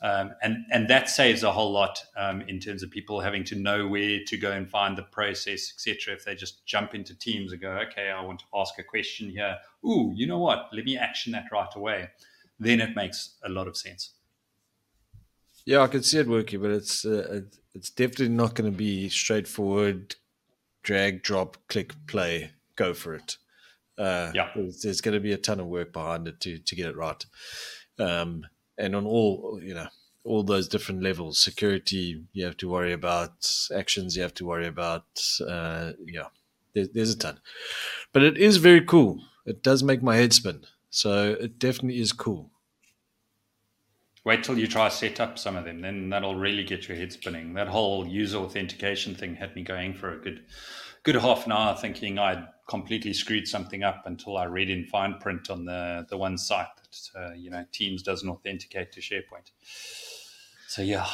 Um, 0.04 0.34
and 0.42 0.66
and 0.70 0.90
that 0.90 1.10
saves 1.10 1.44
a 1.44 1.52
whole 1.52 1.72
lot 1.72 2.04
um, 2.18 2.42
in 2.42 2.60
terms 2.60 2.84
of 2.84 2.92
people 2.92 3.22
having 3.22 3.46
to 3.46 3.56
know 3.56 3.88
where 3.88 4.20
to 4.28 4.38
go 4.38 4.52
and 4.52 4.70
find 4.70 4.98
the 4.98 5.04
process, 5.04 5.72
etc. 5.74 6.14
If 6.14 6.26
they 6.26 6.36
just 6.36 6.66
jump 6.66 6.94
into 6.94 7.18
Teams 7.18 7.54
and 7.54 7.62
go, 7.62 7.72
okay, 7.90 8.10
I 8.10 8.22
want 8.22 8.40
to 8.40 8.46
ask 8.54 8.78
a 8.78 8.84
question 8.84 9.30
here. 9.30 9.58
Ooh, 9.86 10.12
you 10.14 10.28
know 10.28 10.40
what? 10.40 10.68
Let 10.74 10.84
me 10.84 10.98
action 10.98 11.32
that 11.32 11.46
right 11.54 11.74
away. 11.74 12.10
Then 12.60 12.82
it 12.82 12.98
makes 12.98 13.36
a 13.46 13.50
lot 13.50 13.68
of 13.70 13.78
sense. 13.78 14.12
Yeah, 15.66 15.82
I 15.82 15.88
can 15.88 16.04
see 16.04 16.20
it 16.20 16.28
working, 16.28 16.62
but 16.62 16.72
it's 16.72 17.06
uh, 17.06 17.42
it's 17.74 17.90
definitely 17.90 18.30
not 18.30 18.56
going 18.56 18.72
to 18.72 18.78
be 18.78 19.10
straightforward. 19.10 20.16
Drag, 20.84 21.24
drop, 21.24 21.58
click, 21.70 21.94
play, 22.08 22.52
go 22.76 22.94
for 22.94 23.16
it. 23.16 23.38
Uh, 23.98 24.32
yeah, 24.34 24.50
there's, 24.56 24.82
there's, 24.82 25.02
going 25.02 25.14
to 25.14 25.22
be 25.22 25.32
a 25.32 25.38
ton 25.38 25.60
of 25.60 25.68
work 25.68 25.94
behind 25.94 26.28
it 26.28 26.40
to 26.42 26.58
to 26.58 26.76
get 26.76 26.88
it 26.88 26.98
right. 26.98 27.26
Um, 28.00 28.46
and 28.78 28.96
on 28.96 29.06
all 29.06 29.60
you 29.62 29.74
know 29.74 29.88
all 30.26 30.44
those 30.44 30.68
different 30.68 31.02
levels, 31.02 31.40
security 31.40 32.24
you 32.34 32.46
have 32.46 32.58
to 32.58 32.70
worry 32.70 32.94
about, 32.94 33.50
actions 33.76 34.16
you 34.16 34.24
have 34.24 34.34
to 34.36 34.46
worry 34.46 34.68
about. 34.68 35.06
Uh, 35.48 35.94
yeah, 36.06 36.28
there, 36.74 36.88
there's 36.94 37.14
a 37.14 37.18
ton, 37.18 37.40
but 38.12 38.24
it 38.24 38.38
is 38.38 38.58
very 38.58 38.82
cool. 38.82 39.24
It 39.46 39.64
does 39.64 39.84
make 39.84 40.02
my 40.04 40.18
head 40.18 40.34
spin, 40.34 40.66
so 40.90 41.38
it 41.40 41.60
definitely 41.60 42.02
is 42.02 42.12
cool. 42.12 42.50
Wait 44.26 44.44
till 44.44 44.58
you 44.58 44.68
try 44.68 44.88
set 44.88 45.20
up 45.20 45.38
some 45.38 45.58
of 45.58 45.66
them, 45.66 45.82
then 45.82 46.10
that'll 46.10 46.36
really 46.36 46.64
get 46.64 46.88
your 46.88 46.96
head 46.96 47.12
spinning. 47.12 47.54
That 47.54 47.68
whole 47.68 48.08
user 48.08 48.38
authentication 48.38 49.16
thing 49.16 49.36
had 49.36 49.54
me 49.56 49.64
going 49.64 49.94
for 49.94 50.14
a 50.14 50.18
good, 50.18 50.46
good 51.04 51.16
half 51.16 51.46
an 51.46 51.52
hour, 51.52 51.76
thinking 51.76 52.18
I'd 52.18 52.48
completely 52.68 53.14
screwed 53.14 53.48
something 53.48 53.84
up 53.84 54.04
until 54.06 54.38
I 54.38 54.46
read 54.46 54.70
in 54.70 54.86
fine 54.86 55.16
print 55.20 55.50
on 55.50 55.66
the 55.66 56.06
the 56.10 56.18
one 56.18 56.38
site 56.38 56.68
that 56.78 57.20
uh, 57.20 57.34
you 57.34 57.50
know 57.50 57.66
Teams 57.72 58.02
doesn't 58.02 58.30
authenticate 58.30 58.92
to 58.94 59.02
SharePoint. 59.02 59.52
So 60.68 60.82
yeah, 60.82 61.06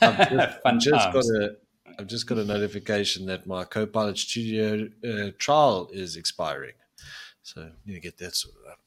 I've 0.00 0.30
just, 0.30 0.58
I've 0.64 0.80
just 0.80 1.12
got 1.12 1.24
a 1.24 1.56
I've 1.98 2.06
just 2.06 2.26
got 2.26 2.38
a 2.38 2.44
notification 2.44 3.26
that 3.26 3.46
my 3.46 3.64
Copilot 3.64 4.18
Studio 4.18 4.88
uh, 5.06 5.30
trial 5.38 5.90
is 5.92 6.16
expiring, 6.16 6.74
so 7.42 7.70
need 7.84 7.94
to 7.94 8.00
get 8.00 8.18
that 8.18 8.34
sorted 8.34 8.62
out. 8.70 8.78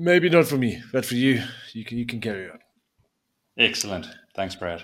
Maybe 0.00 0.30
not 0.30 0.46
for 0.46 0.56
me, 0.56 0.82
but 0.94 1.04
for 1.04 1.14
you, 1.14 1.42
you 1.74 1.84
can 1.84 1.98
you 1.98 2.06
can 2.06 2.22
carry 2.22 2.48
on. 2.48 2.58
Excellent. 3.58 4.06
Thanks, 4.34 4.54
Brad. 4.54 4.82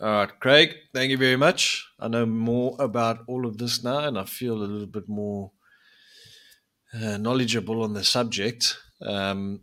All 0.00 0.08
right, 0.08 0.40
Craig. 0.40 0.74
Thank 0.92 1.12
you 1.12 1.16
very 1.16 1.36
much. 1.36 1.86
I 2.00 2.08
know 2.08 2.26
more 2.26 2.74
about 2.80 3.20
all 3.28 3.46
of 3.46 3.58
this 3.58 3.84
now, 3.84 4.00
and 4.00 4.18
I 4.18 4.24
feel 4.24 4.54
a 4.54 4.66
little 4.66 4.88
bit 4.88 5.08
more 5.08 5.52
uh, 6.92 7.18
knowledgeable 7.18 7.84
on 7.84 7.94
the 7.94 8.02
subject. 8.02 8.76
Um, 9.00 9.60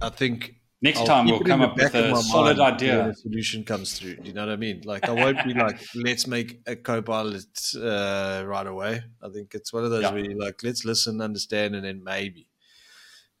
I 0.00 0.08
think 0.08 0.55
Next 0.82 1.00
I'll 1.00 1.06
time 1.06 1.26
we'll 1.26 1.40
come 1.40 1.62
up 1.62 1.74
with 1.76 1.94
a 1.94 2.14
solid 2.16 2.58
mind 2.58 2.58
when 2.58 2.74
idea. 2.74 3.08
a 3.08 3.14
solution 3.14 3.64
comes 3.64 3.98
through. 3.98 4.16
Do 4.16 4.28
you 4.28 4.34
know 4.34 4.44
what 4.46 4.52
I 4.52 4.56
mean? 4.56 4.82
Like 4.84 5.08
I 5.08 5.12
won't 5.12 5.42
be 5.44 5.54
like, 5.54 5.80
let's 5.94 6.26
make 6.26 6.60
a 6.66 6.76
co-pilot 6.76 7.46
uh, 7.76 8.44
right 8.46 8.66
away. 8.66 9.02
I 9.22 9.28
think 9.30 9.54
it's 9.54 9.72
one 9.72 9.84
of 9.84 9.90
those 9.90 10.02
Yeah. 10.02 10.12
where 10.12 10.24
you 10.24 10.38
like, 10.38 10.62
let's 10.62 10.84
listen, 10.84 11.20
understand, 11.22 11.74
and 11.76 11.84
then 11.84 12.04
maybe. 12.04 12.46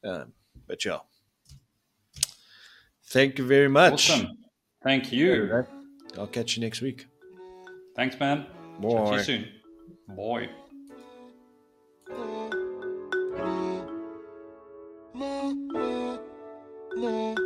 Um, 0.02 0.32
but 0.66 0.82
yeah. 0.84 0.98
Thank 3.08 3.38
you 3.38 3.46
very 3.46 3.68
much. 3.68 4.10
Awesome. 4.10 4.38
Thank 4.82 5.12
you. 5.12 5.64
I'll 6.18 6.26
catch 6.26 6.56
you 6.56 6.62
next 6.62 6.80
week. 6.80 7.06
Thanks, 7.94 8.18
man. 8.18 8.46
Chat 8.80 9.06
to 9.06 9.12
you 9.12 9.22
soon. 9.22 9.48
Bye. 10.16 10.48
no, 15.14 15.95
no. 16.96 17.45